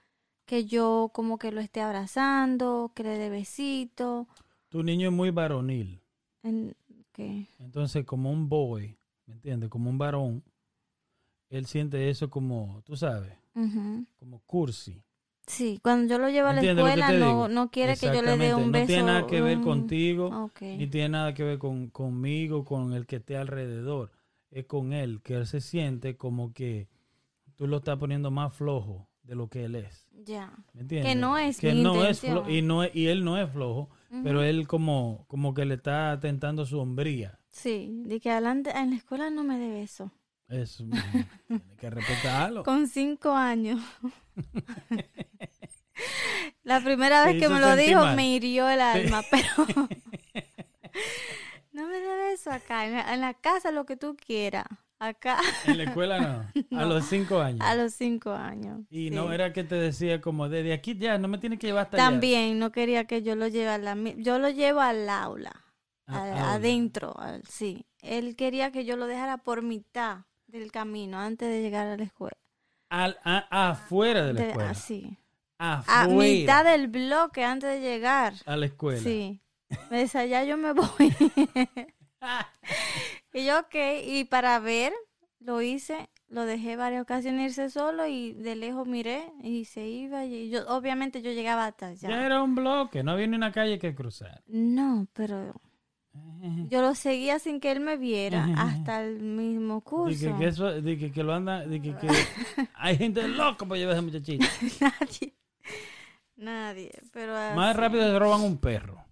que 0.46 0.66
yo 0.66 1.12
como 1.14 1.38
que 1.38 1.52
lo 1.52 1.62
esté 1.62 1.82
abrazando, 1.82 2.92
que 2.96 3.04
le 3.04 3.18
dé 3.18 3.30
besito. 3.30 4.28
Tu 4.70 4.82
niño 4.82 5.10
es 5.10 5.14
muy 5.14 5.30
varonil. 5.30 6.02
En, 6.42 6.76
Entonces, 7.60 8.06
como 8.06 8.32
un 8.32 8.48
boy, 8.48 8.98
¿me 9.26 9.34
entiendes? 9.34 9.70
Como 9.70 9.90
un 9.90 9.98
varón, 9.98 10.44
él 11.50 11.66
siente 11.66 12.10
eso 12.10 12.30
como, 12.30 12.82
tú 12.86 12.96
sabes, 12.96 13.34
como 14.20 14.40
cursi. 14.46 15.02
Sí, 15.46 15.80
cuando 15.82 16.14
yo 16.14 16.20
lo 16.20 16.30
llevo 16.30 16.50
a 16.50 16.54
la 16.54 16.60
¿Entiendes 16.60 16.86
lo 16.86 16.94
que 16.94 17.00
escuela, 17.00 17.20
no, 17.26 17.48
no 17.48 17.72
quiere 17.72 17.96
que 17.96 18.08
yo 18.08 18.22
le 18.22 18.38
dé 18.38 18.54
un 18.54 18.72
beso. 18.72 18.82
No 18.82 18.88
tiene 18.88 19.04
nada 19.04 19.28
que 19.28 19.42
ver 19.42 19.62
contigo, 19.62 20.52
ni 20.62 20.88
tiene 20.88 21.10
nada 21.10 21.34
que 21.34 21.44
ver 21.44 21.58
con, 21.58 21.88
conmigo, 21.90 22.66
con 22.66 22.94
el 22.94 23.06
que 23.06 23.16
esté 23.18 23.38
alrededor. 23.38 24.12
Es 24.52 24.66
con 24.66 24.92
él, 24.92 25.22
que 25.24 25.36
él 25.36 25.48
se 25.48 25.62
siente 25.62 26.18
como 26.18 26.52
que 26.54 26.90
tú 27.56 27.66
lo 27.68 27.78
estás 27.78 27.98
poniendo 27.98 28.30
más 28.30 28.54
flojo 28.54 29.08
de 29.24 29.36
lo 29.36 29.48
que 29.48 29.64
él 29.66 29.76
es. 29.76 30.08
Ya. 30.26 30.54
¿Me 30.74 30.82
entiendes? 30.82 31.16
no 31.18 31.38
es 31.38 31.60
que 31.60 31.74
mi 31.74 31.82
no 31.84 32.04
es 32.06 32.24
intención. 32.24 32.50
y 32.52 32.62
no 32.62 32.84
es- 32.84 32.96
y 32.96 33.08
él 33.08 33.24
no 33.24 33.38
es 33.38 33.50
flojo, 33.50 33.90
pero 34.24 34.44
él 34.44 34.68
como 34.68 35.26
como 35.28 35.54
que 35.54 35.64
le 35.66 35.76
está 35.76 36.18
tentando 36.20 36.66
su 36.66 36.80
hombría. 36.80 37.40
Sí, 37.50 37.90
de 38.06 38.20
que 38.20 38.32
adelante 38.32 38.72
en 38.76 38.90
la 38.92 38.96
escuela 38.98 39.30
no 39.30 39.44
me 39.44 39.58
dé 39.58 39.70
beso. 39.70 40.12
Es 40.50 40.78
tiene 40.78 41.26
que 41.78 41.90
respetarlo. 41.90 42.64
Con 42.64 42.88
cinco 42.88 43.32
años. 43.34 43.82
la 46.64 46.82
primera 46.82 47.26
vez 47.26 47.40
que 47.42 47.50
me 47.50 47.60
lo 47.60 47.76
dijo 47.76 48.00
mal. 48.02 48.16
me 48.16 48.30
hirió 48.34 48.70
el 48.70 48.80
alma, 48.82 49.24
pero 49.32 49.48
no 51.72 51.88
me 51.88 52.00
dé 52.00 52.16
beso 52.30 52.52
acá. 52.52 52.86
En 52.86 52.94
la, 52.94 53.14
en 53.14 53.22
la 53.22 53.34
casa 53.34 53.72
lo 53.72 53.86
que 53.86 53.98
tú 53.98 54.16
quieras. 54.16 54.66
Acá 55.00 55.38
En 55.66 55.78
la 55.78 55.84
escuela 55.84 56.20
no, 56.20 56.80
a 56.80 56.86
los 56.86 57.06
cinco 57.06 57.40
años. 57.40 57.62
a 57.62 57.76
los 57.76 57.94
cinco 57.94 58.32
años. 58.32 58.82
Y 58.90 59.10
sí. 59.10 59.16
no 59.16 59.32
era 59.32 59.54
que 59.54 59.64
te 59.64 59.76
decía 59.76 60.22
como 60.22 60.50
desde 60.50 60.74
aquí 60.74 60.98
ya, 60.98 61.20
no 61.20 61.28
me 61.28 61.38
tienes 61.38 61.60
que 61.60 61.68
llevar 61.68 61.86
hasta 61.86 61.98
allá. 61.98 62.06
También 62.10 62.58
no 62.58 62.72
quería 62.72 63.06
que 63.06 63.22
yo 63.22 63.36
lo 63.36 63.48
lleve 63.48 63.70
a 63.70 63.78
la 63.78 63.94
mi- 63.94 64.16
yo 64.18 64.40
lo 64.40 64.50
llevo 64.50 64.82
al 64.82 65.08
aula, 65.08 65.52
Ah, 66.08 66.54
adentro, 66.54 67.16
al- 67.20 67.44
sí. 67.48 67.86
Él 68.02 68.36
quería 68.36 68.72
que 68.72 68.86
yo 68.86 68.96
lo 68.98 69.06
dejara 69.06 69.38
por 69.38 69.62
mitad 69.62 70.22
del 70.48 70.72
camino 70.72 71.20
antes 71.20 71.48
de 71.50 71.62
llegar 71.62 71.88
a 71.88 71.98
la 71.98 72.04
escuela. 72.04 72.38
Al- 72.90 73.20
a- 73.24 73.70
afuera 73.72 74.26
de 74.26 74.34
la 74.34 74.42
De- 74.42 74.48
escuela. 74.50 74.70
así. 74.72 75.18
Afuera. 75.60 76.02
A 76.02 76.08
mitad 76.08 76.64
del 76.66 76.88
bloque 76.88 77.44
antes 77.44 77.70
de 77.70 77.82
llegar. 77.82 78.34
a 78.46 78.56
la 78.56 78.66
escuela. 78.68 79.00
Sí. 79.02 79.42
Me 79.92 80.06
ya 80.08 80.44
yo 80.46 80.56
me 80.58 80.72
voy. 80.72 80.88
y 83.34 83.46
yo, 83.46 83.60
ok. 83.60 83.76
Y 84.06 84.24
para 84.26 84.60
ver, 84.60 84.94
lo 85.40 85.62
hice. 85.62 86.10
Lo 86.30 86.44
dejé 86.46 86.76
varias 86.76 87.02
ocasiones 87.04 87.52
irse 87.58 87.70
solo 87.70 88.06
y 88.06 88.34
de 88.34 88.56
lejos 88.58 88.86
miré 88.86 89.32
y 89.42 89.64
se 89.66 89.88
iba. 89.88 90.26
Y 90.26 90.50
yo, 90.50 90.68
obviamente 90.68 91.22
yo 91.22 91.32
llegaba 91.32 91.66
hasta 91.66 91.88
allá. 91.88 92.10
Ya 92.10 92.26
era 92.26 92.44
un 92.44 92.54
bloque, 92.54 93.02
no 93.02 93.12
había 93.12 93.28
ni 93.28 93.38
una 93.38 93.54
calle 93.54 93.80
que 93.80 93.96
cruzar. 93.96 94.44
No, 94.46 95.08
pero 95.14 95.54
yo 96.70 96.82
lo 96.82 96.96
seguía 96.96 97.40
sin 97.40 97.60
que 97.60 97.72
él 97.72 97.80
me 97.80 97.98
viera 97.98 98.46
hasta 98.58 99.04
el 99.04 99.20
mismo 99.22 99.82
curso. 99.82 100.10
Dije 100.10 100.36
que, 100.38 100.48
eso, 100.48 100.70
que 101.14 101.24
lo 101.24 101.34
anda, 101.34 101.66
dije 101.66 101.96
que 102.00 102.08
hay 102.76 102.98
gente 102.98 103.28
loca 103.28 103.66
para 103.66 103.78
llevar 103.80 103.96
a 103.96 103.98
ese 104.00 104.06
muchachito. 104.06 104.46
Nadie. 104.82 105.34
Nadie. 106.36 106.92
Pero 107.12 107.34
Más 107.34 107.72
así. 107.72 107.80
rápido 107.80 108.04
se 108.04 108.20
roban 108.20 108.42
un 108.42 108.58
perro 108.58 109.04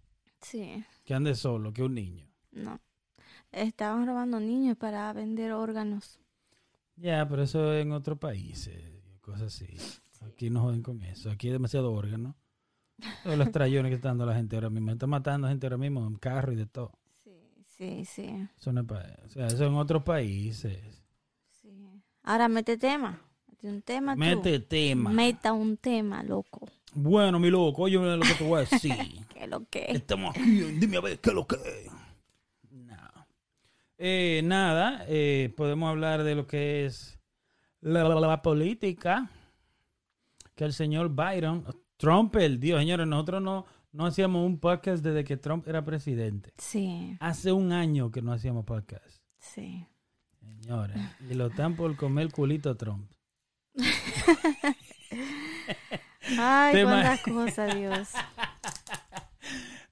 Sí, 0.41 0.83
que 1.03 1.13
ande 1.13 1.33
solo 1.35 1.73
que 1.73 1.83
un 1.83 1.95
niño. 1.95 2.25
no. 2.51 2.79
Estaban 3.51 4.05
robando 4.05 4.37
niños 4.41 4.75
para 4.75 5.13
vender 5.13 5.53
órganos. 5.53 6.19
Ya, 6.97 7.25
pero 7.27 7.43
eso 7.43 7.73
en 7.73 7.93
otros 7.93 8.19
países, 8.19 8.75
cosas 9.21 9.43
así. 9.43 9.67
Aquí 10.27 10.49
no 10.49 10.61
joden 10.61 10.81
con 10.81 11.01
eso. 11.03 11.31
Aquí 11.31 11.47
hay 11.47 11.53
demasiado 11.53 11.93
órgano. 11.93 12.35
Todos 13.23 13.37
los 13.37 13.51
trayones 13.51 13.91
que 13.91 13.95
está 13.95 14.09
dando 14.09 14.25
la 14.25 14.35
gente 14.35 14.57
ahora 14.57 14.69
mismo. 14.69 14.91
Está 14.91 15.07
matando 15.07 15.47
gente 15.47 15.65
ahora 15.67 15.77
mismo 15.77 16.05
en 16.05 16.15
carro 16.15 16.51
y 16.51 16.57
de 16.57 16.65
todo. 16.65 16.91
Sí, 17.77 18.05
sí. 18.05 18.29
Eso 18.57 18.71
no 18.71 18.81
es 18.81 18.87
pa- 18.87 19.05
o 19.25 19.29
sea, 19.29 19.47
eso 19.47 19.65
en 19.65 19.73
otros 19.75 20.03
países. 20.03 21.03
sí. 21.61 21.69
Ahora 22.23 22.47
mete 22.47 22.77
tema. 22.77 23.21
Mete 23.47 23.67
un 23.67 23.81
tema 23.81 24.13
tú. 24.13 24.19
Mete 24.19 24.59
tema. 24.59 25.09
Meta 25.11 25.53
un 25.53 25.77
tema, 25.77 26.23
loco. 26.23 26.67
Bueno, 26.93 27.39
mi 27.39 27.49
loco, 27.49 27.83
oye 27.83 27.97
lo 27.97 28.19
que 28.23 28.33
te 28.33 28.43
voy 28.43 28.57
a 28.61 28.65
decir. 28.69 28.93
¿Qué 29.33 29.47
lo 29.47 29.65
que? 29.69 29.85
Estamos 29.89 30.31
aquí, 30.35 30.41
dime 30.79 30.97
a 30.97 31.01
ver 31.01 31.19
qué 31.19 31.29
es 31.31 31.35
lo 31.35 31.45
que. 31.45 31.57
No. 32.71 32.95
Eh, 33.97 34.41
nada, 34.43 35.03
eh, 35.07 35.53
podemos 35.57 35.89
hablar 35.89 36.23
de 36.23 36.35
lo 36.35 36.47
que 36.47 36.85
es 36.85 37.19
la, 37.81 38.03
la- 38.07 38.19
la 38.19 38.41
política. 38.41 39.29
Que 40.55 40.63
el 40.63 40.71
señor 40.73 41.09
Byron, 41.09 41.65
Trump, 41.97 42.33
el 42.37 42.61
Dios, 42.61 42.79
señores, 42.79 43.05
nosotros 43.07 43.41
no, 43.41 43.65
no 43.95 44.05
hacíamos 44.05 44.45
un 44.45 44.59
podcast 44.59 45.03
desde 45.03 45.23
que 45.23 45.37
Trump 45.37 45.67
era 45.67 45.83
presidente. 45.85 46.51
Sí, 46.57 47.17
Hace 47.21 47.51
un 47.51 47.71
año 47.71 48.11
que 48.11 48.21
no 48.21 48.33
hacíamos 48.33 48.65
podcast, 48.65 49.21
sí. 49.39 49.87
señores. 50.39 50.97
Y 51.29 51.33
lo 51.33 51.47
están 51.47 51.75
por 51.75 51.95
comer 51.95 52.31
culito 52.31 52.69
a 52.69 52.75
Trump. 52.75 53.09
Ay, 56.37 56.83
cuántas 56.83 57.21
cosas, 57.21 57.75
Dios. 57.75 58.09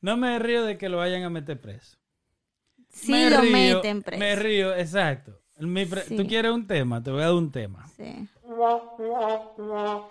No 0.01 0.17
me 0.17 0.37
río 0.37 0.65
de 0.65 0.77
que 0.77 0.89
lo 0.89 0.97
vayan 0.97 1.23
a 1.23 1.29
meter 1.29 1.61
preso. 1.61 1.97
Sí 2.89 3.09
Me 3.13 3.29
lo 3.29 3.39
río, 3.39 3.51
meten 3.77 4.01
preso. 4.03 4.19
Me 4.19 4.35
río, 4.35 4.75
exacto. 4.75 5.39
Mi 5.59 5.85
pre- 5.85 6.01
Sí. 6.01 6.17
Tú 6.17 6.27
quieres 6.27 6.51
un 6.51 6.67
tema, 6.67 7.01
te 7.01 7.09
voy 7.09 7.21
a 7.21 7.27
dar 7.27 7.35
un 7.35 7.49
tema. 7.53 7.87
Sí. 7.95 8.27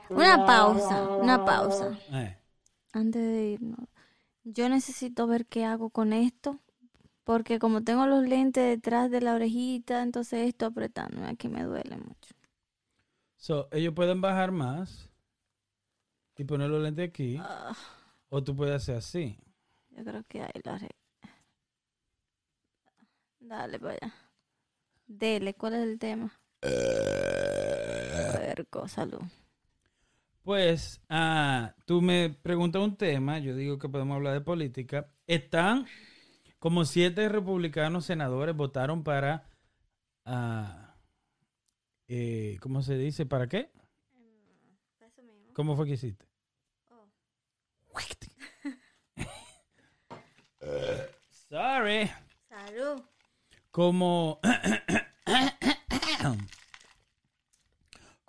Una 0.08 0.46
pausa, 0.46 1.02
una 1.08 1.44
pausa. 1.44 1.90
Eh, 2.10 2.38
Antes 2.92 3.22
de 3.22 3.44
irnos. 3.52 3.88
Yo 4.44 4.68
necesito 4.68 5.26
ver 5.26 5.46
qué 5.46 5.64
hago 5.64 5.90
con 5.90 6.12
esto. 6.12 6.58
Porque 7.24 7.58
como 7.60 7.82
tengo 7.84 8.06
los 8.06 8.24
lentes 8.26 8.64
detrás 8.64 9.10
de 9.10 9.20
la 9.20 9.34
orejita, 9.34 10.02
entonces 10.02 10.48
esto 10.48 10.66
apretándome 10.66 11.28
aquí 11.28 11.48
me 11.48 11.62
duele 11.62 11.96
mucho. 11.96 12.34
So, 13.36 13.68
ellos 13.70 13.94
pueden 13.94 14.20
bajar 14.20 14.50
más 14.50 15.08
y 16.36 16.44
poner 16.44 16.68
los 16.70 16.82
lentes 16.82 17.08
aquí. 17.08 17.36
Ah, 17.40 17.74
O 18.28 18.42
tú 18.42 18.56
puedes 18.56 18.74
hacer 18.74 18.96
así. 18.96 19.38
yo 19.90 20.04
creo 20.04 20.24
que 20.24 20.42
ahí 20.42 20.60
lo 20.64 20.72
haré. 20.72 20.88
Dale 23.40 23.76
allá. 23.82 24.14
Dele, 25.06 25.54
¿cuál 25.54 25.74
es 25.74 25.82
el 25.82 25.98
tema? 25.98 26.32
Puerco, 28.32 28.88
salud. 28.88 29.22
Pues, 30.42 31.00
ah, 31.08 31.74
tú 31.86 32.02
me 32.02 32.30
preguntas 32.30 32.82
un 32.82 32.96
tema, 32.96 33.38
yo 33.38 33.54
digo 33.54 33.78
que 33.78 33.88
podemos 33.88 34.16
hablar 34.16 34.34
de 34.34 34.40
política. 34.40 35.08
Están 35.28 35.86
como 36.58 36.84
siete 36.84 37.28
republicanos 37.28 38.06
senadores 38.06 38.56
votaron 38.56 39.04
para, 39.04 39.48
ah, 40.24 40.96
eh, 42.08 42.58
¿cómo 42.60 42.82
se 42.82 42.98
dice? 42.98 43.24
¿Para 43.24 43.48
qué? 43.48 43.70
¿Cómo 45.52 45.76
fue 45.76 45.86
que 45.86 45.92
hiciste? 45.92 46.26
Sorry. 51.48 52.10
Salud. 52.48 53.00
Como. 53.70 54.40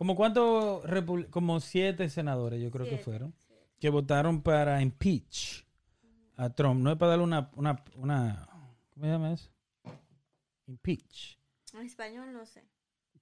como 0.03 0.17
cuántos. 0.17 0.83
Como 1.29 1.61
siete 1.61 2.09
senadores, 2.09 2.61
yo 2.61 2.69
creo 2.71 2.83
que 2.83 2.91
Siete, 2.97 3.03
fueron. 3.05 3.33
Que 3.79 3.89
votaron 3.89 4.41
para 4.41 4.81
impeach 4.81 5.65
a 6.35 6.49
Trump. 6.49 6.81
No 6.81 6.91
es 6.91 6.97
para 6.97 7.11
darle 7.11 7.23
una. 7.23 7.49
una, 7.55 7.81
una 7.95 8.49
¿Cómo 8.93 9.05
se 9.05 9.11
llama 9.11 9.31
eso? 9.31 9.49
Impeach. 10.67 11.39
En 11.73 11.85
español 11.85 12.33
no 12.33 12.45
sé. 12.45 12.65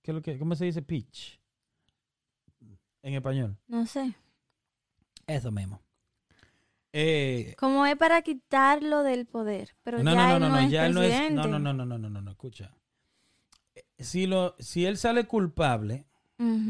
¿Qué 0.01 0.09
es 0.09 0.15
lo 0.15 0.23
que, 0.23 0.39
¿Cómo 0.39 0.55
se 0.55 0.65
dice 0.65 0.81
pitch? 0.81 1.39
En 3.03 3.13
español. 3.13 3.55
No 3.67 3.85
sé. 3.85 4.15
Eso 5.27 5.51
mismo. 5.51 5.79
Eh, 6.93 7.53
Como 7.59 7.85
es 7.85 7.95
para 7.95 8.23
quitarlo 8.23 9.03
del 9.03 9.27
poder. 9.27 9.75
Pero 9.83 10.01
no, 10.01 10.13
ya 10.15 10.15
no, 10.15 10.33
él 10.35 10.41
no, 10.41 10.49
no, 10.49 10.55
no, 10.55 10.59
es 10.61 10.71
ya 10.71 10.87
él 10.87 10.93
no 10.95 11.03
es. 11.03 11.09
presidente. 11.09 11.35
No, 11.35 11.47
no, 11.47 11.59
no, 11.59 11.73
no, 11.73 11.85
no, 11.85 11.97
no, 11.99 12.09
no, 12.09 12.21
no, 12.21 12.31
escucha. 12.31 12.75
Eh, 13.75 13.83
Si, 13.99 14.25
lo, 14.25 14.55
si 14.57 14.87
él 14.87 14.97
sale 14.97 15.25
culpable 15.27 16.07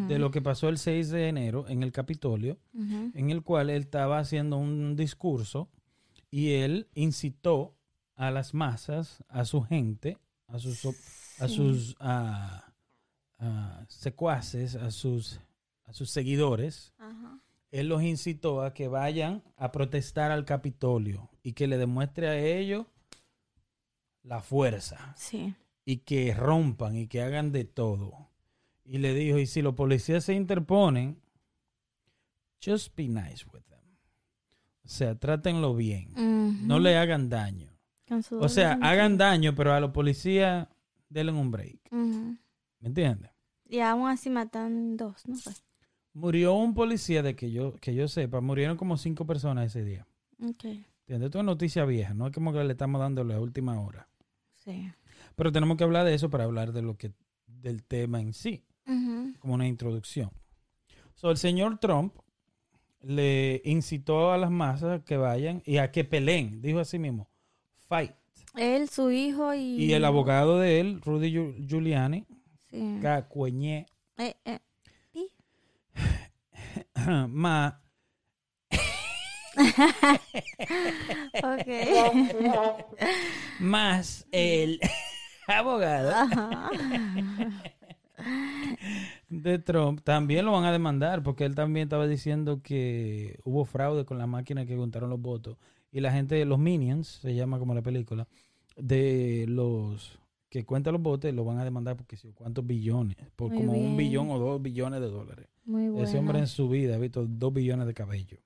De 0.08 0.20
lo 0.20 0.32
que 0.32 0.42
pasó 0.42 0.68
el 0.70 0.78
6 0.78 1.10
de 1.10 1.30
enero 1.30 1.68
en 1.70 1.82
el 1.84 1.92
Capitolio, 1.92 2.58
en 2.74 3.30
el 3.30 3.42
cual 3.42 3.70
él 3.70 3.82
estaba 3.84 4.20
haciendo 4.20 4.58
un 4.58 4.96
discurso 4.96 5.70
y 6.30 6.54
él 6.54 6.88
incitó 6.94 7.76
a 8.16 8.32
las 8.32 8.54
masas, 8.54 9.24
a 9.30 9.46
su 9.46 9.62
gente, 9.62 10.18
a 10.48 10.60
sus, 10.60 10.86
a 11.40 11.48
sus 11.48 11.96
ah, 12.00 12.74
ah, 13.40 13.86
secuaces, 13.88 14.76
a 14.76 14.92
sus, 14.92 15.40
a 15.86 15.94
sus 15.94 16.10
seguidores, 16.10 16.94
él 17.72 17.88
los 17.88 18.04
incitó 18.04 18.64
a 18.64 18.74
que 18.74 18.90
vayan 18.90 19.42
a 19.56 19.72
protestar 19.72 20.32
al 20.32 20.44
Capitolio 20.44 21.30
y 21.44 21.54
que 21.54 21.68
le 21.68 21.78
demuestre 21.78 22.28
a 22.28 22.38
ellos 22.38 22.86
la 24.24 24.42
fuerza 24.42 25.14
Sí. 25.18 25.56
y 25.86 25.98
que 26.00 26.34
rompan 26.34 26.96
y 26.98 27.08
que 27.08 27.22
hagan 27.22 27.52
de 27.52 27.64
todo. 27.64 28.30
Y 28.84 28.98
le 28.98 29.14
dijo, 29.14 29.38
y 29.38 29.46
si 29.46 29.62
los 29.62 29.76
policías 29.76 30.26
se 30.26 30.34
interponen, 30.34 31.22
just 32.64 32.96
be 32.96 33.08
nice 33.08 33.46
with 33.54 33.62
them. 33.70 33.80
O 34.84 34.88
sea, 34.88 35.16
trátenlo 35.16 35.76
bien. 35.76 36.10
No 36.68 36.80
le 36.80 36.98
hagan 36.98 37.30
daño. 37.30 37.72
O 38.32 38.50
sea, 38.50 38.78
hagan 38.82 39.18
daño, 39.18 39.56
pero 39.56 39.74
a 39.74 39.80
los 39.80 39.92
policías 39.92 40.68
denle 41.08 41.32
un 41.32 41.52
break. 41.52 41.80
¿Me 41.92 42.38
entiendes? 42.88 43.32
Y 43.70 43.80
aún 43.80 44.10
así 44.10 44.30
matan 44.30 44.98
dos, 44.98 45.26
¿no 45.28 45.36
fue? 45.36 45.54
Murió 46.14 46.56
un 46.56 46.74
policía, 46.74 47.24
de 47.24 47.38
que 47.38 47.52
yo, 47.52 47.76
que 47.76 47.96
yo 47.96 48.10
sepa, 48.10 48.42
murieron 48.42 48.76
como 48.76 48.98
cinco 48.98 49.26
personas 49.26 49.68
ese 49.68 49.86
día. 49.86 50.06
Ok. 50.44 50.66
¿Entiendes? 50.66 51.28
Esto 51.28 51.40
es 51.40 51.46
noticia 51.46 51.86
vieja, 51.86 52.14
no 52.14 52.28
es 52.28 52.34
como 52.34 52.52
que 52.52 52.62
le 52.64 52.74
estamos 52.74 53.00
dando 53.00 53.24
la 53.24 53.40
última 53.40 53.80
hora. 53.80 54.10
Sí. 54.56 54.92
Pero 55.36 55.54
tenemos 55.54 55.78
que 55.78 55.86
hablar 55.86 56.06
de 56.06 56.14
eso 56.14 56.30
para 56.30 56.44
hablar 56.44 56.74
de 56.74 56.82
lo 56.82 56.98
que, 56.98 57.14
del 57.46 57.84
tema 57.84 58.20
en 58.20 58.34
sí. 58.34 58.66
Como 59.40 59.54
una 59.56 59.68
introducción. 59.68 60.32
So, 61.16 61.32
el 61.32 61.38
señor 61.38 61.80
Trump 61.80 62.14
le 63.02 63.62
incitó 63.66 64.32
a 64.32 64.38
las 64.38 64.52
masas 64.52 65.02
que 65.04 65.18
vayan 65.18 65.62
y 65.66 65.78
a 65.78 65.92
que 65.92 66.04
peleen, 66.04 66.62
dijo 66.62 66.80
así 66.80 67.00
mismo, 67.00 67.28
fight. 67.88 68.12
Él, 68.56 68.90
su 68.90 69.12
hijo 69.12 69.54
y... 69.54 69.86
Y 69.86 69.94
el 69.94 70.06
abogado 70.06 70.60
de 70.60 70.80
él, 70.80 71.02
Rudy 71.02 71.32
Giu- 71.34 71.68
Giuliani, 71.68 72.26
Sí. 72.70 73.00
cacueñé, 73.02 73.86
Eh, 74.18 74.36
eh. 74.46 74.60
Más 83.60 84.26
el 84.32 84.80
abogado. 85.48 86.14
De 89.32 89.60
Trump 89.60 90.02
también 90.04 90.46
lo 90.46 90.52
van 90.52 90.66
a 90.66 90.72
demandar 90.74 91.24
porque 91.24 91.46
él 91.46 91.56
también 91.56 91.86
estaba 91.86 92.06
diciendo 92.06 92.62
que 92.62 93.40
hubo 93.46 93.64
fraude 93.66 94.04
con 94.06 94.18
la 94.18 94.28
máquina 94.28 94.66
que 94.66 94.76
contaron 94.76 95.10
los 95.10 95.22
votos 95.22 95.58
y 95.92 96.02
la 96.02 96.12
gente, 96.12 96.44
los 96.46 96.60
minions, 96.60 97.08
se 97.08 97.34
llama 97.34 97.58
como 97.58 97.74
la 97.74 97.82
película, 97.82 98.28
de 98.76 99.46
los 99.48 100.20
que 100.50 100.66
cuentan 100.66 100.94
los 100.94 101.02
votos, 101.02 101.34
lo 101.34 101.46
van 101.46 101.60
a 101.60 101.64
demandar 101.64 101.96
porque 101.96 102.18
si 102.18 102.34
cuántos 102.34 102.68
billones, 102.68 103.16
por 103.38 103.50
Muy 103.52 103.58
como 103.60 103.72
un 103.74 103.96
billón 103.96 104.30
o 104.32 104.38
dos 104.38 104.62
billones 104.62 105.00
de 105.00 105.08
dólares. 105.08 105.48
Muy 105.64 105.88
bueno. 105.90 106.06
Ese 106.06 106.18
hombre 106.18 106.40
en 106.40 106.48
su 106.48 106.68
vida 106.68 106.96
ha 106.96 107.00
visto 107.00 107.26
dos 107.26 107.54
billones 107.54 107.88
de 107.88 107.94
cabello. 107.94 108.38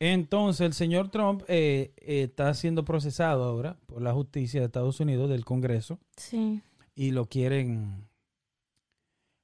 Entonces, 0.00 0.64
el 0.66 0.72
señor 0.72 1.10
Trump 1.10 1.42
eh, 1.48 1.92
eh, 1.98 2.22
está 2.24 2.52
siendo 2.54 2.84
procesado 2.84 3.44
ahora 3.44 3.76
por 3.86 4.00
la 4.02 4.12
justicia 4.12 4.60
de 4.60 4.66
Estados 4.66 5.00
Unidos, 5.00 5.28
del 5.28 5.44
Congreso, 5.44 5.98
Sí. 6.16 6.62
y 6.94 7.10
lo 7.10 7.26
quieren 7.26 8.07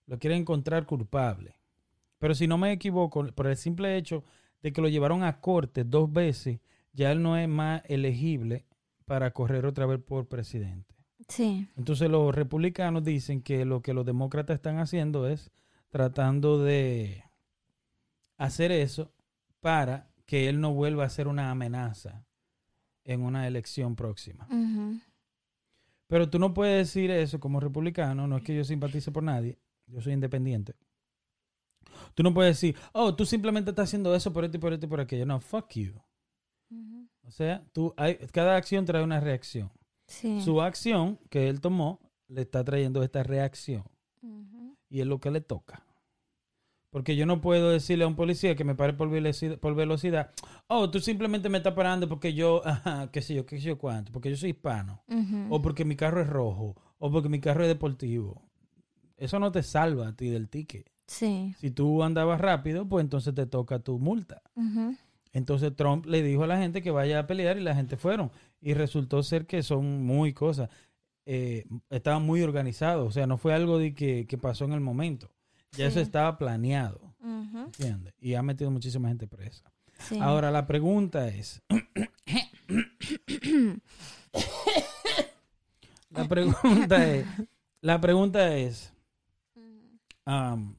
lo 0.06 0.18
quieren 0.18 0.40
encontrar 0.40 0.86
culpable. 0.86 1.56
Pero 2.18 2.34
si 2.34 2.46
no 2.46 2.58
me 2.58 2.72
equivoco, 2.72 3.26
por 3.28 3.46
el 3.46 3.56
simple 3.56 3.96
hecho 3.96 4.24
de 4.62 4.72
que 4.72 4.80
lo 4.80 4.88
llevaron 4.88 5.22
a 5.22 5.40
corte 5.40 5.84
dos 5.84 6.12
veces, 6.12 6.60
ya 6.92 7.12
él 7.12 7.22
no 7.22 7.36
es 7.36 7.48
más 7.48 7.82
elegible 7.86 8.64
para 9.04 9.32
correr 9.32 9.66
otra 9.66 9.86
vez 9.86 10.00
por 10.00 10.26
presidente. 10.26 10.94
Sí. 11.28 11.68
Entonces 11.76 12.10
los 12.10 12.34
republicanos 12.34 13.04
dicen 13.04 13.42
que 13.42 13.64
lo 13.64 13.82
que 13.82 13.94
los 13.94 14.06
demócratas 14.06 14.56
están 14.56 14.78
haciendo 14.78 15.28
es 15.28 15.50
tratando 15.90 16.62
de 16.62 17.24
hacer 18.36 18.72
eso 18.72 19.12
para 19.60 20.08
que 20.26 20.48
él 20.48 20.60
no 20.60 20.72
vuelva 20.72 21.04
a 21.04 21.10
ser 21.10 21.28
una 21.28 21.50
amenaza 21.50 22.24
en 23.04 23.22
una 23.22 23.46
elección 23.46 23.96
próxima. 23.96 24.48
Pero 26.06 26.28
tú 26.30 26.38
no 26.38 26.54
puedes 26.54 26.88
decir 26.88 27.10
eso 27.10 27.38
como 27.40 27.60
republicano, 27.60 28.26
no 28.26 28.38
es 28.38 28.42
que 28.42 28.56
yo 28.56 28.64
simpatice 28.64 29.10
por 29.10 29.22
nadie, 29.22 29.58
yo 29.86 30.00
soy 30.00 30.12
independiente. 30.12 30.74
Tú 32.14 32.22
no 32.22 32.32
puedes 32.32 32.56
decir, 32.56 32.76
oh, 32.92 33.14
tú 33.14 33.24
simplemente 33.24 33.70
estás 33.70 33.88
haciendo 33.88 34.14
eso 34.14 34.32
por 34.32 34.44
esto 34.44 34.56
y 34.56 34.60
por 34.60 34.72
esto 34.72 34.86
y 34.86 34.88
por 34.88 35.00
aquello. 35.00 35.26
No, 35.26 35.40
fuck 35.40 35.72
you. 35.74 35.94
O 37.26 37.30
sea, 37.30 37.64
tú, 37.72 37.94
hay, 37.96 38.16
cada 38.32 38.56
acción 38.56 38.84
trae 38.84 39.02
una 39.02 39.20
reacción. 39.20 39.70
Sí. 40.06 40.40
Su 40.42 40.60
acción 40.60 41.18
que 41.30 41.48
él 41.48 41.60
tomó 41.60 42.00
le 42.28 42.42
está 42.42 42.64
trayendo 42.64 43.02
esta 43.02 43.22
reacción. 43.22 43.84
Y 44.88 45.00
es 45.00 45.06
lo 45.06 45.20
que 45.20 45.30
le 45.30 45.40
toca. 45.40 45.84
Porque 46.90 47.16
yo 47.16 47.26
no 47.26 47.40
puedo 47.40 47.70
decirle 47.70 48.04
a 48.04 48.06
un 48.08 48.14
policía 48.14 48.54
que 48.54 48.64
me 48.64 48.74
pare 48.74 48.92
por 48.92 49.10
velocidad, 49.10 49.58
por 49.58 49.74
velocidad 49.74 50.32
oh, 50.68 50.90
tú 50.90 51.00
simplemente 51.00 51.48
me 51.48 51.58
estás 51.58 51.74
parando 51.74 52.08
porque 52.08 52.34
yo, 52.34 52.62
ajá, 52.66 53.10
qué 53.10 53.22
sé 53.22 53.34
yo, 53.34 53.46
qué 53.46 53.58
sé 53.58 53.68
yo 53.68 53.78
cuánto, 53.78 54.12
porque 54.12 54.30
yo 54.30 54.36
soy 54.36 54.50
hispano, 54.50 55.02
o 55.50 55.62
porque 55.62 55.84
mi 55.84 55.96
carro 55.96 56.20
es 56.20 56.28
rojo, 56.28 56.76
o 56.98 57.10
porque 57.10 57.28
mi 57.28 57.40
carro 57.40 57.62
es 57.62 57.68
deportivo. 57.68 58.42
Eso 59.16 59.38
no 59.38 59.52
te 59.52 59.62
salva 59.62 60.08
a 60.08 60.16
ti 60.16 60.28
del 60.28 60.48
ticket. 60.48 60.90
Sí. 61.06 61.54
Si 61.58 61.70
tú 61.70 62.02
andabas 62.02 62.40
rápido, 62.40 62.88
pues 62.88 63.04
entonces 63.04 63.34
te 63.34 63.46
toca 63.46 63.78
tu 63.78 63.98
multa. 63.98 64.42
Entonces 65.32 65.74
Trump 65.76 66.06
le 66.06 66.22
dijo 66.22 66.44
a 66.44 66.46
la 66.46 66.58
gente 66.58 66.82
que 66.82 66.90
vaya 66.90 67.18
a 67.18 67.26
pelear 67.26 67.58
y 67.58 67.62
la 67.62 67.74
gente 67.74 67.96
fueron. 67.96 68.30
Y 68.60 68.74
resultó 68.74 69.22
ser 69.22 69.46
que 69.46 69.62
son 69.62 70.04
muy 70.04 70.32
cosas. 70.32 70.70
Eh, 71.26 71.66
estaban 71.90 72.24
muy 72.24 72.42
organizados. 72.42 73.08
O 73.08 73.12
sea, 73.12 73.26
no 73.26 73.36
fue 73.36 73.54
algo 73.54 73.78
de 73.78 73.94
que, 73.94 74.26
que 74.26 74.38
pasó 74.38 74.64
en 74.64 74.72
el 74.72 74.80
momento. 74.80 75.30
Ya 75.72 75.86
eso 75.86 76.00
estaba 76.00 76.38
planeado. 76.38 77.00
¿Entiendes? 77.22 78.14
Y 78.20 78.34
ha 78.34 78.42
metido 78.42 78.70
muchísima 78.70 79.08
gente 79.08 79.26
presa. 79.26 79.70
Sí. 79.98 80.18
Ahora, 80.20 80.50
la 80.50 80.66
pregunta 80.66 81.28
es... 81.28 81.62
la 86.10 86.28
pregunta 86.28 87.12
es... 87.12 87.26
La 87.80 88.00
pregunta 88.00 88.56
es... 88.56 88.93
um, 90.26 90.74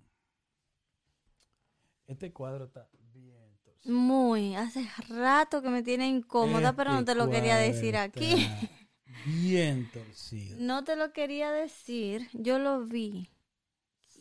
este 2.07 2.31
cuadro 2.31 2.65
está 2.65 2.87
bien 3.13 3.57
torcido. 3.63 3.95
Muy. 3.95 4.55
Hace 4.55 4.87
rato 5.09 5.61
que 5.61 5.69
me 5.69 5.83
tiene 5.83 6.07
incómoda, 6.07 6.73
pero 6.73 6.91
no 6.91 6.99
Este 6.99 7.13
te 7.13 7.17
lo 7.17 7.29
quería 7.29 7.57
decir 7.57 7.97
aquí. 7.97 8.47
Bien 9.25 9.89
torcido. 9.91 10.57
No 10.59 10.83
te 10.83 10.95
lo 10.95 11.11
quería 11.13 11.51
decir. 11.51 12.29
Yo 12.33 12.59
lo 12.59 12.85
vi. 12.85 13.29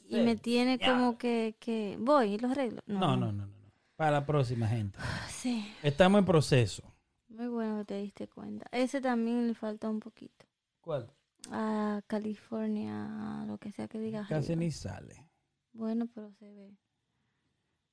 Y 0.09 0.20
me 0.20 0.37
tiene 0.37 0.79
Ya. 0.79 0.93
como 0.93 1.18
que, 1.18 1.57
que... 1.59 1.97
Voy 1.99 2.35
y 2.35 2.39
lo 2.39 2.49
arreglo. 2.49 2.83
No, 2.87 3.01
no, 3.01 3.16
no, 3.16 3.33
no, 3.33 3.47
no. 3.47 3.55
Para 3.97 4.11
la 4.12 4.27
próxima, 4.27 4.66
gente. 4.68 4.99
Sí. 5.29 5.72
Estamos 5.83 6.18
en 6.18 6.25
proceso. 6.25 6.83
Muy 7.29 7.49
bueno 7.49 7.79
que 7.79 7.85
te 7.87 7.99
diste 7.99 8.29
cuenta. 8.29 8.66
Ese 8.70 9.01
también 9.01 9.49
le 9.49 9.55
falta 9.55 9.89
un 9.89 10.01
poquito. 10.01 10.47
¿Cuál? 10.81 11.11
A 11.51 12.01
California, 12.07 13.45
lo 13.47 13.59
que 13.59 13.71
sea 13.73 13.87
que 13.89 13.99
diga. 13.99 14.27
Casi 14.29 14.53
arriba. 14.53 14.61
ni 14.65 14.71
sale. 14.71 15.29
Bueno, 15.73 16.09
pero 16.15 16.33
se 16.33 16.51
ve. 16.51 16.77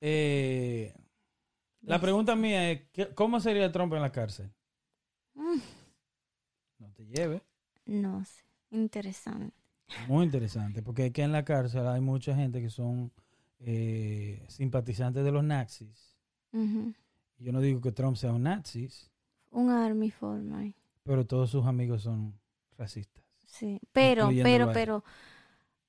Eh, 0.02 0.93
la 1.82 1.99
pregunta 1.99 2.36
mía 2.36 2.72
es, 2.72 2.89
¿qué- 2.91 3.14
¿cómo 3.14 3.39
sería 3.39 3.72
Trump 3.72 3.93
en 3.93 4.02
la 4.02 4.12
cárcel? 4.12 4.52
Mm, 5.34 5.60
No 6.80 6.91
te 6.93 7.06
lleve. 7.06 7.41
no 7.86 8.24
sé. 8.26 8.43
Interesante. 8.72 9.56
Muy 10.08 10.26
interesante, 10.26 10.82
porque 10.82 11.06
aquí 11.06 11.22
en 11.22 11.34
la 11.34 11.43
cárcel 11.43 11.86
hay 11.88 11.99
mucha 12.02 12.34
gente 12.36 12.62
que 12.62 12.70
son 12.70 13.12
eh, 13.60 14.43
simpatizantes 14.47 15.24
de 15.24 15.32
los 15.32 15.43
nazis. 15.43 16.18
Ujú. 16.54 16.93
Yo 17.38 17.52
no 17.52 17.60
digo 17.62 17.82
que 17.82 17.91
Trump 17.91 18.16
sea 18.18 18.32
un 18.34 18.43
nazi, 18.43 18.88
un 19.52 19.70
army 19.70 20.10
forma. 20.10 20.64
Pero 21.04 21.26
todos 21.28 21.49
sus 21.52 21.66
amigos 21.66 22.02
son 22.04 22.39
racistas. 22.78 23.20
Sí, 23.52 23.80
pero, 23.91 24.30
pero, 24.41 24.72
pero, 24.72 25.04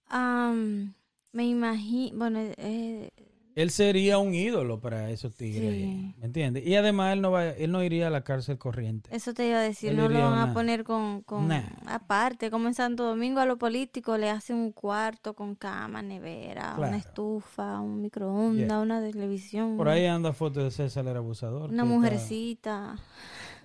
am, 0.08 0.94
me 1.32 1.46
imagino, 1.46 2.18
bueno, 2.18 2.40
eh, 2.58 3.10
Él 3.54 3.70
sería 3.70 4.16
un 4.18 4.34
ídolo 4.34 4.80
para 4.80 5.10
esos 5.10 5.34
tigres. 5.36 5.72
Sí. 5.74 6.14
¿Me 6.18 6.24
entiendes? 6.26 6.66
Y 6.66 6.74
además 6.74 7.12
él 7.12 7.20
no 7.20 7.30
va, 7.30 7.48
él 7.50 7.70
no 7.70 7.82
iría 7.84 8.06
a 8.06 8.10
la 8.10 8.24
cárcel 8.24 8.56
corriente. 8.58 9.14
eso 9.14 9.32
te 9.34 9.46
iba 9.46 9.58
a 9.58 9.62
decir, 9.62 9.90
Él 9.90 9.96
no 9.98 10.08
lo 10.08 10.18
van 10.20 10.38
a 10.38 10.44
una- 10.44 10.54
poner 10.54 10.84
con, 10.84 11.20
con 11.22 11.48
Nah. 11.48 11.62
aparte, 11.86 12.50
como 12.50 12.66
en 12.68 12.74
Santo 12.74 13.04
Domingo 13.04 13.40
a 13.40 13.46
los 13.46 13.58
políticos 13.58 14.18
le 14.18 14.28
hacen 14.30 14.56
un 14.56 14.72
cuarto 14.72 15.34
con 15.34 15.54
cama, 15.54 16.00
nevera, 16.02 16.72
Claro. 16.76 16.88
una 16.88 16.96
estufa, 16.96 17.78
un 17.80 18.00
microondas, 18.02 18.66
Yeah. 18.68 18.80
una 18.80 19.00
televisión, 19.02 19.76
Por 19.76 19.88
ahí 19.88 20.06
anda 20.06 20.32
foto 20.32 20.64
de 20.64 20.70
César 20.70 21.06
el 21.06 21.16
abusador. 21.16 21.70
una 21.70 21.82
está- 21.82 21.94
mujercita, 21.94 22.96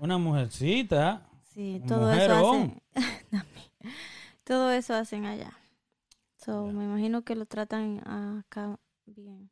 Una 0.01 0.17
mujercita. 0.17 1.21
sí, 1.53 1.79
Un 1.81 1.87
todo 1.87 2.11
eso 2.11 2.53
mujerón. 2.53 2.81
todo 4.43 4.71
eso 4.71 4.93
hacen 4.93 5.25
allá. 5.25 5.57
So, 6.37 6.65
me 6.67 6.85
imagino 6.85 7.23
que 7.23 7.35
lo 7.35 7.45
tratan 7.45 7.99
acá 8.07 8.79
bien. 9.05 9.49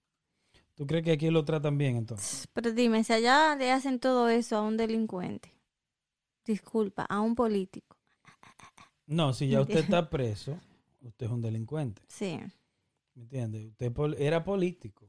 ¿Tú 0.76 0.86
crees 0.86 1.04
que 1.04 1.12
aquí 1.14 1.30
lo 1.30 1.46
tratan 1.46 1.78
bien 1.78 1.96
entonces? 1.96 2.48
Pero 2.54 2.72
dime, 2.72 3.04
si 3.04 3.14
allá 3.14 3.56
le 3.56 3.72
hacen 3.72 4.00
todo 4.00 4.30
eso 4.30 4.58
a 4.58 4.62
un 4.62 4.78
delincuente, 4.78 5.52
disculpa, 6.46 7.04
a 7.10 7.22
un 7.22 7.36
político, 7.36 7.98
No, 9.08 9.34
si 9.34 9.48
ya 9.48 9.62
usted 9.62 9.80
está 9.84 10.10
preso, 10.10 10.60
usted 11.02 11.26
es 11.28 11.32
un 11.32 11.42
delincuente. 11.42 12.02
sí. 12.08 12.40
¿Me 13.16 13.24
entiendes? 13.24 13.66
Usted 13.68 13.94
era 14.20 14.44
político. 14.44 15.08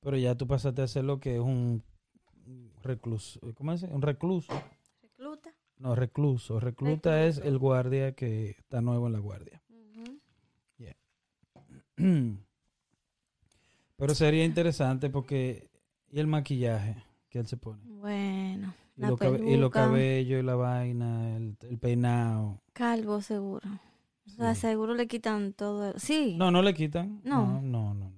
Pero 0.00 0.16
ya 0.16 0.36
tú 0.36 0.46
pasaste 0.46 0.82
a 0.82 0.86
ser 0.86 1.04
lo 1.04 1.18
que 1.18 1.34
es 1.34 1.40
un 1.40 1.82
recluso. 2.82 3.40
¿Cómo 3.56 3.72
es? 3.72 3.82
Un 3.82 4.02
recluso. 4.02 4.52
Recluta. 5.02 5.52
No, 5.78 5.94
recluso. 5.94 6.58
Recluta 6.60 7.24
es 7.26 7.38
el 7.38 7.58
guardia 7.58 8.12
que 8.14 8.50
está 8.50 8.80
nuevo 8.80 9.06
en 9.06 9.12
la 9.12 9.18
guardia. 9.18 9.62
Pero 13.96 14.14
sería 14.14 14.44
interesante 14.44 15.08
porque... 15.10 15.70
¿Y 16.10 16.20
el 16.20 16.26
maquillaje 16.26 17.02
que 17.28 17.38
él 17.40 17.46
se 17.46 17.56
pone? 17.56 17.80
Bueno, 17.84 18.74
Y, 18.96 19.00
la 19.00 19.08
cabe- 19.16 19.38
y 19.38 19.56
los 19.56 19.70
peluca, 19.70 19.80
cabellos 19.86 20.40
y 20.40 20.42
la 20.42 20.54
vaina, 20.54 21.36
el, 21.36 21.56
el 21.62 21.78
peinado. 21.78 22.60
calvo 22.72 23.20
seguro. 23.22 23.68
O 24.26 24.30
sea, 24.30 24.54
Sí. 24.54 24.60
seguro 24.62 24.94
le 24.94 25.06
quitan 25.08 25.52
todo. 25.52 25.98
Sí. 25.98 26.36
No, 26.38 26.50
no 26.50 26.62
le 26.62 26.74
quitan. 26.74 27.20
No, 27.24 27.60
no, 27.60 27.94
no, 27.94 27.94
no. 27.94 28.12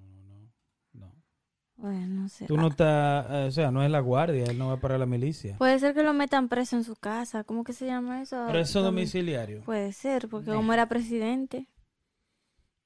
No. 1.79 1.83
Bueno, 1.89 2.22
no 2.22 2.29
sé. 2.29 2.47
Tú 2.47 2.57
no 2.57 2.68
estás, 2.68 3.26
eh, 3.31 3.45
o 3.47 3.51
sea, 3.53 3.70
no 3.70 3.83
es 3.83 3.91
la 3.91 4.01
guardia, 4.01 4.45
él 4.45 4.59
no 4.59 4.68
va 4.68 4.76
para 4.79 4.99
la 4.99 5.07
milicia. 5.07 5.57
Puede 5.59 5.79
ser 5.79 5.95
que 5.95 6.03
lo 6.03 6.12
metan 6.12 6.49
preso 6.49 6.76
en 6.76 6.85
su 6.85 6.97
casa. 6.97 7.45
¿Cómo 7.45 7.64
que 7.64 7.72
se 7.72 7.87
llama 7.87 8.20
eso? 8.20 8.47
Preso 8.49 8.81
Domi- 8.81 8.85
domiciliario. 9.03 9.62
Puede 9.62 9.93
ser, 9.93 10.29
porque 10.29 10.51
como 10.53 10.72
era 10.72 10.89
presidente. 10.89 11.68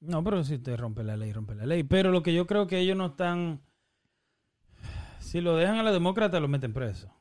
No, 0.01 0.22
pero 0.24 0.43
si 0.45 0.59
te 0.59 0.76
rompe 0.76 1.05
la 1.05 1.16
ley, 1.16 1.32
rompe 1.32 1.55
la 1.55 1.64
ley. 1.64 1.84
Pero 1.84 2.11
lo 2.11 2.22
que 2.22 2.34
yo 2.34 2.47
creo 2.47 2.66
que 2.66 2.78
ellos 2.78 2.97
no 2.97 3.07
están... 3.07 3.61
Si 5.20 5.40
lo 5.40 5.57
dejan 5.57 5.76
a 5.78 5.82
la 5.82 5.93
demócrata, 5.93 6.40
lo 6.40 6.49
meten 6.49 6.72
preso. 6.74 7.14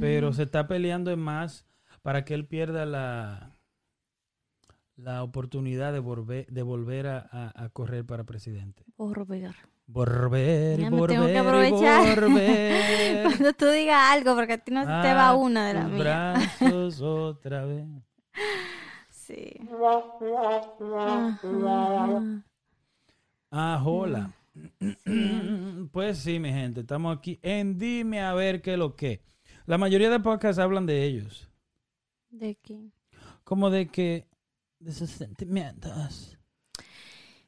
Pero 0.00 0.32
se 0.32 0.44
está 0.44 0.66
peleando 0.66 1.10
en 1.12 1.20
más 1.20 1.66
para 2.02 2.24
que 2.24 2.34
él 2.34 2.46
pierda 2.46 2.86
la, 2.86 3.56
la 4.96 5.22
oportunidad 5.22 5.92
de 5.92 5.98
volver, 6.00 6.46
de 6.46 6.62
volver 6.62 7.06
a, 7.08 7.18
a- 7.30 7.64
a 7.64 7.68
correr 7.68 8.04
para 8.06 8.24
presidente. 8.24 8.84
Volver. 8.96 9.54
Volver 9.88 10.80
Ya 10.80 10.90
me 10.90 10.98
volver 10.98 11.16
tengo 11.16 11.26
que 11.26 11.38
aprovechar. 11.38 12.20
volver. 12.20 13.22
Cuando 13.24 13.52
tú 13.52 13.66
digas 13.68 14.12
algo, 14.12 14.34
porque 14.34 14.54
a 14.54 14.58
ti 14.58 14.72
no 14.72 14.82
te 14.82 15.14
va 15.14 15.34
una 15.34 15.68
de 15.68 15.74
las 15.74 15.88
mías. 15.88 17.00
otra 17.00 17.64
vez. 17.64 17.86
Sí. 19.10 19.60
Ajá. 20.98 22.22
Ah, 23.50 23.82
hola. 23.84 24.32
Pues 25.92 26.18
sí, 26.18 26.38
mi 26.40 26.50
gente, 26.50 26.80
estamos 26.80 27.16
aquí 27.16 27.38
en 27.42 27.78
Dime 27.78 28.20
a 28.20 28.34
ver 28.34 28.60
qué 28.60 28.76
lo 28.76 28.96
que. 28.96 29.22
La 29.66 29.78
mayoría 29.78 30.10
de 30.10 30.20
podcasts 30.20 30.58
hablan 30.58 30.84
de 30.86 31.04
ellos, 31.04 31.48
¿De 32.28 32.56
qué? 32.56 32.90
como 33.44 33.70
de 33.70 33.86
que 33.88 34.26
de 34.78 34.92
sus 34.92 35.10
sentimientos. 35.10 36.36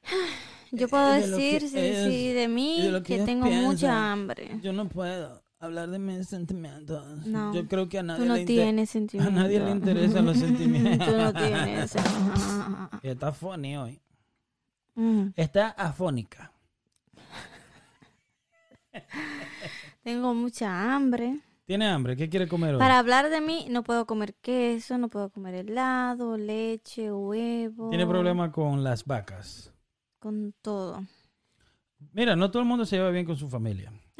Yo 0.73 0.89
puedo 0.89 1.11
de 1.13 1.27
lo 1.27 1.37
que 1.37 1.53
decir, 1.53 1.69
sí, 1.69 2.11
sí, 2.11 2.33
de 2.33 2.49
mí, 2.49 2.83
de 2.91 3.03
que 3.03 3.19
tengo 3.21 3.47
piensan. 3.47 3.65
mucha 3.71 4.13
hambre. 4.13 4.59
Yo 4.63 4.73
no 4.73 4.89
puedo 4.89 5.43
hablar 5.59 5.91
de 5.91 5.99
mis 5.99 6.29
sentimientos. 6.29 7.27
No, 7.27 7.55
Yo 7.55 7.67
creo 7.67 7.89
que 7.89 7.99
a 7.99 8.03
nadie 8.03 8.23
Tú 8.23 8.29
no 8.29 8.35
le 8.35 8.41
inter- 8.43 9.21
a 9.21 9.31
nadie 9.31 9.61
le 9.61 9.71
interesan 9.71 10.27
los 10.27 10.37
sentimientos. 10.39 11.09
Tú 11.09 11.17
no 11.17 11.33
tienes. 11.33 11.95
Está 13.03 13.33
funny 13.33 13.77
hoy. 13.77 14.01
Mm. 14.95 15.29
Está 15.37 15.69
afónica. 15.71 16.53
Tengo 20.03 20.35
mucha 20.35 20.95
hambre. 20.95 21.41
¿Tiene 21.67 21.87
hambre? 21.87 22.17
¿Qué 22.17 22.29
quiere 22.31 22.49
comer 22.49 22.75
hoy? 22.75 22.79
Para 22.81 22.99
hablar 22.99 23.29
de 23.29 23.41
mí, 23.43 23.67
no 23.69 23.83
puedo 23.83 24.07
comer 24.07 24.35
queso, 24.37 24.97
no 24.97 25.09
puedo 25.09 25.29
comer 25.29 25.55
helado, 25.55 26.39
leche, 26.39 27.13
huevo. 27.13 27.91
Tiene 27.91 28.07
problemas 28.07 28.51
con 28.53 28.83
las 28.83 29.05
vacas. 29.05 29.73
Con 30.19 30.55
todo. 30.63 31.05
Mira, 32.13 32.37
no 32.37 32.51
todo 32.51 32.63
el 32.63 32.69
mundo 32.69 32.85
se 32.87 32.97
lleva 32.97 33.11
bien 33.11 33.27
con 33.27 33.37
su 33.37 33.49
familia. 33.49 33.93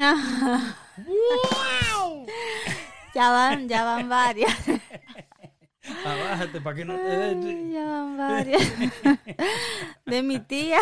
ya 3.13 3.29
van, 3.31 3.67
ya 3.67 3.83
van 3.83 4.07
varias. 4.09 4.55
Abájate 6.05 6.61
para 6.61 6.75
que 6.75 6.85
no 6.85 6.95
te 6.95 7.01
dé. 7.01 7.71
ya 7.73 7.83
van 7.85 8.17
varias. 8.17 8.61
De 10.05 10.21
mi 10.23 10.39
tía. 10.39 10.79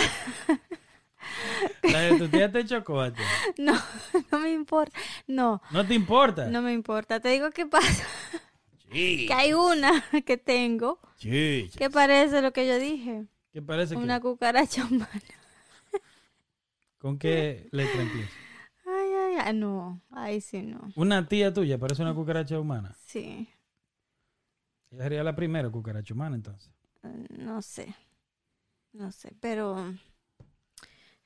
La 1.84 2.00
de 2.02 2.18
tu 2.18 2.28
tía 2.28 2.52
te 2.52 2.66
chocó 2.66 3.00
a 3.02 3.12
ti. 3.14 3.22
No, 3.58 3.74
no 4.32 4.40
me 4.40 4.52
importa. 4.52 4.98
No, 5.28 5.62
¿No 5.72 5.86
te 5.86 5.94
importa? 5.94 6.48
no 6.48 6.62
me 6.62 6.74
importa. 6.74 7.20
Te 7.20 7.30
digo 7.30 7.50
qué 7.52 7.66
pasa. 7.66 8.06
Sí. 8.92 9.26
Que 9.28 9.34
hay 9.34 9.54
una 9.54 10.04
que 10.26 10.38
tengo 10.38 11.00
Sí. 11.18 11.70
que 11.78 11.90
parece 11.90 12.42
lo 12.42 12.52
que 12.54 12.68
yo 12.68 12.78
dije. 12.80 13.26
¿Qué 13.58 13.62
parece 13.64 13.96
que? 13.96 14.02
Una 14.04 14.20
cucaracha 14.20 14.86
humana. 14.92 15.10
¿Con 17.00 17.18
qué 17.18 17.68
letra 17.72 18.04
empieza? 18.04 18.32
Ay, 18.86 19.10
ay, 19.16 19.36
ay. 19.46 19.54
No, 19.56 20.00
ahí 20.12 20.42
sí 20.42 20.62
no. 20.62 20.94
Una 20.96 21.28
tía 21.28 21.52
tuya 21.52 21.80
parece 21.80 22.04
una 22.04 22.14
cucaracha 22.14 22.60
humana. 22.60 22.96
Sí, 23.08 23.50
Ella 24.92 25.04
sería 25.06 25.24
la 25.24 25.36
primera 25.36 25.72
cucaracha 25.72 26.14
humana 26.14 26.36
entonces. 26.36 26.70
eh, 27.02 27.26
no 27.40 27.64
sé. 27.64 27.96
No 28.94 29.12
sé, 29.12 29.34
pero. 29.42 29.92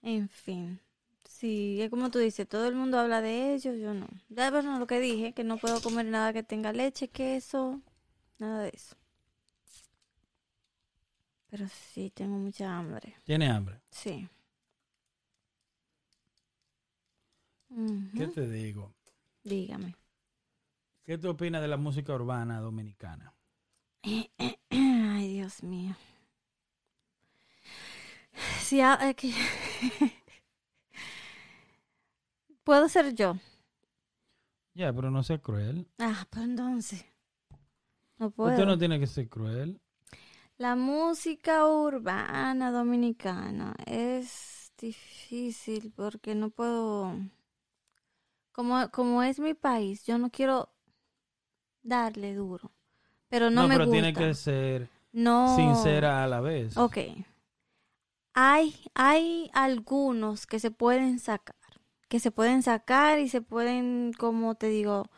En 0.01 0.29
fin. 0.29 0.79
Sí, 1.25 1.81
es 1.81 1.89
como 1.89 2.11
tú 2.11 2.19
dices, 2.19 2.47
todo 2.47 2.65
el 2.65 2.75
mundo 2.75 2.97
habla 2.97 3.19
de 3.19 3.55
ellos, 3.55 3.77
yo 3.77 3.93
no. 3.93 4.07
Ya 4.29 4.51
bueno, 4.51 4.79
lo 4.79 4.87
que 4.87 5.01
dije, 5.01 5.33
que 5.33 5.43
no 5.43 5.57
puedo 5.57 5.81
comer 5.81 6.05
nada 6.05 6.31
que 6.31 6.43
tenga 6.43 6.71
leche, 6.71 7.09
queso, 7.09 7.81
nada 8.39 8.63
de 8.63 8.71
eso. 8.73 8.95
Pero 11.51 11.67
sí, 11.67 12.09
tengo 12.11 12.37
mucha 12.37 12.75
hambre. 12.77 13.13
Tiene 13.25 13.49
hambre. 13.49 13.81
Sí. 13.91 14.27
¿Qué 18.17 18.27
te 18.27 18.47
digo? 18.49 18.93
Dígame. 19.43 19.95
¿Qué 21.03 21.17
te 21.17 21.27
opinas 21.27 21.61
de 21.61 21.67
la 21.67 21.75
música 21.77 22.13
urbana 22.13 22.59
dominicana? 22.61 23.33
Ay, 24.03 25.33
Dios 25.33 25.61
mío. 25.61 25.93
Sí, 28.61 28.79
ah, 28.79 28.97
es 29.01 29.15
que- 29.17 29.33
Puedo 32.63 32.87
ser 32.87 33.13
yo. 33.13 33.35
Ya, 34.73 34.93
pero 34.93 35.11
no 35.11 35.21
sea 35.23 35.37
cruel. 35.37 35.85
Ah, 35.99 36.25
pues 36.29 36.45
entonces. 36.45 37.05
No 38.17 38.31
puedo. 38.31 38.51
Usted 38.51 38.65
no 38.65 38.77
tiene 38.77 38.99
que 39.01 39.07
ser 39.07 39.27
cruel. 39.27 39.81
La 40.61 40.75
música 40.75 41.65
urbana 41.65 42.69
dominicana 42.69 43.73
es 43.87 44.71
difícil 44.77 45.91
porque 45.95 46.35
no 46.35 46.51
puedo. 46.51 47.15
Como, 48.51 48.91
como 48.91 49.23
es 49.23 49.39
mi 49.39 49.55
país, 49.55 50.05
yo 50.05 50.19
no 50.19 50.29
quiero 50.29 50.69
darle 51.81 52.35
duro. 52.35 52.69
Pero 53.27 53.49
no, 53.49 53.63
No, 53.63 53.67
me 53.69 53.73
pero 53.73 53.85
gusta. 53.87 54.01
tiene 54.01 54.13
que 54.13 54.35
ser 54.35 54.87
no. 55.11 55.55
sincera 55.55 56.23
a 56.23 56.27
la 56.27 56.41
vez. 56.41 56.77
Ok. 56.77 56.97
Hay, 58.35 58.75
hay 58.93 59.49
algunos 59.53 60.45
que 60.45 60.59
se 60.59 60.69
pueden 60.69 61.17
sacar. 61.17 61.55
Que 62.07 62.19
se 62.19 62.29
pueden 62.29 62.61
sacar 62.61 63.17
y 63.17 63.29
se 63.29 63.41
pueden, 63.41 64.13
como 64.15 64.53
te 64.53 64.67
digo, 64.67 65.09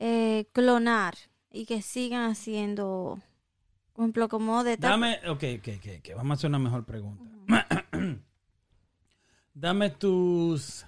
eh, 0.00 0.48
clonar. 0.52 1.14
Y 1.52 1.66
que 1.66 1.82
sigan 1.82 2.32
haciendo. 2.32 3.20
Por 3.96 4.02
ejemplo, 4.04 4.28
como 4.28 4.62
de 4.62 4.76
tal- 4.76 4.90
Dame, 4.90 5.18
ok, 5.26 5.42
ok, 5.58 5.68
ok, 5.78 5.86
ok, 6.00 6.16
vamos 6.16 6.32
a 6.32 6.34
hacer 6.34 6.48
una 6.50 6.58
mejor 6.58 6.84
pregunta. 6.84 7.24
Dame 9.54 9.88
tus 9.88 10.84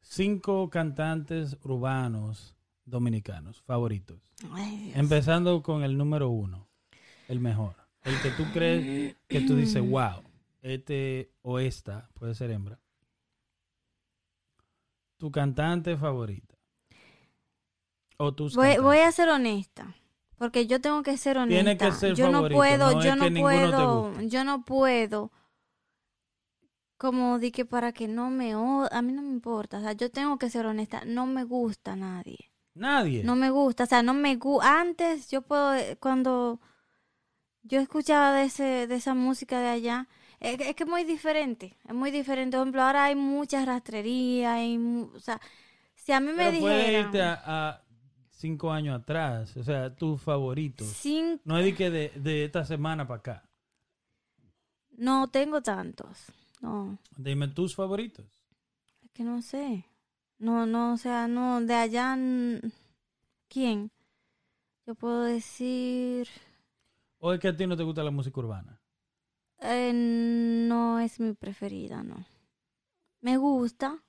cinco 0.00 0.70
cantantes 0.70 1.58
urbanos 1.64 2.56
dominicanos 2.86 3.60
favoritos. 3.60 4.22
Ay. 4.52 4.90
Empezando 4.94 5.62
con 5.62 5.82
el 5.82 5.98
número 5.98 6.30
uno, 6.30 6.66
el 7.28 7.40
mejor. 7.40 7.76
El 8.04 8.18
que 8.22 8.30
tú 8.30 8.44
crees 8.54 9.14
que 9.28 9.42
tú 9.42 9.54
dices, 9.54 9.82
wow, 9.86 10.22
este 10.62 11.30
o 11.42 11.58
esta, 11.58 12.08
puede 12.14 12.34
ser 12.34 12.50
hembra. 12.52 12.80
Tu 15.18 15.30
cantante 15.30 15.94
favorita. 15.98 16.54
O 18.16 18.32
tus 18.32 18.56
voy 18.56 18.96
a 18.98 19.12
ser 19.12 19.28
honesta. 19.28 19.94
Porque 20.38 20.66
yo 20.66 20.80
tengo 20.80 21.02
que 21.02 21.16
ser 21.16 21.38
honesta. 21.38 21.48
Tiene 21.54 21.76
que 21.78 21.92
ser 21.92 22.14
yo 22.14 22.28
no 22.28 22.48
puedo, 22.48 22.86
no 22.86 23.00
yo 23.02 23.16
no 23.16 23.32
puedo, 23.32 24.20
yo 24.22 24.44
no 24.44 24.64
puedo. 24.64 25.30
Como 27.02 27.38
di 27.42 27.50
que 27.56 27.64
para 27.72 27.90
que 27.96 28.06
no 28.08 28.26
me 28.38 28.48
a 28.54 29.02
mí 29.02 29.12
no 29.12 29.22
me 29.22 29.32
importa, 29.38 29.78
o 29.78 29.82
sea, 29.82 29.92
yo 29.92 30.10
tengo 30.10 30.38
que 30.40 30.48
ser 30.54 30.64
honesta, 30.66 30.98
no 31.04 31.26
me 31.26 31.44
gusta 31.44 31.94
nadie. 31.96 32.38
Nadie. 32.74 33.24
No 33.24 33.36
me 33.36 33.50
gusta, 33.50 33.84
o 33.84 33.86
sea, 33.86 34.02
no 34.02 34.14
me 34.14 34.36
gusta. 34.36 34.80
Antes 34.80 35.28
yo 35.32 35.42
puedo, 35.42 35.74
eh, 35.74 35.96
cuando 36.00 36.60
yo 37.62 37.80
escuchaba 37.80 38.32
de, 38.32 38.44
ese, 38.44 38.86
de 38.86 38.94
esa 38.94 39.14
música 39.14 39.60
de 39.60 39.68
allá, 39.68 40.08
es, 40.40 40.56
que- 40.58 40.68
es 40.70 40.76
que 40.76 40.84
es 40.84 40.88
muy 40.90 41.04
diferente, 41.04 41.76
es 41.88 41.94
muy 41.94 42.10
diferente. 42.10 42.56
Por 42.56 42.64
ejemplo, 42.66 42.82
ahora 42.82 43.04
hay 43.06 43.14
mucha 43.16 43.64
rastrería, 43.64 44.54
hay, 44.54 44.78
mu- 44.78 45.10
o 45.14 45.20
sea, 45.20 45.40
si 45.96 46.12
a 46.12 46.20
mí 46.20 46.32
me 46.32 46.44
Pero 46.44 46.58
puedes 46.58 46.78
dijeran, 46.86 47.04
irte 47.04 47.22
a, 47.22 47.40
a 47.70 47.82
cinco 48.36 48.70
años 48.72 49.00
atrás. 49.00 49.56
O 49.56 49.62
sea, 49.64 49.94
tus 49.94 50.20
favoritos. 50.22 50.86
No 51.44 51.58
es 51.58 51.64
de 51.64 51.74
que 51.74 51.90
de, 51.90 52.08
de 52.16 52.44
esta 52.44 52.64
semana 52.64 53.06
para 53.06 53.18
acá. 53.18 53.42
no 54.98 55.28
tengo 55.28 55.60
tantos, 55.62 56.32
no, 56.60 56.98
Dime 57.16 57.48
tus 57.48 57.74
favoritos. 57.74 58.26
es 59.02 59.10
que 59.12 59.24
no 59.24 59.42
sé, 59.42 59.84
no, 60.38 60.66
no, 60.66 60.94
o 60.94 60.96
sea, 60.96 61.28
no, 61.28 61.60
de 61.60 61.74
allá, 61.74 62.16
¿quién? 63.48 63.90
Yo 64.86 64.94
puedo 64.94 65.22
decir, 65.24 66.28
¿O 67.18 67.32
es 67.32 67.40
que 67.40 67.48
a 67.48 67.56
ti 67.56 67.66
no 67.66 67.76
te 67.76 67.82
gusta 67.82 68.02
la 68.04 68.10
música 68.10 68.40
urbana? 68.40 68.80
Eh, 69.60 69.92
no 69.94 70.98
es 71.00 71.18
mi 71.20 71.32
preferida, 71.34 72.02
no. 72.02 72.24
Me 73.20 73.36
gusta, 73.38 74.02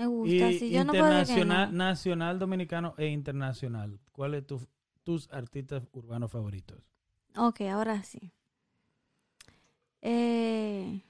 me 0.00 0.06
gusta. 0.06 0.50
Y 0.50 0.58
sí, 0.58 0.70
yo 0.70 0.80
internacional, 0.80 1.72
no. 1.72 1.78
nacional 1.84 2.38
dominicano 2.38 2.94
e 2.96 3.06
internacional. 3.08 4.00
¿Cuáles 4.12 4.46
tu, 4.46 4.66
tus 5.04 5.30
artistas 5.30 5.82
urbanos 5.92 6.30
favoritos? 6.30 6.82
Ok, 7.36 7.60
ahora 7.62 8.02
sí. 8.02 8.32
Eh, 10.02 11.02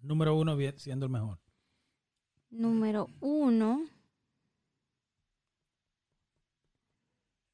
Número 0.00 0.34
uno 0.36 0.56
siendo 0.76 1.06
el 1.06 1.12
mejor. 1.12 1.38
número 2.50 3.08
uno, 3.20 3.86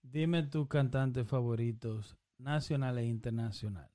Dime 0.02 0.42
tus 0.44 0.68
cantantes 0.68 1.26
favoritos 1.26 2.16
nacional 2.38 2.98
e 2.98 3.06
internacional. 3.06 3.90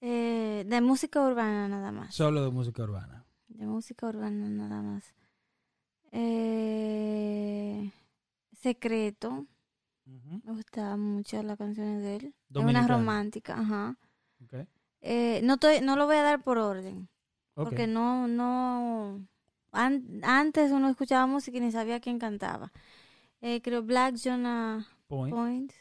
eh, 0.00 0.64
de 0.66 0.80
música 0.80 1.20
urbana 1.22 1.68
nada 1.68 1.92
más. 1.92 2.14
Solo 2.14 2.42
de 2.44 2.50
música 2.50 2.82
urbana. 2.82 3.25
De 3.48 3.66
música 3.66 4.06
urbana 4.06 4.48
nada 4.48 4.82
más. 4.82 5.14
Eh, 6.12 7.90
Secreto, 8.52 9.46
me 10.44 10.52
gusta 10.52 10.96
mucho 10.96 11.42
las 11.42 11.56
canciones 11.58 12.02
de 12.02 12.16
él. 12.16 12.24
Es 12.26 12.34
una 12.70 12.80
romántica, 12.98 13.58
ajá. 13.58 13.96
Eh, 15.00 15.40
no, 15.44 15.54
estoy, 15.54 15.80
no 15.80 15.96
lo 15.96 16.06
voy 16.06 16.16
a 16.16 16.22
dar 16.22 16.42
por 16.42 16.58
orden. 16.58 17.08
Porque 17.54 17.86
no, 17.86 18.26
no. 18.28 19.26
an- 19.72 20.20
antes 20.24 20.70
uno 20.72 20.88
escuchaba 20.88 21.26
música 21.26 21.56
y 21.58 21.60
ni 21.60 21.70
sabía 21.72 22.00
quién 22.00 22.18
cantaba. 22.18 22.72
Eh, 23.40 23.60
creo 23.62 23.82
Black 23.82 24.16
Jonah 24.22 24.86
Point. 25.08 25.34
Point. 25.34 25.72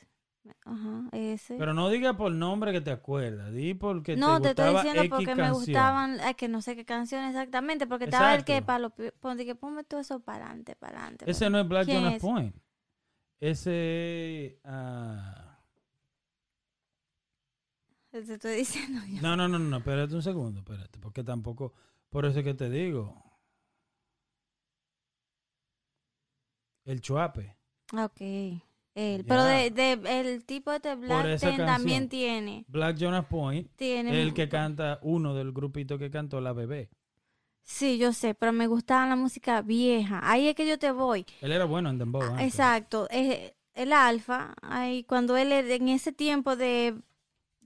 Ajá, 0.66 1.10
ese. 1.12 1.58
Pero 1.58 1.74
no 1.74 1.90
diga 1.90 2.16
por 2.18 2.32
nombre 2.32 2.72
que 2.72 2.82
te 2.82 2.92
acuerdas. 2.92 3.54
Di 3.54 3.74
porque 3.74 4.16
no, 4.16 4.38
te 4.38 4.44
te 4.44 4.50
estoy 4.50 4.74
diciendo 4.76 5.02
X 5.02 5.10
porque 5.12 5.36
me 5.36 5.52
gustaban, 5.52 6.20
es 6.20 6.36
que 6.36 6.48
no 6.48 6.62
sé 6.62 6.76
qué 6.76 6.86
canción 6.86 7.24
exactamente, 7.26 7.88
porque 7.88 8.06
estaba 8.06 8.36
el 8.36 8.44
que 8.44 8.62
para 8.62 8.80
lo 8.80 8.90
pi- 8.92 9.12
pon- 9.20 9.38
de 9.38 9.46
que 9.46 9.56
ponme 9.56 9.84
todo 9.84 10.00
eso 10.00 10.20
para 10.20 10.46
adelante, 10.46 10.76
para 10.76 11.00
adelante. 11.00 11.30
Ese 11.30 11.50
no 11.50 11.60
es 11.60 11.68
Black 11.68 11.86
¿Quién 11.86 11.98
Jonas 11.98 12.14
es? 12.16 12.22
Point. 12.22 12.56
Ese. 13.40 14.60
ah, 14.64 15.60
Te 18.12 18.20
estoy 18.20 18.56
diciendo 18.58 19.02
yo. 19.08 19.22
No, 19.22 19.36
no, 19.36 19.48
no, 19.48 19.60
no, 19.60 19.78
espérate 19.78 20.16
un 20.16 20.24
segundo, 20.24 20.60
espérate, 20.62 21.00
porque 21.00 21.24
tampoco, 21.24 21.74
por 22.10 22.26
eso 22.26 22.40
es 22.40 22.46
que 22.46 22.54
te 22.54 22.70
digo. 22.70 23.22
El 26.86 27.02
Chuape. 27.02 27.56
Ok. 27.94 28.22
Él. 28.96 29.26
Pero 29.28 29.44
de, 29.44 29.70
de- 29.72 30.20
el 30.22 30.46
tipo 30.46 30.72
de 30.72 30.96
Black 30.96 31.40
Ten 31.40 31.58
también 31.58 32.08
tiene. 32.10 32.64
Black 32.70 32.96
Jonas 32.98 33.26
Point, 33.26 33.70
tiene 33.76 34.22
el 34.22 34.34
que 34.34 34.48
canta, 34.50 35.00
uno 35.04 35.36
del 35.36 35.52
grupito 35.52 35.98
que 35.98 36.10
cantó 36.10 36.40
La 36.42 36.54
Bebé. 36.54 36.90
Sí, 37.62 37.98
yo 37.98 38.14
sé, 38.14 38.34
pero 38.36 38.54
me 38.54 38.68
gustaba 38.68 39.06
la 39.08 39.16
música 39.16 39.62
vieja. 39.62 40.20
Ahí 40.24 40.48
es 40.48 40.56
que 40.56 40.66
yo 40.68 40.80
te 40.80 40.92
voy. 40.92 41.26
Él 41.42 41.52
era 41.52 41.66
bueno 41.66 41.90
en 41.90 41.98
Dembow. 41.98 42.22
antes. 42.22 42.46
Exacto, 42.48 43.08
eh, 43.12 43.56
el 43.74 43.92
alfa, 43.92 44.54
ahí 44.62 45.04
cuando 45.04 45.36
él 45.36 45.52
en 45.52 45.90
ese 45.90 46.12
tiempo 46.14 46.56
de... 46.56 46.96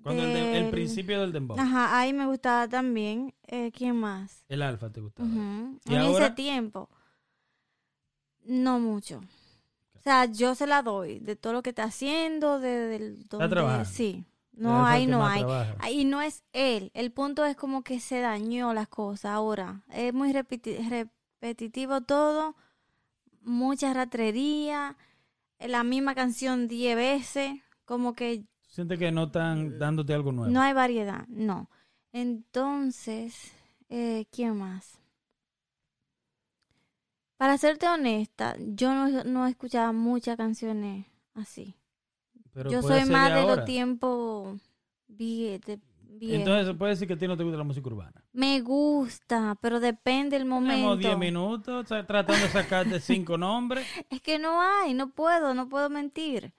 Cuando 0.01 0.23
el, 0.23 0.33
de- 0.33 0.57
el 0.57 0.63
del- 0.63 0.71
principio 0.71 1.19
del 1.21 1.33
Dembow. 1.33 1.59
Ajá, 1.59 1.99
ahí 1.99 2.13
me 2.13 2.25
gustaba 2.25 2.67
también. 2.69 3.35
Eh, 3.45 3.71
¿Quién 3.73 3.97
más? 3.97 4.45
El 4.47 4.61
Alfa 4.61 4.89
te 4.89 5.01
gustaba. 5.01 5.27
Ujú, 5.27 5.77
¿Y 5.85 5.93
En 5.93 5.99
ahora? 5.99 6.25
ese 6.27 6.33
tiempo. 6.35 6.89
No 8.45 8.79
mucho. 8.79 9.21
O 9.99 10.01
sea, 10.01 10.25
yo 10.25 10.55
se 10.55 10.65
la 10.65 10.81
doy 10.81 11.19
de 11.19 11.35
todo 11.35 11.53
lo 11.53 11.61
que 11.61 11.69
está 11.71 11.83
haciendo, 11.83 12.59
de, 12.59 12.69
del 12.69 13.27
donde-. 13.27 13.45
Sí. 13.85 14.25
No, 14.53 14.85
que 14.91 15.07
no 15.07 15.25
hay. 15.25 15.43
Ahí 15.79 16.03
no 16.05 16.21
es 16.21 16.43
él. 16.51 16.91
El 16.93 17.11
punto 17.11 17.45
es 17.45 17.55
como 17.55 17.81
que 17.83 17.99
se 18.01 18.19
dañó 18.19 18.73
las 18.73 18.87
cosas 18.89 19.31
ahora. 19.31 19.83
Es 19.93 20.13
muy 20.13 20.33
repeti- 20.33 20.85
repetitivo 20.89 22.01
todo. 22.01 22.55
Mucha 23.41 23.93
ratrería. 23.93 24.97
La 25.59 25.83
misma 25.83 26.13
canción 26.15 26.67
diez 26.67 26.95
veces. 26.97 27.53
Como 27.85 28.13
que 28.13 28.43
Siente 28.67 28.97
que 28.97 29.11
no 29.11 29.23
están 29.25 29.79
dándote 29.79 30.13
algo 30.13 30.31
nuevo. 30.31 30.51
no 30.51 30.61
hay 30.61 30.73
variedad. 30.73 31.25
No. 31.29 31.69
Entonces, 32.11 33.51
eh, 33.89 34.25
¿quién 34.31 34.57
más? 34.57 34.98
Para 37.39 37.57
serte 37.57 37.87
honesta, 37.87 38.57
yo 38.59 38.93
no, 38.93 39.23
no 39.23 39.47
escuchaba 39.47 39.93
muchas 39.93 40.35
canciones 40.35 41.05
así. 41.35 41.73
Pero 42.53 42.69
yo 42.69 42.81
soy 42.81 43.05
más 43.05 43.33
de 43.33 43.43
los 43.43 43.63
tiempos 43.63 44.59
viejos. 45.07 45.77
Entonces 46.19 46.67
se 46.67 46.73
puede 46.73 46.91
decir 46.91 47.07
que 47.07 47.13
a 47.13 47.17
ti 47.17 47.29
no 47.29 47.37
te 47.37 47.43
gusta 47.43 47.57
la 47.57 47.63
música 47.63 47.87
urbana. 47.87 48.21
Me 48.33 48.59
gusta, 48.59 49.57
pero 49.61 49.79
depende 49.79 50.37
del 50.37 50.49
Tenemos 50.49 50.61
momento. 50.61 50.97
10 50.97 51.17
minutos 51.17 51.87
tratando 51.87 52.33
de 52.33 52.49
sacarte 52.49 52.99
cinco 52.99 53.37
nombres. 53.37 53.87
Es 54.09 54.21
que 54.21 54.37
no 54.37 54.61
hay, 54.61 54.93
no 54.93 55.09
puedo, 55.11 55.53
no 55.53 55.69
puedo 55.69 55.89
mentir. 55.89 56.51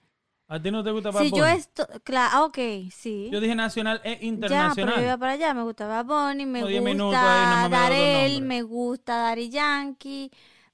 ¿A 0.47 0.59
ti 0.59 0.71
no 0.71 0.83
te 0.83 0.89
gusta 0.89 1.11
Bad 1.11 1.21
Si 1.21 1.31
yo 1.31 1.45
estoy, 1.45 1.85
claro, 2.03 2.45
ok, 2.45 2.57
sí. 2.91 3.29
Yo 3.31 3.39
dije 3.39 3.53
nacional 3.53 4.01
e 4.03 4.09
Ya, 4.09 4.17
pero 4.19 4.27
internacional. 4.27 4.95
yo 4.95 5.03
iba 5.03 5.17
para 5.17 5.31
allá, 5.33 5.53
me 5.53 5.61
gustaba 5.61 6.01
Bonnie, 6.01 6.47
me 6.47 6.61
minutos 6.63 7.15
ahí, 7.15 7.39
gusta 7.45 7.63
me 7.63 7.69
Darel, 7.69 8.41
me 8.41 8.61
gusta 8.63 9.15
Daddy 9.15 9.49
Yankee, 9.49 10.31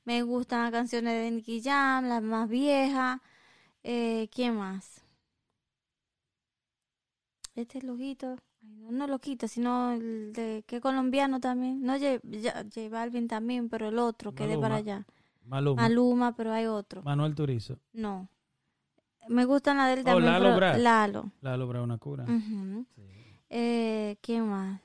me 0.08 0.24
gustan 0.24 0.64
las 0.64 0.72
canciones 0.72 1.14
de 1.22 1.32
Nicky 1.32 1.62
Jam, 1.62 2.08
las 2.08 2.24
más 2.24 2.48
viejas. 2.48 3.20
Eh, 3.84 4.30
¿Quién 4.34 4.56
más? 4.56 5.04
Este 7.56 7.82
loquito, 7.82 8.38
ay, 8.62 8.70
no, 8.78 8.92
no 8.92 9.08
loquito, 9.08 9.50
sino 9.50 9.92
el 9.92 10.32
de 10.32 10.64
que 10.66 10.78
es 10.78 10.82
colombiano 10.82 11.42
también. 11.42 11.82
No 11.84 11.94
J, 11.94 12.22
J- 12.24 12.90
Balvin 12.90 13.28
también, 13.28 13.68
pero 13.68 13.90
el 13.90 14.00
otro 14.00 14.32
que 14.34 14.48
de 14.48 14.58
para 14.58 14.76
allá. 14.76 15.06
Maluma. 15.44 15.82
Maluma, 15.82 16.36
pero 16.36 16.54
hay 16.54 16.68
otro. 16.68 17.04
Manuel 17.04 17.36
Turizo. 17.36 17.78
No. 17.92 18.30
Me 19.28 19.44
gustan 19.44 19.76
las 19.78 19.88
de 19.88 19.94
él 19.96 20.00
Oh, 20.02 20.04
también. 20.06 20.26
Lalo 20.32 20.46
pero- 20.46 20.56
Brad. 20.56 20.78
Lalo. 20.80 21.32
La 21.42 21.58
logra 21.58 21.82
una 21.82 21.98
cura. 21.98 22.26
Sí. 22.26 22.86
eh, 23.50 24.18
¿Quién 24.22 24.48
más? 24.48 24.80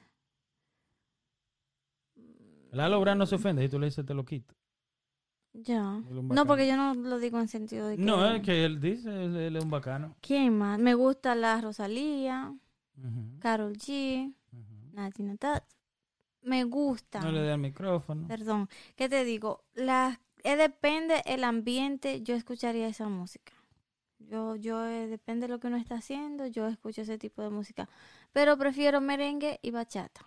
Lalo 2.72 3.00
Brad 3.00 3.14
no 3.16 3.26
se 3.26 3.36
ofende 3.36 3.62
si 3.62 3.68
tú 3.68 3.78
le 3.78 3.86
dices 3.86 4.04
te 4.04 4.14
lo 4.14 4.24
quito. 4.24 4.54
Ya. 5.54 5.82
No, 5.82 6.46
porque 6.46 6.66
yo 6.66 6.76
no 6.76 6.94
lo 6.94 7.18
digo 7.18 7.38
en 7.38 7.48
sentido 7.48 7.86
de 7.86 7.96
que... 7.96 8.02
No, 8.02 8.26
es 8.26 8.42
que 8.42 8.64
él 8.64 8.80
dice, 8.80 9.10
él, 9.24 9.36
él 9.36 9.56
es 9.56 9.62
un 9.64 9.70
bacano. 9.70 10.16
¿Quién 10.20 10.56
más? 10.56 10.78
Me 10.78 10.94
gusta 10.94 11.34
la 11.34 11.60
Rosalía, 11.60 12.54
Ujú, 12.96 13.38
Carol 13.38 13.74
G. 13.74 14.34
Nati 14.92 15.22
Natat. 15.22 15.64
Me 16.42 16.64
gusta. 16.64 17.20
No 17.20 17.32
le 17.32 17.40
dé 17.40 17.52
al 17.52 17.60
micrófono. 17.60 18.26
Perdón. 18.26 18.68
¿Qué 18.96 19.08
te 19.08 19.24
digo? 19.24 19.64
La, 19.74 20.20
eh, 20.42 20.56
depende 20.56 21.22
el 21.26 21.44
ambiente, 21.44 22.22
yo 22.22 22.34
escucharía 22.34 22.88
esa 22.88 23.08
música. 23.08 23.52
Yo, 24.18 24.56
yo, 24.56 24.86
eh, 24.86 25.06
depende 25.08 25.46
de 25.46 25.52
lo 25.52 25.60
que 25.60 25.66
uno 25.66 25.76
está 25.76 25.96
haciendo, 25.96 26.46
yo 26.46 26.66
escucho 26.68 27.02
ese 27.02 27.18
tipo 27.18 27.42
de 27.42 27.50
música. 27.50 27.88
Pero 28.32 28.56
prefiero 28.56 29.00
merengue 29.00 29.58
y 29.62 29.70
bachata. 29.70 30.26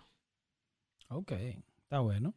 Ok, 1.08 1.32
está 1.32 2.00
bueno. 2.00 2.34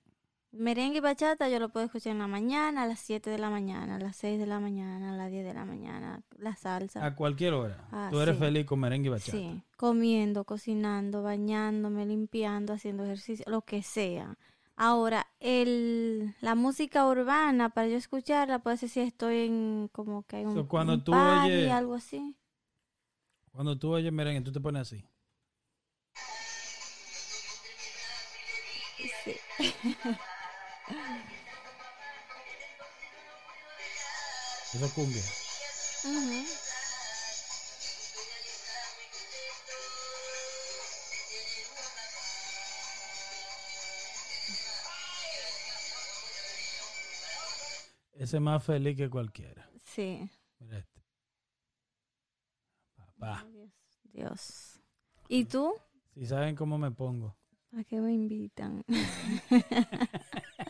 Merengue 0.52 0.98
y 0.98 1.00
bachata 1.00 1.48
yo 1.48 1.60
lo 1.60 1.70
puedo 1.70 1.86
escuchar 1.86 2.14
en 2.14 2.20
la 2.20 2.28
mañana, 2.28 2.82
a 2.84 2.88
las 2.88 3.00
7 3.02 3.30
de 3.30 3.38
la 3.38 3.52
mañana, 3.52 3.98
a 3.98 4.00
las 4.00 4.16
6 4.16 4.40
de 4.40 4.48
la 4.48 4.60
mañana, 4.60 5.14
a 5.14 5.16
las 5.16 5.30
10 5.30 5.46
de 5.46 5.54
la 5.54 5.64
mañana, 5.64 6.24
la 6.38 6.56
salsa. 6.56 7.06
A 7.06 7.16
cualquier 7.16 7.54
hora. 7.54 7.88
Ah, 7.92 8.08
Tú 8.12 8.20
eres 8.20 8.36
sí. 8.36 8.42
feliz 8.42 8.66
con 8.66 8.80
merengue 8.80 9.08
y 9.08 9.12
bachata. 9.12 9.32
Sí, 9.38 9.62
comiendo, 9.78 10.46
cocinando, 10.46 11.22
bañándome, 11.22 12.04
limpiando, 12.08 12.74
haciendo 12.74 13.04
ejercicio, 13.04 13.46
lo 13.48 13.62
que 13.62 13.84
sea. 13.84 14.38
Ahora, 14.76 15.28
el, 15.40 16.34
la 16.42 16.56
música 16.56 17.06
urbana, 17.06 17.70
para 17.70 17.88
yo 17.88 17.98
escucharla, 17.98 18.58
puede 18.60 18.78
ser 18.78 18.90
si 18.90 19.02
estoy 19.02 19.46
en 19.46 19.90
como 19.92 20.24
que 20.24 20.38
hay 20.38 20.46
un, 20.46 20.56
So, 20.56 20.68
cuando 20.68 20.94
un 20.94 21.04
tú 21.04 21.12
party, 21.12 21.52
oyes- 21.52 21.72
algo 21.72 21.94
así. 21.94 22.36
Cuando 23.52 23.78
tú 23.78 23.92
oyes 23.94 24.12
merengue, 24.12 24.42
tú 24.42 24.52
te 24.52 24.60
pones 24.60 24.82
así. 24.82 25.06
Sí. 29.24 29.36
Eso 34.74 34.86
es 34.86 34.94
cumbia. 34.94 35.24
Ese 48.14 48.38
es 48.38 48.42
más 48.42 48.64
feliz 48.64 48.96
que 48.96 49.10
cualquiera. 49.10 49.70
Sí. 49.84 50.30
Mira 50.60 50.78
este. 50.78 51.02
Papá. 52.96 53.48
Dios. 54.04 54.82
¿Y 55.28 55.46
tú? 55.46 55.74
Si 56.14 56.26
saben 56.26 56.56
cómo 56.56 56.78
me 56.78 56.92
pongo. 56.92 57.36
¿A 57.78 57.84
qué 57.84 58.00
me 58.02 58.14
invitan? 58.14 58.84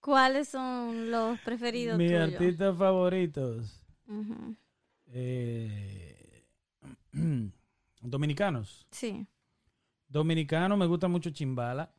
¿Cuáles 0.00 0.48
son 0.48 1.10
los 1.10 1.38
preferidos 1.40 1.98
Mis 1.98 2.10
tuyos? 2.10 2.32
artistas 2.32 2.76
favoritos. 2.78 3.84
Eh, 5.06 6.44
dominicanos. 8.00 8.86
Sí, 8.90 9.26
Dominicanos 10.08 10.78
me 10.78 10.86
gusta 10.86 11.06
mucho 11.08 11.28
Chimbala. 11.30 11.92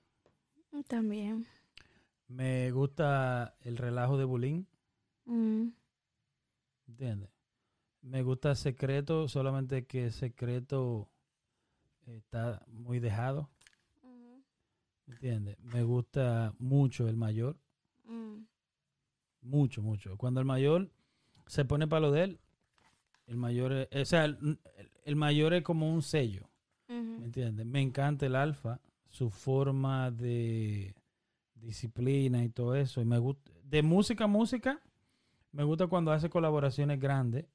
también. 0.88 1.46
Me 2.28 2.72
gusta 2.72 3.56
el 3.62 3.78
relajo 3.78 4.18
de 4.18 4.24
Bulín. 4.26 4.68
Mm, 5.26 5.68
¿Entiendes? 6.88 7.30
Me 8.02 8.24
gusta 8.24 8.56
Secreto, 8.56 9.28
solamente 9.28 9.86
que 9.86 10.10
Secreto 10.10 11.08
está 12.08 12.64
muy 12.68 13.00
dejado. 13.00 13.50
¿Entiendes? 15.10 15.57
Me 15.60 15.84
gusta 15.84 16.53
mucho 16.60 17.10
el 17.10 17.18
mayor. 17.18 17.57
mm, 18.06 18.45
Mucho, 19.41 19.81
mucho. 19.81 20.18
Cuando 20.18 20.40
el 20.40 20.45
mayor 20.45 20.91
se 21.48 21.65
pone 21.65 21.88
para 21.88 22.02
lo 22.02 22.11
de 22.11 22.23
él, 22.23 22.40
el 23.27 23.38
mayor 23.38 23.72
es, 23.73 23.88
o 24.02 24.06
sea, 24.06 24.26
el, 24.26 24.60
el 25.06 25.15
mayor 25.15 25.53
es 25.53 25.64
como 25.64 25.94
un 25.94 26.02
sello. 26.02 26.49
¿Me 26.90 26.95
ujú. 26.99 27.23
entiendes? 27.26 27.65
Me 27.65 27.81
encanta 27.81 28.26
el 28.26 28.36
alfa, 28.36 28.81
su 29.07 29.30
forma 29.30 30.11
de 30.11 30.95
disciplina 31.56 32.44
y 32.44 32.49
todo 32.49 32.76
eso. 32.76 33.02
Y 33.02 33.06
me 33.06 33.18
gusta, 33.19 33.52
de 33.64 33.84
música 33.84 34.26
a 34.26 34.27
música, 34.27 34.81
me 35.52 35.64
gusta 35.64 35.88
cuando 35.88 36.11
hace 36.11 36.30
colaboraciones 36.30 36.99
grandes, 36.99 37.45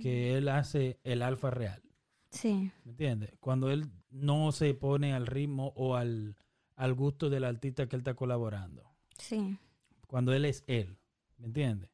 que 0.00 0.36
él 0.36 0.48
hace 0.48 0.98
el 1.04 1.22
alfa 1.22 1.50
real. 1.50 1.82
Sí, 2.30 2.70
¿Me 2.84 2.92
entiendes? 2.92 3.32
Cuando 3.40 3.70
él 3.70 3.86
no 4.10 4.52
se 4.52 4.74
pone 4.74 5.14
al 5.14 5.26
ritmo 5.26 5.72
o 5.76 5.96
al, 5.96 6.36
al 6.76 6.94
gusto 6.94 7.30
del 7.30 7.44
artista 7.44 7.88
que 7.88 7.96
él 7.96 8.00
está 8.00 8.14
colaborando. 8.14 8.82
sí. 9.18 9.58
Cuando 10.06 10.32
él 10.32 10.44
es 10.44 10.62
él. 10.68 10.96
¿Me 11.38 11.46
entiendes? 11.46 11.90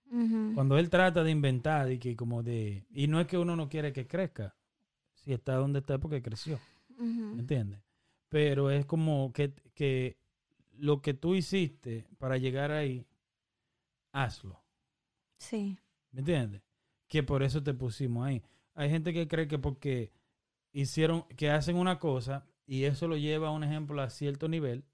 Cuando 0.54 0.76
él 0.76 0.90
trata 0.90 1.24
de 1.24 1.30
inventar 1.30 1.90
y 1.90 1.98
que 1.98 2.14
como 2.14 2.42
de... 2.42 2.84
Y 2.90 3.06
no 3.06 3.18
es 3.18 3.26
que 3.26 3.38
uno 3.38 3.56
no 3.56 3.70
quiere 3.70 3.92
que 3.94 4.06
crezca. 4.06 4.54
Si 5.14 5.32
está 5.32 5.54
donde 5.54 5.78
está 5.78 5.94
es 5.94 6.00
porque 6.00 6.20
creció. 6.20 6.60
¿Me 6.98 7.40
entiendes? 7.40 7.80
Pero 8.28 8.70
es 8.70 8.84
como 8.84 9.32
que, 9.32 9.54
que 9.74 10.18
lo 10.76 11.00
que 11.00 11.14
tú 11.14 11.34
hiciste 11.34 12.06
para 12.18 12.36
llegar 12.36 12.72
ahí, 12.72 13.06
hazlo. 14.12 14.60
Sí, 15.38 15.78
¿Me 16.12 16.20
entiendes? 16.20 16.62
Que 17.08 17.22
por 17.22 17.42
eso 17.42 17.62
te 17.62 17.74
pusimos 17.74 18.26
ahí. 18.26 18.42
Hay 18.74 18.90
gente 18.90 19.12
que 19.12 19.28
cree 19.28 19.48
que 19.48 19.58
porque 19.58 20.12
hicieron, 20.72 21.24
que 21.36 21.50
hacen 21.50 21.76
una 21.76 21.98
cosa 21.98 22.46
y 22.70 22.84
eso 22.84 23.08
lo 23.08 23.16
lleva 23.16 23.48
a 23.48 23.50
un 23.50 23.64
ejemplo 23.64 24.00
a 24.00 24.08
cierto 24.10 24.46
nivel, 24.46 24.84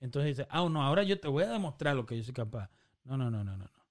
entonces 0.00 0.36
dice, 0.36 0.48
ah, 0.50 0.68
no, 0.68 0.82
ahora 0.82 1.04
yo 1.04 1.20
te 1.20 1.28
voy 1.28 1.44
a 1.44 1.50
demostrar 1.50 1.94
lo 1.94 2.04
que 2.04 2.16
yo 2.16 2.24
soy 2.24 2.34
capaz. 2.34 2.68
No, 3.04 3.16
no, 3.16 3.30
no, 3.30 3.44
no, 3.44 3.56
no. 3.56 3.64
no. 3.64 3.86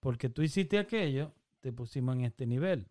Porque 0.00 0.28
tú 0.28 0.42
hiciste 0.42 0.80
aquello, 0.80 1.32
te 1.60 1.72
pusimos 1.72 2.16
en 2.16 2.24
este 2.24 2.44
nivel. 2.44 2.88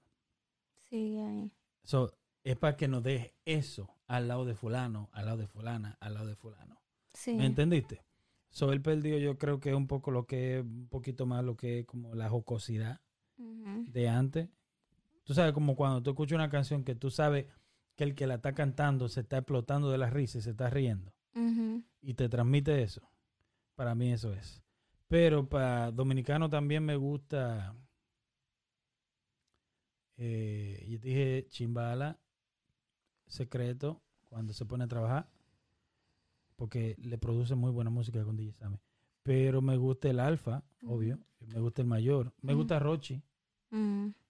sigue 0.79 1.21
ahí. 1.21 1.51
So, 1.83 2.13
es 2.45 2.55
para 2.55 2.77
que 2.77 2.87
nos 2.87 3.03
dejes 3.03 3.33
eso 3.43 3.93
al 4.07 4.29
lado 4.29 4.45
de 4.45 4.55
fulano, 4.55 5.09
al 5.11 5.25
lado 5.25 5.39
de 5.39 5.47
fulana, 5.47 5.97
al 5.99 6.13
lado 6.13 6.27
de 6.27 6.35
fulano. 6.37 6.79
Sí, 7.13 7.33
¿Me 7.33 7.47
entendiste? 7.47 8.05
So, 8.49 8.71
el 8.71 8.81
perdido 8.81 9.17
yo 9.17 9.37
creo 9.37 9.59
que 9.59 9.71
es 9.71 9.75
un 9.75 9.87
poco 9.87 10.09
lo 10.09 10.25
que 10.25 10.59
es, 10.59 10.63
un 10.63 10.87
poquito 10.87 11.25
más 11.25 11.43
lo 11.43 11.57
que 11.57 11.79
es 11.79 11.85
como 11.85 12.15
la 12.15 12.29
jocosidad 12.29 13.01
de 13.35 14.07
antes. 14.07 14.47
Tú 15.25 15.33
sabes, 15.33 15.51
como 15.51 15.75
cuando 15.75 16.01
tú 16.01 16.11
escuchas 16.11 16.37
una 16.37 16.49
canción 16.49 16.85
que 16.85 16.95
tú 16.95 17.11
sabes 17.11 17.47
que 17.97 18.05
el 18.05 18.15
que 18.15 18.27
la 18.27 18.35
está 18.35 18.53
cantando 18.53 19.09
se 19.09 19.21
está 19.21 19.39
explotando 19.39 19.91
de 19.91 19.97
la 19.97 20.09
risa 20.09 20.37
y 20.37 20.41
se 20.41 20.51
está 20.51 20.69
riendo 20.69 21.11
y 22.01 22.13
te 22.15 22.29
transmite 22.29 22.81
eso. 22.81 23.01
Para 23.75 23.93
mí 23.93 24.11
eso 24.11 24.33
es. 24.33 24.63
Pero 25.07 25.47
para 25.47 25.91
dominicano 25.91 26.49
también 26.49 26.83
me 26.83 26.95
gusta, 26.95 27.75
eh, 30.17 30.85
yo 30.87 30.97
dije 30.99 31.45
Chimbala, 31.49 32.17
Secreto, 33.27 34.01
cuando 34.25 34.53
se 34.53 34.65
pone 34.65 34.85
a 34.85 34.87
trabajar, 34.87 35.29
porque 36.55 36.95
le 36.99 37.17
produce 37.17 37.55
muy 37.55 37.71
buena 37.71 37.89
música 37.89 38.23
con 38.23 38.35
DJ 38.35 38.53
Sammy. 38.53 38.79
Pero 39.23 39.61
me 39.61 39.77
gusta 39.77 40.09
el 40.09 40.19
Alfa, 40.19 40.63
obvio, 40.85 41.19
me 41.39 41.59
gusta 41.59 41.81
el 41.81 41.87
Mayor, 41.87 42.33
me 42.41 42.53
gusta 42.53 42.79
Rochi. 42.79 43.21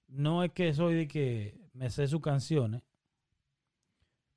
No 0.07 0.43
es 0.43 0.51
que 0.51 0.73
soy 0.73 0.95
de 0.95 1.07
que 1.07 1.69
me 1.73 1.89
sé 1.89 2.07
sus 2.07 2.21
canciones, 2.21 2.81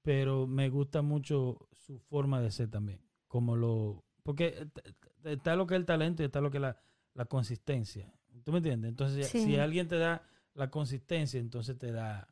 pero 0.03 0.47
me 0.47 0.69
gusta 0.69 1.03
mucho 1.03 1.69
su 1.73 1.99
forma 1.99 2.41
de 2.41 2.51
ser 2.51 2.71
también. 2.71 3.01
Como 3.29 3.57
lo. 3.57 4.05
Porque 4.23 4.69
está 5.25 5.57
lo 5.57 5.67
que 5.67 5.75
es 5.75 5.81
el 5.81 5.87
talento 5.87 6.23
y 6.23 6.27
está 6.27 6.41
lo 6.41 6.51
que 6.51 6.59
es 6.59 6.63
la, 6.63 6.81
la 7.15 7.25
consistencia. 7.27 8.13
¿Tú 8.45 8.53
me 8.53 8.59
entiendes? 8.59 8.89
Entonces, 8.91 9.29
Sí. 9.29 9.45
si 9.45 9.57
alguien 9.57 9.89
te 9.89 9.97
da 9.99 10.23
la 10.55 10.71
consistencia, 10.71 11.39
entonces 11.41 11.77
te 11.79 11.93
da 11.93 12.29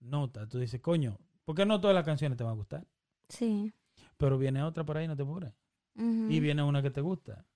nota. 0.00 0.48
Tú 0.48 0.58
dices, 0.58 0.80
coño, 0.80 1.18
¿por 1.44 1.54
qué 1.54 1.64
no 1.66 1.80
todas 1.80 1.94
las 1.94 2.04
canciones 2.04 2.36
te 2.36 2.44
van 2.44 2.52
a 2.54 2.56
gustar? 2.56 2.86
Sí. 3.28 3.72
Pero 4.16 4.38
viene 4.38 4.62
otra 4.62 4.84
por 4.84 4.96
ahí, 4.96 5.06
no 5.08 5.16
te 5.16 5.22
apures. 5.22 5.52
ujú. 5.94 6.26
Y 6.30 6.40
viene 6.40 6.62
una 6.62 6.82
que 6.82 6.90
te 6.90 7.00
gusta. 7.00 7.46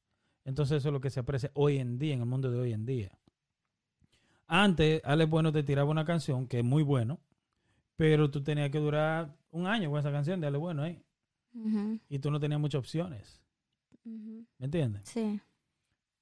Entonces, 0.44 0.78
eso 0.78 0.88
es 0.88 0.92
lo 0.92 1.00
que 1.00 1.10
se 1.10 1.20
aprecia 1.20 1.50
hoy 1.54 1.78
en 1.78 1.98
día, 1.98 2.14
en 2.14 2.20
el 2.20 2.26
mundo 2.26 2.50
de 2.50 2.58
hoy 2.58 2.72
en 2.72 2.84
día. 2.84 3.18
Antes, 4.46 5.00
Alex 5.04 5.30
Bueno 5.30 5.52
te 5.52 5.62
tiraba 5.62 5.90
una 5.90 6.04
canción 6.04 6.46
que 6.46 6.58
es 6.58 6.64
muy 6.64 6.82
bueno, 6.82 7.18
pero 7.96 8.30
tú 8.30 8.42
tenías 8.42 8.70
que 8.70 8.78
durar 8.78 9.36
un 9.50 9.66
año 9.66 9.90
con 9.90 9.98
esa 10.00 10.10
canción 10.12 10.40
de 10.40 10.46
Alex 10.46 10.60
Bueno 10.60 10.82
ahí. 10.82 11.02
Y 12.08 12.18
tú 12.18 12.30
no 12.30 12.40
tenías 12.40 12.60
muchas 12.60 12.80
opciones. 12.80 13.40
ujú. 14.04 14.44
¿Me 14.58 14.64
entiendes? 14.66 15.08
Sí. 15.08 15.40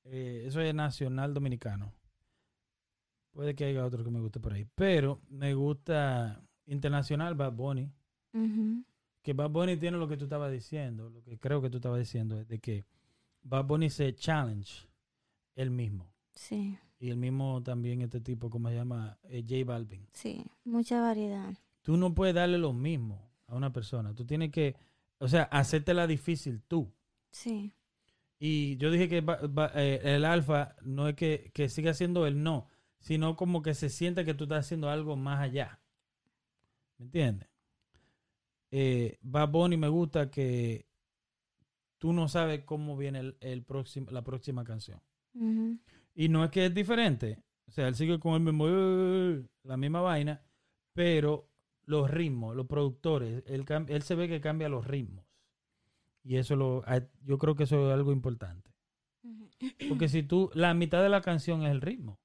Eh, 0.04 0.44
eso 0.46 0.60
es 0.60 0.74
nacional 0.74 1.32
dominicano. 1.32 1.92
Puede 3.32 3.54
que 3.54 3.64
haya 3.64 3.84
otro 3.84 4.04
que 4.04 4.10
me 4.10 4.20
guste 4.20 4.40
por 4.40 4.52
ahí. 4.52 4.66
Pero 4.74 5.22
me 5.30 5.54
gusta 5.54 6.42
internacional 6.66 7.34
Bad 7.34 7.52
Bunny. 7.52 7.90
Que 9.22 9.32
Bad 9.32 9.50
Bunny 9.50 9.76
tiene 9.76 9.96
lo 9.98 10.08
que 10.08 10.16
tú 10.16 10.24
estabas 10.24 10.52
diciendo. 10.52 11.08
Lo 11.08 11.22
que 11.22 11.38
creo 11.38 11.62
que 11.62 11.70
tú 11.70 11.78
estabas 11.78 11.98
diciendo 12.00 12.38
es 12.38 12.48
de 12.48 12.58
que 12.58 12.84
Bad 13.42 13.64
Bunny 13.64 13.88
se 13.88 14.14
challenge 14.14 14.86
él 15.54 15.70
mismo. 15.70 16.12
Sí, 16.34 16.78
Y 17.02 17.10
el 17.10 17.16
mismo 17.16 17.60
también 17.64 18.00
este 18.00 18.20
tipo, 18.20 18.48
¿cómo 18.48 18.68
se 18.68 18.76
llama? 18.76 19.18
Eh, 19.24 19.42
J 19.42 19.64
Balvin. 19.64 20.06
sí. 20.12 20.44
Mucha 20.64 21.00
variedad. 21.00 21.52
Tú 21.82 21.96
no 21.96 22.14
puedes 22.14 22.32
darle 22.32 22.58
lo 22.58 22.72
mismo 22.72 23.28
a 23.48 23.56
una 23.56 23.72
persona. 23.72 24.14
Tú 24.14 24.24
tienes 24.24 24.52
que, 24.52 24.76
o 25.18 25.26
sea, 25.26 25.42
hacértela 25.50 26.06
difícil 26.06 26.62
tú. 26.62 26.92
Sí. 27.32 27.72
Y 28.38 28.76
yo 28.76 28.92
dije 28.92 29.08
que 29.08 29.20
ba- 29.20 29.40
ba- 29.48 29.72
eh, 29.74 30.00
el 30.14 30.24
alfa 30.24 30.76
no 30.82 31.08
es 31.08 31.16
que, 31.16 31.50
que 31.52 31.68
siga 31.68 31.92
siendo 31.92 32.24
el 32.24 32.40
no, 32.44 32.68
sino 33.00 33.34
como 33.34 33.62
que 33.62 33.74
se 33.74 33.88
sienta 33.88 34.24
que 34.24 34.34
tú 34.34 34.44
estás 34.44 34.66
haciendo 34.66 34.88
algo 34.88 35.16
más 35.16 35.40
allá. 35.40 35.80
¿Me 36.98 37.06
entiendes? 37.06 37.48
Eh, 38.70 39.18
Bad 39.22 39.48
Bunny 39.50 39.76
me 39.76 39.88
gusta 39.88 40.30
que 40.30 40.86
tú 41.98 42.12
no 42.12 42.28
sabes 42.28 42.62
cómo 42.64 42.96
viene 42.96 43.18
el, 43.18 43.36
el 43.40 43.64
próximo, 43.64 44.06
la 44.12 44.22
próxima 44.22 44.62
canción. 44.62 45.00
Y 46.14 46.28
no 46.28 46.44
es 46.44 46.51
que 46.51 46.66
es 46.66 46.74
diferente. 46.74 47.43
O 47.66 47.70
sea, 47.72 47.89
él 47.89 47.94
sigue 47.94 48.18
con 48.20 48.34
el 48.34 48.40
mismo, 48.40 48.66
la 49.62 49.76
misma 49.76 50.01
vaina, 50.01 50.43
pero 50.93 51.48
los 51.84 52.10
ritmos, 52.10 52.55
los 52.55 52.66
productores. 52.66 53.43
Él, 53.47 53.64
él 53.89 54.02
se 54.02 54.14
ve 54.14 54.28
que 54.28 54.40
cambia 54.40 54.68
los 54.68 54.86
ritmos. 54.86 55.24
Y 56.24 56.36
eso 56.36 56.56
lo, 56.56 56.82
a- 56.86 57.06
yo 57.22 57.39
creo 57.39 57.55
que 57.56 57.64
eso 57.64 57.89
es 57.89 57.94
algo 57.94 58.12
importante. 58.12 58.70
Porque 59.89 60.09
si 60.09 60.22
tú, 60.22 60.51
la 60.55 60.74
mitad 60.74 61.02
de 61.02 61.09
la 61.09 61.20
canción 61.20 61.62
es 61.62 61.70
el 61.70 61.80
ritmo, 61.80 62.18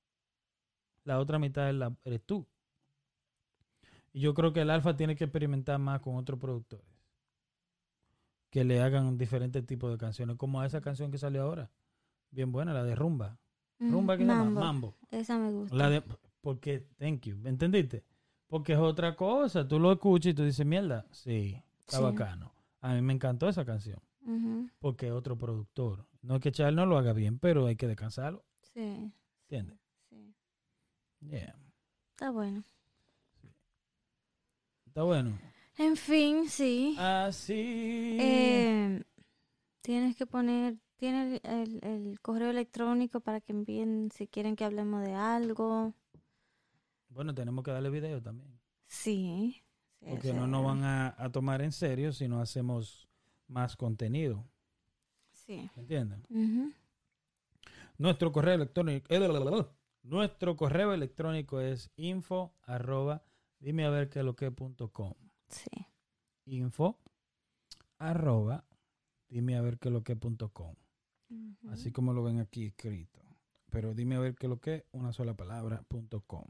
la 1.06 1.20
otra 1.20 1.40
mitad 1.40 1.70
es 1.70 1.76
la, 1.76 1.96
eres 2.04 2.24
tú. 2.26 2.48
Y 4.14 4.20
yo 4.22 4.34
creo 4.34 4.52
que 4.54 4.62
el 4.62 4.70
Alfa 4.70 4.98
tiene 4.98 5.16
que 5.16 5.24
experimentar 5.26 5.80
más 5.80 6.02
con 6.02 6.16
otros 6.16 6.40
productores. 6.40 6.86
Que 8.50 8.64
le 8.64 8.82
hagan 8.82 9.18
diferentes 9.18 9.66
tipos 9.66 9.92
de 9.92 9.98
canciones, 9.98 10.38
como 10.38 10.64
esa 10.64 10.82
canción 10.82 11.12
que 11.12 11.18
salió 11.18 11.44
ahora. 11.44 11.72
Bien 12.32 12.52
buena, 12.52 12.74
la 12.74 12.84
de 12.84 12.96
Rumba. 12.96 13.40
Rumba 13.80 14.18
que 14.18 14.24
se 14.24 14.30
llama 14.30 14.50
Mambo. 14.50 14.96
Esa 15.12 15.38
me 15.38 15.52
gusta. 15.52 15.76
La 15.76 15.90
de, 15.90 16.04
porque, 16.42 16.88
thank 16.98 17.22
you, 17.26 17.38
¿me 17.38 17.50
entendiste? 17.50 18.04
Porque 18.48 18.74
es 18.74 18.80
otra 18.80 19.16
cosa. 19.16 19.68
Tú 19.68 19.80
lo 19.80 19.92
escuchas 19.92 20.32
y 20.32 20.34
tú 20.34 20.44
dices, 20.44 20.66
mierda, 20.66 21.06
sí, 21.12 21.62
está 21.82 21.98
Sí. 21.98 22.04
bacano. 22.04 22.54
A 22.82 22.94
mí 22.94 23.02
me 23.02 23.14
encantó 23.14 23.48
esa 23.50 23.66
canción. 23.66 24.00
Porque 24.80 25.08
es 25.08 25.14
otro 25.14 25.38
productor. 25.38 26.06
No 26.22 26.36
es 26.36 26.42
que 26.42 26.52
Charles 26.52 26.76
no 26.76 26.86
lo 26.86 26.98
haga 26.98 27.14
bien, 27.14 27.40
pero 27.40 27.66
hay 27.68 27.76
que 27.78 27.88
descansarlo. 27.88 28.44
Sí, 28.74 29.12
¿Entiendes? 29.44 29.78
sí. 30.10 30.34
Yeah. 31.22 31.56
Está 32.12 32.32
bueno. 32.32 32.64
Está 34.88 35.04
bueno. 35.04 35.38
En 35.78 35.96
fin, 35.96 36.50
sí. 36.50 36.96
Así. 37.00 38.18
Eh, 38.20 39.04
tienes 39.82 40.16
que 40.16 40.26
poner, 40.26 40.78
tiene 40.98 41.40
el, 41.44 41.80
el 41.84 42.20
correo 42.22 42.50
electrónico 42.50 43.20
para 43.22 43.42
que 43.42 43.54
envíen 43.54 44.10
si 44.12 44.28
quieren 44.28 44.56
que 44.56 44.66
hablemos 44.66 45.04
de 45.04 45.14
algo. 45.14 45.94
Bueno, 47.10 47.34
tenemos 47.34 47.64
que 47.64 47.72
darle 47.72 47.90
video 47.90 48.22
también. 48.22 48.60
Sí. 48.86 49.64
sí, 50.00 50.06
Porque 50.10 50.34
no 50.34 50.48
nos 50.48 50.64
van 50.64 50.84
a, 50.84 51.16
a 51.18 51.32
tomar 51.32 51.62
en 51.62 51.72
serio 51.72 52.12
si 52.14 52.28
no 52.28 52.42
hacemos 52.42 53.08
más 53.48 53.76
contenido. 53.76 54.46
Sí. 55.32 55.70
¿Entienden? 55.76 56.26
Ujú. 56.30 56.74
Nuestro 57.98 58.32
correo 58.32 58.56
electrónico. 58.56 59.08
Nuestro 60.04 60.56
correo 60.56 60.94
electrónico 60.94 61.60
es 61.60 61.92
info 61.96 62.54
arroba 62.64 63.24
dime 63.60 63.86
a 63.86 63.90
ver 63.90 64.10
qué 64.10 64.24
lo 64.24 64.36
que 64.36 64.52
punto 64.52 64.92
com. 64.92 65.14
Sí. 65.50 65.70
Info 66.46 67.00
arroba 67.98 68.64
dime 69.28 69.58
a 69.58 69.62
ver 69.62 69.80
qué 69.80 69.90
lo 69.90 70.04
que 70.04 70.16
punto 70.16 70.50
com. 70.50 70.76
Así 71.70 71.92
como 71.92 72.14
lo 72.14 72.24
ven 72.24 72.40
aquí 72.40 72.66
escrito. 72.68 73.22
Pero 73.70 73.94
dime 73.94 74.16
a 74.16 74.20
ver 74.20 74.36
qué 74.36 74.48
lo 74.48 74.60
que, 74.60 74.86
una 74.92 75.12
sola 75.12 75.36
palabra, 75.36 75.84
punto 75.88 76.22
com. 76.22 76.46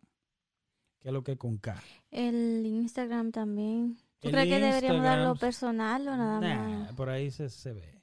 ¿Qué 1.00 1.10
es 1.10 1.14
lo 1.14 1.24
que 1.24 1.38
con 1.38 1.58
K? 1.58 1.82
El 2.12 2.66
Instagram 2.66 3.32
también. 3.32 3.98
¿Tú 4.20 4.30
crees 4.30 4.48
que 4.48 4.60
deberíamos 4.60 5.04
darlo 5.04 5.36
personal 5.36 6.08
o 6.08 6.18
nada 6.18 6.40
Nah, 6.42 6.80
más? 6.80 6.94
por 6.94 7.10
ahí 7.10 7.30
se, 7.32 7.50
se 7.50 7.74
ve. 7.74 8.02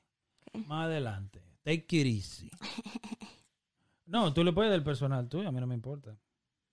Más 0.67 0.87
adelante. 0.87 1.43
Take 1.63 1.87
it 2.01 2.07
easy. 2.07 2.51
No, 4.07 4.35
tú 4.35 4.45
le 4.45 4.53
puedes 4.53 4.71
dar 4.71 4.85
personal 4.85 5.27
tuyo, 5.31 5.49
a 5.49 5.53
mí 5.53 5.59
no 5.61 5.67
me 5.67 5.75
importa. 5.75 6.15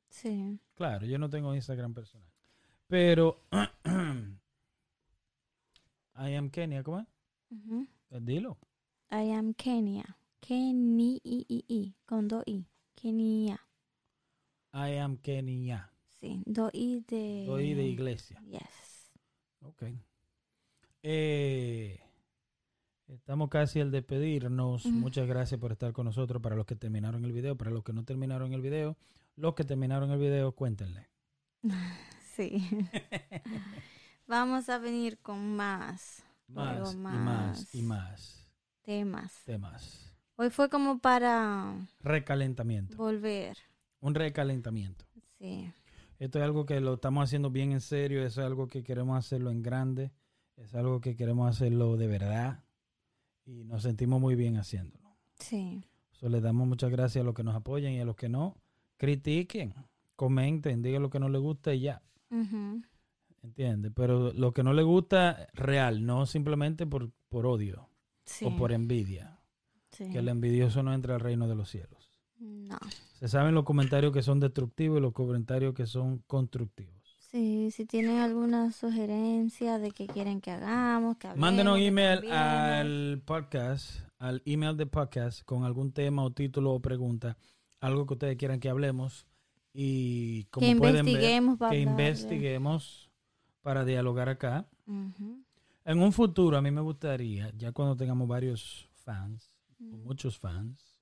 Sí. 0.09 0.59
Claro, 0.73 1.05
yo 1.05 1.17
no 1.17 1.29
tengo 1.29 1.55
Instagram 1.55 1.93
personal. 1.93 2.29
Pero 2.87 3.39
I 6.15 6.35
am 6.35 6.49
Kenia, 6.49 6.83
¿cómo 6.83 6.99
es? 6.99 7.07
Dilo. 8.21 8.57
I 9.11 9.31
am 9.31 9.53
Kenia. 9.53 10.05
Keni 10.39 11.19
i 11.23 11.45
i 11.49 11.63
i 11.67 11.95
con 12.05 12.27
do 12.27 12.41
i. 12.45 12.65
Kenia. 12.95 13.57
I 14.73 14.97
am 14.97 15.17
Kenia. 15.17 15.89
Sí, 16.19 16.41
do 16.45 16.69
i 16.73 17.03
de 17.07 17.43
Soy 17.45 17.73
de 17.73 17.83
iglesia. 17.83 18.41
Yes. 18.49 19.11
Ok. 19.61 19.83
Eh, 21.03 21.99
estamos 23.07 23.49
casi 23.49 23.81
al 23.81 23.91
despedirnos. 23.91 24.85
Muchas 24.85 25.27
gracias 25.27 25.59
por 25.59 25.71
estar 25.73 25.91
con 25.93 26.05
nosotros. 26.05 26.41
Para 26.41 26.55
los 26.55 26.65
que 26.65 26.75
terminaron 26.75 27.25
el 27.25 27.33
video, 27.33 27.57
para 27.57 27.71
los 27.71 27.83
que 27.83 27.93
no 27.93 28.05
terminaron 28.05 28.53
el 28.53 28.61
video, 28.61 28.97
los 29.35 29.55
que 29.55 29.63
terminaron 29.65 30.11
el 30.11 30.19
video, 30.19 30.53
cuéntenle. 30.53 31.09
Sí. 32.33 32.65
Vamos 34.25 34.69
a 34.69 34.77
venir 34.79 35.19
con 35.19 35.53
más 35.57 36.23
Más, 36.47 36.79
Luego 36.79 36.91
y 36.93 36.95
más. 36.95 37.75
y 37.75 37.81
más 37.81 38.40
temas. 38.83 39.43
temas. 39.45 40.13
Hoy 40.35 40.49
fue 40.49 40.69
como 40.69 40.99
para 40.99 41.75
Recalentamiento. 41.99 42.97
volver. 42.97 43.57
Un 43.99 44.15
recalentamiento. 44.15 45.05
Sí. 45.37 45.71
Esto 46.19 46.39
es 46.39 46.45
algo 46.45 46.65
que 46.65 46.79
lo 46.79 46.95
estamos 46.95 47.23
haciendo 47.23 47.49
bien 47.49 47.71
en 47.71 47.81
serio, 47.81 48.23
es 48.25 48.37
algo 48.37 48.67
que 48.67 48.83
queremos 48.83 49.17
hacerlo 49.17 49.51
en 49.51 49.61
grande, 49.61 50.11
es 50.55 50.73
algo 50.75 51.01
que 51.01 51.15
queremos 51.15 51.49
hacerlo 51.49 51.97
de 51.97 52.07
verdad 52.07 52.63
y 53.45 53.63
nos 53.63 53.83
sentimos 53.83 54.21
muy 54.21 54.35
bien 54.35 54.57
haciéndolo. 54.57 55.15
Sí. 55.39 55.83
So, 56.11 56.29
le 56.29 56.41
damos 56.41 56.67
muchas 56.67 56.91
gracias 56.91 57.23
a 57.23 57.25
los 57.25 57.33
que 57.33 57.43
nos 57.43 57.55
apoyan 57.55 57.93
y 57.93 57.99
a 57.99 58.05
los 58.05 58.15
que 58.15 58.29
no. 58.29 58.55
Critiquen, 58.97 59.73
comenten, 60.15 60.83
digan 60.83 61.01
lo 61.01 61.09
que 61.09 61.19
no 61.19 61.29
les 61.29 61.41
gusta 61.41 61.73
y 61.73 61.81
ya. 61.81 62.03
Ujú. 62.29 62.81
¿Entiendes? 63.41 63.91
Pero 63.95 64.31
lo 64.33 64.53
que 64.53 64.61
no 64.61 64.73
les 64.73 64.85
gusta, 64.85 65.47
real, 65.53 66.05
no 66.05 66.27
simplemente 66.27 66.85
por, 66.85 67.11
por 67.29 67.47
odio 67.47 67.90
Sí. 68.25 68.45
o 68.45 68.55
por 68.55 68.71
envidia. 68.71 69.39
sí. 69.91 70.09
Que 70.09 70.19
el 70.19 70.29
envidioso 70.29 70.83
no 70.83 70.93
entra 70.93 71.15
al 71.15 71.21
reino 71.21 71.47
de 71.47 71.55
los 71.55 71.69
cielos. 71.69 72.21
No. 72.39 72.77
Se 73.19 73.27
saben 73.27 73.53
los 73.53 73.65
comentarios 73.65 74.11
que 74.11 74.23
son 74.23 74.39
destructivos 74.39 74.97
y 74.97 75.01
los 75.01 75.13
comentarios 75.13 75.73
que 75.75 75.85
son 75.85 76.19
constructivos. 76.25 77.01
Sí, 77.31 77.71
si 77.71 77.85
tienen 77.85 78.17
alguna 78.17 78.71
sugerencia 78.71 79.79
de 79.79 79.91
que 79.91 80.07
quieren 80.07 80.41
que 80.41 80.51
hagamos, 80.51 81.17
que 81.17 81.27
hablemos, 81.27 81.39
Mándenos 81.47 81.79
email 81.79 82.29
al 82.29 83.21
podcast, 83.23 84.01
al 84.17 84.41
email 84.45 84.75
de 84.75 84.85
podcast 84.85 85.43
con 85.43 85.63
algún 85.63 85.93
tema 85.93 86.23
o 86.23 86.31
título 86.31 86.73
o 86.73 86.81
pregunta, 86.81 87.37
algo 87.79 88.05
que 88.05 88.13
ustedes 88.15 88.37
quieran 88.37 88.59
que 88.59 88.69
hablemos 88.69 89.27
y 89.73 90.43
como 90.45 90.67
que 90.67 90.75
pueden 90.75 91.05
ver, 91.05 91.15
investiguemos 91.15 91.57
para 91.57 91.71
que 91.71 91.81
hablar 91.81 91.91
investiguemos 91.91 93.11
para 93.61 93.85
dialogar 93.85 94.27
acá. 94.27 94.67
En 95.83 96.01
un 96.01 96.13
futuro 96.13 96.57
a 96.57 96.61
mí 96.61 96.69
me 96.71 96.81
gustaría, 96.81 97.51
ya 97.57 97.71
cuando 97.71 97.95
tengamos 97.95 98.27
varios 98.27 98.89
fans, 98.93 99.51
o 99.79 99.97
muchos 99.97 100.37
fans, 100.37 100.99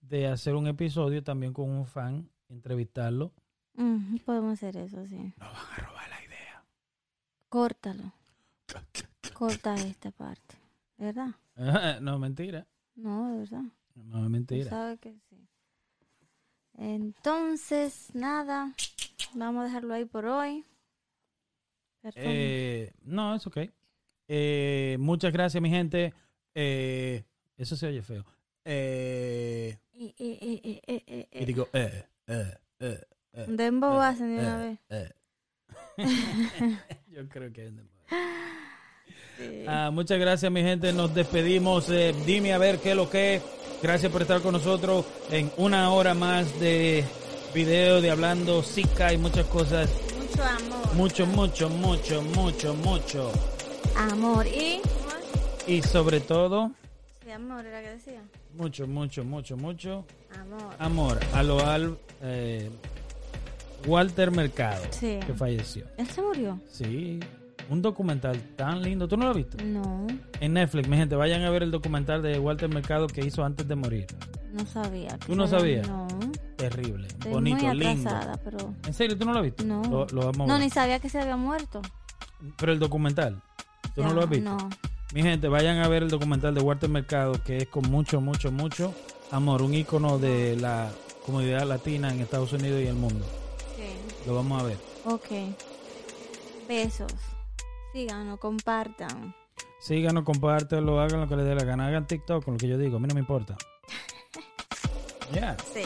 de 0.00 0.26
hacer 0.26 0.54
un 0.54 0.66
episodio 0.66 1.22
también 1.22 1.52
con 1.52 1.68
un 1.68 1.86
fan, 1.86 2.30
entrevistarlo. 2.48 3.32
Podemos 4.24 4.54
hacer 4.54 4.76
eso, 4.78 5.06
sí. 5.06 5.34
Nos 5.36 5.52
van 5.52 5.66
a 5.72 5.76
robar 5.76 6.08
la 6.08 6.24
idea. 6.24 6.64
Córtalo. 7.48 8.12
Corta 9.34 9.74
esta 9.74 10.10
parte. 10.10 10.56
¿Verdad? 10.96 11.34
no, 12.00 12.18
mentira. 12.18 12.66
No, 12.94 13.30
de 13.32 13.38
verdad. 13.38 13.64
No 13.94 14.24
es 14.24 14.30
mentira. 14.30 14.70
sabes 14.70 14.98
que 14.98 15.12
sí. 15.28 15.46
Entonces, 16.74 18.14
nada. 18.14 18.74
Vamos 19.34 19.62
a 19.62 19.64
dejarlo 19.64 19.94
ahí 19.94 20.04
por 20.06 20.24
hoy. 20.26 20.64
Eh, 22.14 22.92
no, 23.02 23.34
es 23.34 23.46
ok. 23.46 23.58
Eh, 24.28 24.96
muchas 24.98 25.32
gracias, 25.32 25.60
mi 25.62 25.70
gente. 25.70 26.12
Eh, 26.54 27.22
eso 27.56 27.76
se 27.76 27.86
oye 27.86 28.02
feo. 28.02 28.24
Eh, 28.64 29.76
Y- 29.92 31.44
digo, 31.44 31.68
eh, 31.72 32.04
eh, 32.26 32.54
eh, 32.80 33.00
eh, 33.32 33.44
Dembow 33.48 34.00
eh, 34.02 34.04
hacen 34.06 34.36
de 34.36 34.42
una 34.42 34.66
eh, 34.66 34.78
vez. 34.88 35.14
Yo 37.08 37.28
creo 37.28 37.52
que 37.52 37.66
es 37.66 37.76
dembow. 37.76 37.92
Sí. 39.38 39.64
Ah, 39.68 39.90
muchas 39.92 40.18
gracias, 40.18 40.50
mi 40.50 40.62
gente. 40.62 40.92
Nos 40.92 41.14
despedimos. 41.14 41.88
Eh, 41.90 42.14
dime 42.26 42.52
a 42.52 42.58
ver 42.58 42.78
qué 42.78 42.90
es 42.90 42.96
lo 42.96 43.08
que. 43.08 43.36
es. 43.36 43.42
Gracias 43.82 44.10
por 44.10 44.22
estar 44.22 44.40
con 44.40 44.52
nosotros 44.54 45.04
en 45.30 45.52
una 45.58 45.90
hora 45.92 46.14
más 46.14 46.58
de 46.58 47.04
video 47.54 48.00
de 48.00 48.10
hablando 48.10 48.62
Zika 48.62 49.12
y 49.12 49.18
muchas 49.18 49.46
cosas. 49.46 49.90
Mucho 50.18 50.42
amor. 50.42 50.94
Mucho, 50.94 51.26
mucho, 51.26 51.68
mucho, 51.68 52.22
mucho, 52.22 52.74
mucho. 52.74 53.32
Amor. 53.96 54.46
Y. 54.46 54.80
Y 55.66 55.82
sobre 55.82 56.20
todo, 56.20 56.70
Sí, 57.24 57.30
amor, 57.32 57.66
era 57.66 57.82
que 57.82 57.90
decía. 57.90 58.22
mucho, 58.56 58.86
mucho, 58.86 59.24
mucho, 59.24 59.56
mucho 59.56 60.04
Amor. 60.38 60.74
amor 60.78 61.20
a 61.34 61.42
lo 61.42 61.66
al 61.66 61.98
eh, 62.22 62.70
Walter 63.86 64.30
Mercado, 64.30 64.82
Sí. 64.90 65.18
que 65.26 65.34
falleció. 65.34 65.86
¿Él 65.96 66.06
se 66.08 66.22
murió? 66.22 66.60
Sí, 66.70 67.18
un 67.68 67.82
documental 67.82 68.40
tan 68.54 68.80
lindo. 68.80 69.08
¿Tú 69.08 69.16
no 69.16 69.24
lo 69.24 69.30
has 69.30 69.36
visto? 69.36 69.56
No, 69.64 70.06
En 70.40 70.52
Netflix, 70.52 70.86
mi 70.88 70.96
gente, 70.96 71.16
vayan 71.16 71.42
a 71.42 71.50
ver 71.50 71.64
el 71.64 71.72
documental 71.72 72.22
de 72.22 72.38
Walter 72.38 72.68
Mercado 72.68 73.08
que 73.08 73.24
hizo 73.24 73.44
antes 73.44 73.66
de 73.66 73.74
morir. 73.74 74.06
no 74.52 74.64
sabía. 74.66 75.18
¿Tú 75.26 75.34
no 75.34 75.48
sabías? 75.48 75.88
No. 75.88 76.06
Terrible, 76.56 77.08
Estoy 77.08 77.32
bonito, 77.32 77.64
muy 77.66 77.76
lindo. 77.76 78.08
atrasada, 78.08 78.40
pero. 78.44 78.72
¿En 78.86 78.94
serio 78.94 79.18
tú 79.18 79.24
no 79.26 79.32
lo 79.32 79.38
has 79.40 79.44
visto? 79.44 79.64
No. 79.64 79.82
Lo, 79.82 80.06
lo 80.06 80.32
No, 80.46 80.58
ni 80.58 80.70
sabía 80.70 81.00
que 81.00 81.08
se 81.08 81.18
había 81.20 81.36
muerto. 81.36 81.82
Pero 82.56 82.72
el 82.72 82.78
documental, 82.78 83.42
¿tú 83.96 84.04
no 84.04 84.14
lo 84.14 84.22
has 84.22 84.30
visto? 84.30 84.50
No. 84.50 84.70
Mi 85.12 85.22
gente, 85.22 85.48
vayan 85.48 85.78
a 85.78 85.88
ver 85.88 86.02
el 86.02 86.10
documental 86.10 86.54
de 86.54 86.60
Walter 86.60 86.90
Mercado 86.90 87.42
que 87.42 87.56
es 87.56 87.68
con 87.68 87.90
mucho, 87.90 88.20
mucho, 88.20 88.52
mucho 88.52 88.94
amor. 89.30 89.62
Un 89.62 89.74
ícono 89.74 90.18
de 90.18 90.56
la 90.56 90.90
comunidad 91.24 91.66
latina 91.66 92.12
en 92.12 92.20
Estados 92.20 92.52
Unidos 92.52 92.80
y 92.82 92.86
el 92.86 92.94
mundo. 92.94 93.24
Lo 94.26 94.34
vamos 94.34 94.62
a 94.62 94.66
ver. 94.66 94.76
Ok. 95.04 95.54
Besos. 96.68 97.12
Síganos, 97.92 98.38
compartan. 98.40 99.34
Síganos, 99.80 100.24
compártelo, 100.24 101.00
hagan 101.00 101.20
lo 101.20 101.28
que 101.28 101.36
les 101.36 101.46
dé 101.46 101.54
la 101.54 101.64
gana. 101.64 101.86
Hagan 101.86 102.06
TikTok 102.06 102.44
con 102.44 102.54
lo 102.54 102.58
que 102.58 102.68
yo 102.68 102.76
digo. 102.76 102.96
A 102.96 103.00
mí 103.00 103.06
no 103.06 103.14
me 103.14 103.20
importa. 103.20 103.56
Ya. 105.32 105.56
Sí. 105.74 105.82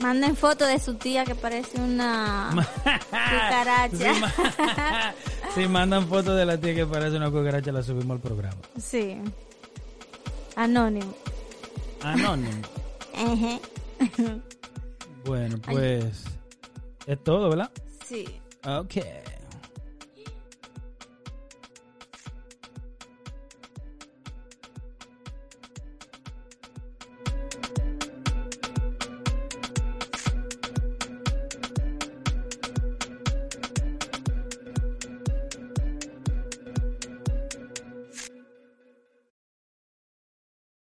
Manden 0.00 0.36
fotos 0.36 0.68
de 0.68 0.78
su 0.78 0.94
tía 0.94 1.24
que 1.24 1.34
parece 1.34 1.80
una 1.80 2.50
cucaracha. 3.10 4.14
Ma- 4.20 5.14
si 5.54 5.66
mandan 5.66 6.06
fotos 6.08 6.36
de 6.36 6.46
la 6.46 6.58
tía 6.58 6.74
que 6.74 6.86
parece 6.86 7.16
una 7.16 7.30
cucaracha, 7.30 7.72
la 7.72 7.82
subimos 7.82 8.14
al 8.16 8.20
programa. 8.20 8.56
Sí. 8.80 9.18
Anónimo. 10.56 11.14
Anónimo. 12.02 12.62
Bueno, 15.24 15.58
pues 15.60 16.24
es 17.06 17.22
todo, 17.22 17.50
¿verdad? 17.50 17.70
Sí. 18.06 18.40
Ok. 18.64 18.94